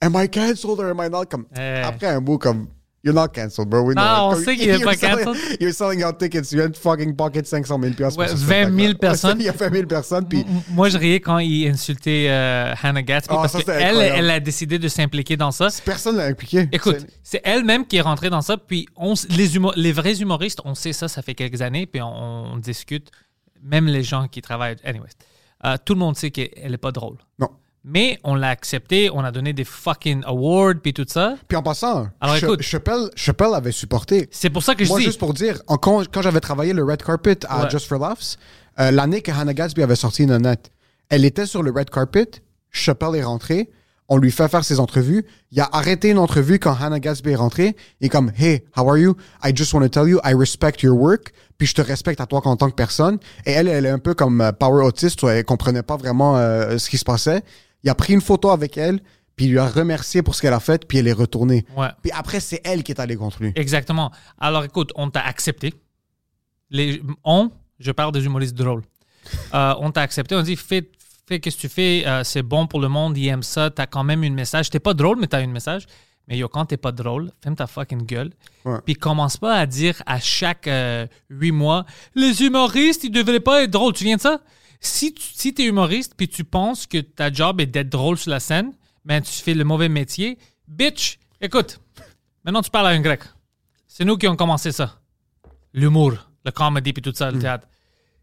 [0.00, 1.26] Am I cancelled or am I not?
[1.26, 1.82] Comme, Eh.
[1.84, 2.68] Après un bout comme
[3.02, 3.80] You're not cancelled, bro.
[3.82, 4.18] We know Non, it.
[4.18, 5.56] on Comme, sait qu'il est you're pas selling- cancelled.
[5.60, 6.52] You're selling out tickets.
[6.52, 8.94] You de fucking pocket 500 000 piastres Ouais, ce 20 000 spectacle-là.
[9.00, 9.36] personnes.
[9.40, 13.00] Il y a 20 000 personnes, puis Moi, je riais quand il insultait euh, Hannah
[13.00, 15.68] Gatsby Ah, parce qu'elle, elle a décidé de s'impliquer dans ça.
[15.82, 16.68] personne l'a impliqué.
[16.72, 20.60] Écoute, C'est- elle-même qui est rentrée dans ça, puis on, les, humo- les vrais humoristes,
[20.66, 23.10] on sait ça, ça fait quelques années, puis on, on discute,
[23.62, 24.76] même les gens qui travaillent.
[24.84, 25.08] Anyway,
[25.64, 27.16] Euh, tout le monde sait qu'elle n'est pas drôle.
[27.38, 27.48] Non.
[27.84, 31.36] Mais on l'a accepté, on a donné des fucking awards, puis tout ça.
[31.48, 32.62] Puis en passant, Alors, écoute.
[32.62, 34.28] Chappelle, Chappelle avait supporté.
[34.30, 35.04] C'est pour ça que je Moi, dis.
[35.06, 37.70] juste pour dire, en- quand, quand j'avais travaillé le Red Carpet à Ouais.
[37.70, 38.36] Just for Laughs,
[38.78, 40.70] euh, l'année que Hannah Gatsby avait sorti Nanette,
[41.10, 42.30] elle était sur le Red Carpet,
[42.70, 43.70] Chappelle est rentré,
[44.10, 47.36] on lui fait faire ses entrevues, il a arrêté une entrevue quand Hannah Gatsby est
[47.36, 49.16] rentrée, il est comme «Hey, how are you?
[49.44, 52.26] I just want to tell you, I respect your work, puis je te respecte à
[52.26, 55.22] toi en tant que personne.» Et elle, elle est un peu comme euh, power autiste,
[55.22, 57.42] elle comprenait pas vraiment euh, ce qui se passait.
[57.84, 59.00] Il a pris une photo avec elle,
[59.36, 61.64] puis il lui a remercié pour ce qu'elle a fait, puis elle est retournée.
[61.76, 61.88] Ouais.
[62.02, 63.52] Puis après, c'est elle qui est allée contre lui.
[63.54, 64.10] Exactement.
[64.38, 65.72] Alors écoute, on t'a accepté.
[66.70, 68.82] Les, on, je parle des humoristes drôles.
[69.54, 70.90] Euh, on t'a accepté, on dit fais
[71.38, 74.02] qu'est-ce que tu fais, euh, c'est bon pour le monde, ils aiment ça, t'as quand
[74.02, 74.70] même une message.
[74.70, 75.86] T'es pas drôle, mais t'as une message.
[76.26, 78.30] Mais yo, quand t'es pas drôle, ferme ta fucking gueule.
[78.64, 78.78] Ouais.
[78.84, 83.64] Puis commence pas à dire à chaque euh, huit mois, les humoristes, ils devraient pas
[83.64, 83.92] être drôles.
[83.92, 84.40] Tu viens de ça?
[84.80, 88.30] Si tu si es humoriste puis tu penses que ta job est d'être drôle sur
[88.30, 88.72] la scène,
[89.04, 90.38] ben tu fais le mauvais métier.
[90.68, 91.80] Bitch, écoute,
[92.44, 93.20] maintenant tu parles à un grec.
[93.86, 95.00] C'est nous qui avons commencé ça.
[95.74, 96.14] L'humour,
[96.44, 97.66] le comedy puis tout ça, le théâtre.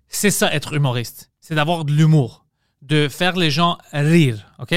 [0.07, 1.29] C'est ça être humoriste.
[1.39, 2.46] C'est d'avoir de l'humour.
[2.87, 4.73] De faire les gens rire, OK?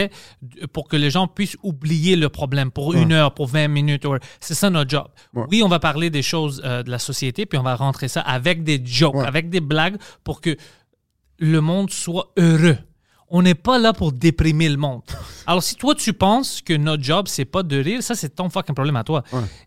[0.72, 4.04] Pour que les gens puissent oublier le problème pour une heure, pour 20 minutes.
[4.40, 5.06] C'est ça notre job.
[5.34, 5.44] Ouais.
[5.50, 8.20] Oui, on va parler des choses euh, de la société, puis on va rentrer ça
[8.22, 9.26] avec des jokes, Ouais.
[9.26, 10.56] avec des blagues pour que
[11.38, 12.76] le monde soit heureux.
[13.32, 15.02] On n'est pas là pour déprimer le monde.
[15.46, 18.48] Alors, si toi, tu penses que notre job, c'est pas de rire, ça, c'est ton
[18.50, 19.22] fucking problème à toi.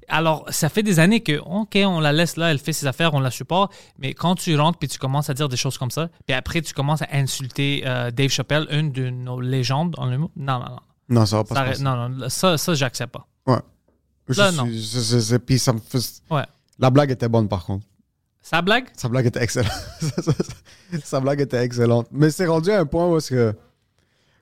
[0.09, 3.14] Alors, ça fait des années que, OK, on la laisse là, elle fait ses affaires,
[3.14, 5.91] on la supporte, mais quand tu rentres puis tu commences à dire des choses comme
[5.91, 10.11] ça, puis après, tu commences à insulter euh, Dave Chappelle, une de nos légendes en
[10.11, 10.80] humour, non, non, non.
[11.09, 11.84] Non, ça va pas Ça se passer.
[11.84, 13.28] non, non, ça, ça j'accepte pas.
[13.47, 13.59] Ouais.
[14.28, 14.68] Je Là, suis- non.
[15.11, 16.43] c'est- Puis ça me fait- Ouais.
[16.80, 17.86] La blague était bonne, par contre.
[18.43, 18.87] Ça blague?
[18.95, 19.71] Sa blague était excellente.
[21.03, 22.07] Sa blague était excellente.
[22.11, 23.55] Mais c'est rendu à un point où est-ce que.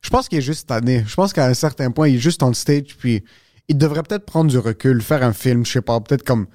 [0.01, 1.03] Je pense qu'il est juste tanné.
[1.07, 3.23] Je pense qu'à un certain point, il est juste on stage, puis
[3.67, 6.47] il devrait peut-être prendre du recul, faire un film, je sais pas, peut-être comme.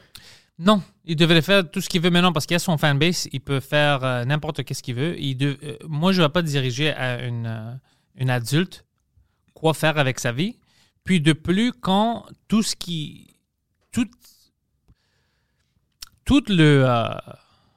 [0.59, 3.29] Non, il devrait faire tout ce qu'il veut maintenant parce qu'il a son fanbase.
[3.33, 5.15] Il peut faire euh, n'importe qu'est-ce qu'il veut.
[5.21, 7.73] Il de- euh, moi, je ne vais pas diriger à une, euh,
[8.17, 8.85] une adulte
[9.55, 10.59] quoi faire avec sa vie.
[11.05, 13.37] Puis de plus, quand tout ce qui.
[13.93, 14.09] Tout,
[16.27, 16.85] tout le.
[16.87, 17.09] euh,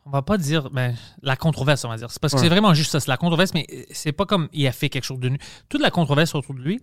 [0.05, 0.69] on va pas dire.
[0.71, 2.11] Ben, la controverse, on va dire.
[2.11, 2.43] C'est parce que Ouais.
[2.43, 2.99] c'est vraiment juste ça.
[2.99, 5.37] C'est la controverse, mais c'est pas comme il a fait quelque chose de nu.
[5.69, 6.81] Toute la controverse autour de lui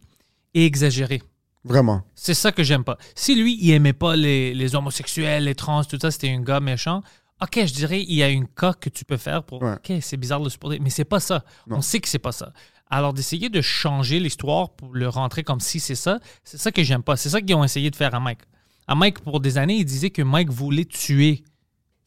[0.55, 1.23] est exagérée.
[1.65, 2.03] Vraiment.
[2.15, 2.97] C'est ça que j'aime pas.
[3.17, 6.61] Si lui, il aimait pas les, les homosexuels, les trans, tout ça, c'était un gars
[6.61, 7.03] méchant,
[7.43, 9.63] ok, je dirais, il y a une cas que tu peux faire pour.
[9.63, 9.73] Ouais.
[9.75, 11.45] Ok, c'est bizarre de le supporter, mais c'est pas ça.
[11.67, 11.79] Non.
[11.79, 12.53] On sait que c'est pas ça.
[12.89, 16.85] Alors, d'essayer de changer l'histoire pour le rentrer comme si c'est ça, c'est ça que
[16.85, 17.17] j'aime pas.
[17.17, 18.43] C'est ça qu'ils ont essayé de faire à Mike.
[18.87, 21.43] À Mike, pour des années, il disait que Mike voulait tuer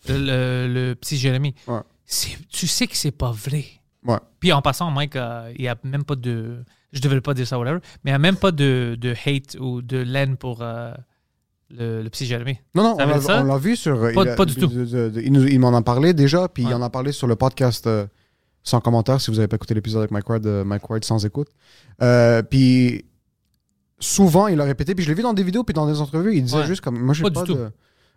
[0.08, 1.54] le, le- petit Jérémy.
[1.68, 1.80] Ouais.
[2.50, 3.66] Tu sais que c'est pas vrai.
[4.06, 4.18] Ouais.
[4.40, 6.64] Puis en passant, Mike, euh, il n'y a même pas de.
[6.94, 9.58] Je devrais pas dire ça, whatever, mais il n'y a même pas de, de hate
[9.60, 10.92] ou de laine pour euh,
[11.70, 12.58] le, le petit Jérémy.
[12.74, 14.00] Non, non, on l'a- vu sur.
[14.00, 14.68] Pas- il a- pas du de- tout.
[14.68, 16.72] de- il il m'en a parlé déjà, puis Ouais.
[16.72, 18.08] il en a parlé sur le podcast euh,
[18.64, 21.50] sans commentaire, si vous n'avez pas écouté l'épisode avec Mike Ward, Mike Ward sans écoute.
[22.50, 23.06] Puis
[24.00, 26.36] souvent, il l'a répété, puis je l'ai vu dans des vidéos, puis dans des entrevues,
[26.38, 26.66] il disait Ouais.
[26.66, 26.98] juste comme.
[27.00, 27.60] Moi, j'ai Pas pas, du tout.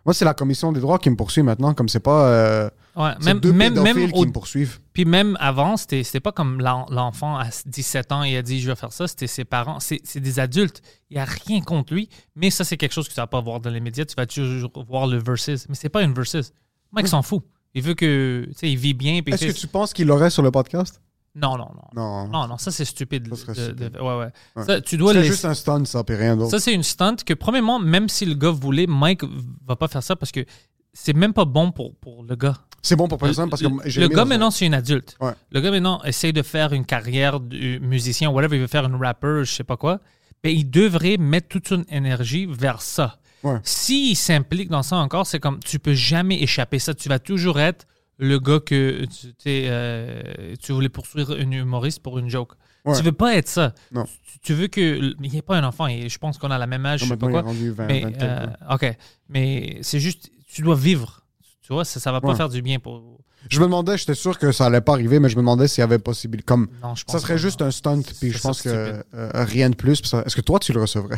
[0.05, 2.27] Moi, c'est la commission des droits qui me poursuit maintenant, comme c'est pas.
[2.27, 4.79] euh, Ouais, même, deux même, pédophiles même qui au- me poursuivent.
[4.91, 8.59] puis même avant, c'était c'était pas comme l'en- l'enfant à 17 ans et a dit
[8.61, 9.79] je vais faire ça, c'était ses parents.
[9.79, 10.81] C'est c'est des adultes.
[11.09, 13.39] Il n'y a rien contre lui, mais ça, c'est quelque chose que tu vas pas
[13.41, 14.05] voir dans les médias.
[14.05, 15.65] Tu vas toujours voir le versus.
[15.69, 16.51] Mais c'est pas une versus.
[16.91, 17.43] Mike s'en fout.
[17.73, 18.45] Il veut que.
[18.49, 19.21] Tu sais, il vit bien.
[19.25, 21.01] il Est-ce que tu penses qu'il l'aurait sur le podcast?
[21.35, 21.89] Non, non, non.
[21.95, 22.27] Non.
[22.27, 23.33] Non, non, ça, c'est stupide.
[23.35, 23.97] Ça de- de- stupide.
[23.99, 24.27] ouais, ouais.
[24.55, 24.63] Ouais.
[24.65, 26.51] Ça, tu dois C'est laisser- juste un stunt, ça, puis rien d'autre.
[26.51, 29.21] Ça, c'est une stunt que, premièrement, même si le gars voulait, Mike
[29.65, 30.45] va pas faire ça parce que
[30.93, 32.57] c'est même pas bon pour, pour le gars.
[32.83, 35.15] C'est bon pour personne parce que le, j'ai le mis gars maintenant, c'est un adulte.
[35.21, 35.31] Ouais.
[35.51, 38.95] Le gars maintenant essaye de faire une carrière de musicien, whatever, il veut faire une
[38.95, 40.01] rapper, je sais pas quoi.
[40.43, 43.17] Mais il devrait mettre toute son énergie vers ça.
[43.63, 46.93] S'il s'implique dans ça encore, c'est comme tu peux jamais échapper ça.
[46.93, 47.85] Tu vas toujours être
[48.17, 52.53] le gars que tu, euh, tu voulais poursuivre un humoriste pour une joke.
[52.85, 52.95] Ouais.
[52.97, 53.73] Tu veux pas être ça.
[53.91, 54.05] Non.
[54.05, 55.13] Tu, tu veux que.
[55.21, 55.87] Il n'est pas un enfant.
[55.87, 57.01] et je pense qu'on a la même âge.
[57.01, 57.41] Non, je sais pas quoi.
[57.41, 58.89] rendu 20, Mais, 20 quelques, euh, ouais.
[58.89, 58.97] OK.
[59.29, 61.21] Mais c'est juste, tu dois vivre.
[61.61, 62.35] Tu vois, ça, ça va pas Ouais.
[62.35, 63.19] faire du bien pour.
[63.49, 65.81] Je me demandais, j'étais sûr que ça allait pas arriver, mais je me demandais s'il
[65.81, 66.45] y avait possibilité.
[66.45, 67.67] Comme, Non, je pense ça serait juste non.
[67.67, 69.01] un stunt, puis je pense que euh,
[69.33, 70.01] rien de plus.
[70.03, 71.17] ça- Est-ce que toi, tu le recevrais?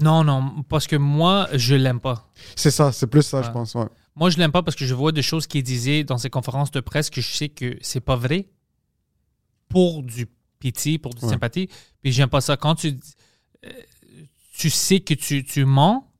[0.00, 2.30] Non, non, parce que moi, je l'aime pas.
[2.54, 3.52] C'est ça, c'est plus ça, je Ouais.
[3.54, 3.74] pense.
[4.16, 6.70] Moi, je l'aime pas parce que je vois des choses qu'il disait dans ses conférences
[6.70, 8.48] de presse que je sais que c'est pas vrai
[9.68, 10.26] pour du
[10.58, 11.30] pitié, pour du Ouais.
[11.30, 11.68] sympathie.
[12.02, 12.56] Puis j'aime pas ça.
[12.56, 12.98] Quand tu,
[13.64, 13.70] euh,
[14.56, 16.10] tu sais que tu, tu mens,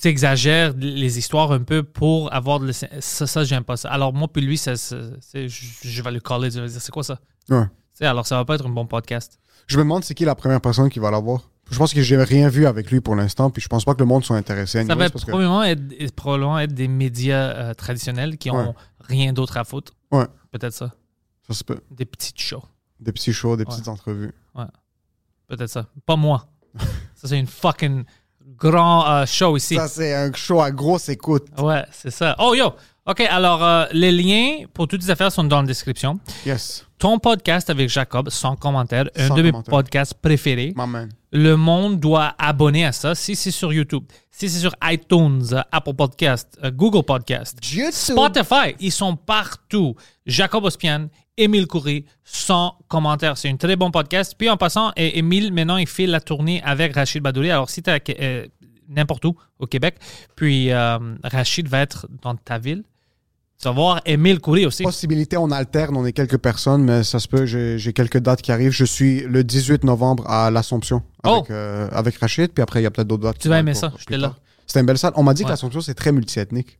[0.00, 3.90] tu exagères les histoires un peu pour avoir de le- ça, ça j'aime pas ça.
[3.90, 7.20] Alors moi puis lui, ça, je, vais le caller, je vais dire c'est quoi ça?
[7.48, 7.64] Ouais.
[8.00, 9.40] Alors ça va pas être un bon podcast.
[9.66, 11.50] Je me demande c'est qui la première personne qui va l'avoir.
[11.70, 14.00] Je pense que j'ai rien vu avec lui pour l'instant, puis je pense pas que
[14.00, 14.78] le monde soit intéressé.
[14.78, 18.68] Ça anyways, va parce que- probablement être, probablement être des médias euh, traditionnels qui ont
[18.68, 18.74] Ouais.
[19.00, 19.92] rien d'autre à foutre.
[20.10, 20.26] Ouais.
[20.50, 20.92] Peut-être ça.
[21.46, 21.78] Ça se peut.
[21.90, 22.62] Des petites shows.
[23.00, 23.70] Des petits shows, des Ouais.
[23.70, 24.32] petites entrevues.
[25.46, 25.86] Peut-être ça.
[26.04, 26.46] Pas moi.
[27.14, 28.04] ça, c'est une fucking
[28.56, 29.76] grand euh, show ici.
[29.76, 31.46] Ça, c'est un show à grosse écoute.
[31.58, 32.34] Ouais, c'est ça.
[32.38, 32.70] Oh, yo!
[33.08, 36.20] OK, alors, euh, les liens pour toutes les affaires sont dans la description.
[36.44, 36.84] Yes.
[36.98, 40.74] Ton podcast avec Jacob, sans commentaire, un Sans de mes podcasts préférés.
[40.76, 41.08] My man.
[41.32, 43.14] Le monde doit abonner à ça.
[43.14, 47.58] Si c'est sur YouTube, si c'est sur iTunes, euh, Apple Podcast, euh, Google Podcast.
[47.90, 49.94] Spotify, ils sont partout.
[50.26, 53.38] Jacob Ospian, Émile Coury, sans commentaire.
[53.38, 54.34] C'est un très bon podcast.
[54.36, 57.50] Puis en passant, Émile, maintenant, il fait la tournée avec Rachid Badouri.
[57.50, 58.50] Alors, si tu es
[58.86, 59.96] n'importe où au Québec,
[60.36, 62.84] puis euh, Rachid va être dans ta ville,
[63.60, 64.82] tu vas voir Émile Coury aussi.
[64.84, 68.52] Possibilité, on alterne, on est quelques personnes, mais ça se peut, j'ai quelques dates qui
[68.52, 68.70] arrivent.
[68.72, 71.52] Je suis le 18 novembre à l'Assomption avec, Oh.
[71.52, 73.38] euh, avec Rachid, puis après, il y a peut-être d'autres dates.
[73.38, 74.34] Tu vas aimer ça, j'étais là.
[74.66, 75.12] C'était une belle salle.
[75.16, 76.78] On m'a dit que l'Assomption, c'est très multiethnique.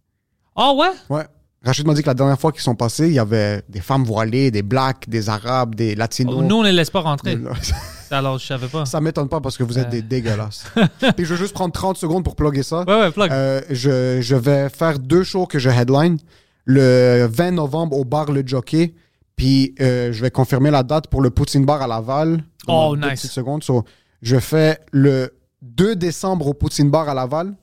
[0.54, 0.90] Oh, ouais?
[1.16, 1.26] Ouais.
[1.64, 4.04] Rachid m'a dit que la dernière fois qu'ils sont passés, il y avait des femmes
[4.04, 6.36] voilées, des blacks, des arabes, des latinos.
[6.38, 7.36] Oh, Nous, on ne les laisse pas rentrer.
[8.12, 8.86] Alors, je savais pas.
[8.86, 9.90] Ça m'étonne pas parce que vous êtes Ouais.
[9.90, 10.64] des dégueulasses.
[11.16, 12.84] Puis je veux juste prendre 30 secondes pour plugger ça.
[12.86, 13.30] Ouais, ouais, plug.
[13.32, 16.18] Euh, je, je vais faire deux shows que je headline.
[16.70, 18.92] Le 20 novembre au bar Le Jockey,
[19.36, 22.42] Puis euh, je vais confirmer la date pour le Poutine Bar à Laval.
[22.66, 23.26] Oh, nice.
[23.30, 23.64] secondes.
[23.64, 23.84] So,
[24.20, 25.30] je fais le
[25.62, 27.54] 2 décembre au Poutine Bar à Laval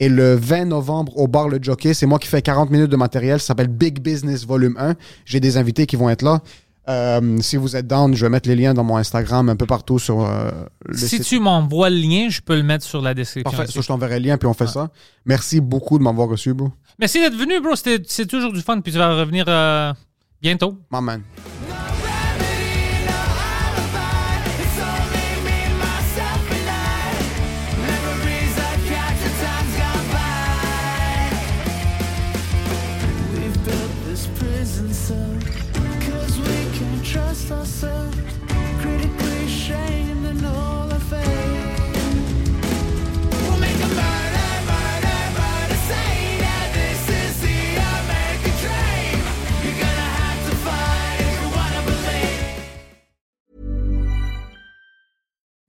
[0.00, 1.92] et le 20 novembre au bar Le Jockey.
[1.92, 3.38] C'est moi qui fais 40 minutes de matériel.
[3.38, 4.94] Ça s'appelle Big Business Volume 1.
[5.26, 6.40] J'ai des invités qui vont être là.
[6.88, 9.66] Euh, si vous êtes down, je vais mettre les liens dans mon Instagram un peu
[9.66, 10.50] partout sur euh,
[10.86, 11.24] le Si site.
[11.24, 13.50] tu m'envoies le lien, je peux le mettre sur la description.
[13.56, 13.70] Parfait.
[13.70, 14.90] So, je t'enverrai le lien puis on fait ça.
[15.26, 16.70] Merci beaucoup de m'avoir reçu, bro.
[16.98, 17.74] Merci d'être venu, bro.
[17.76, 18.80] C'est toujours du fun.
[18.80, 19.92] Puis tu vas revenir euh,
[20.40, 20.78] bientôt.
[20.90, 21.00] My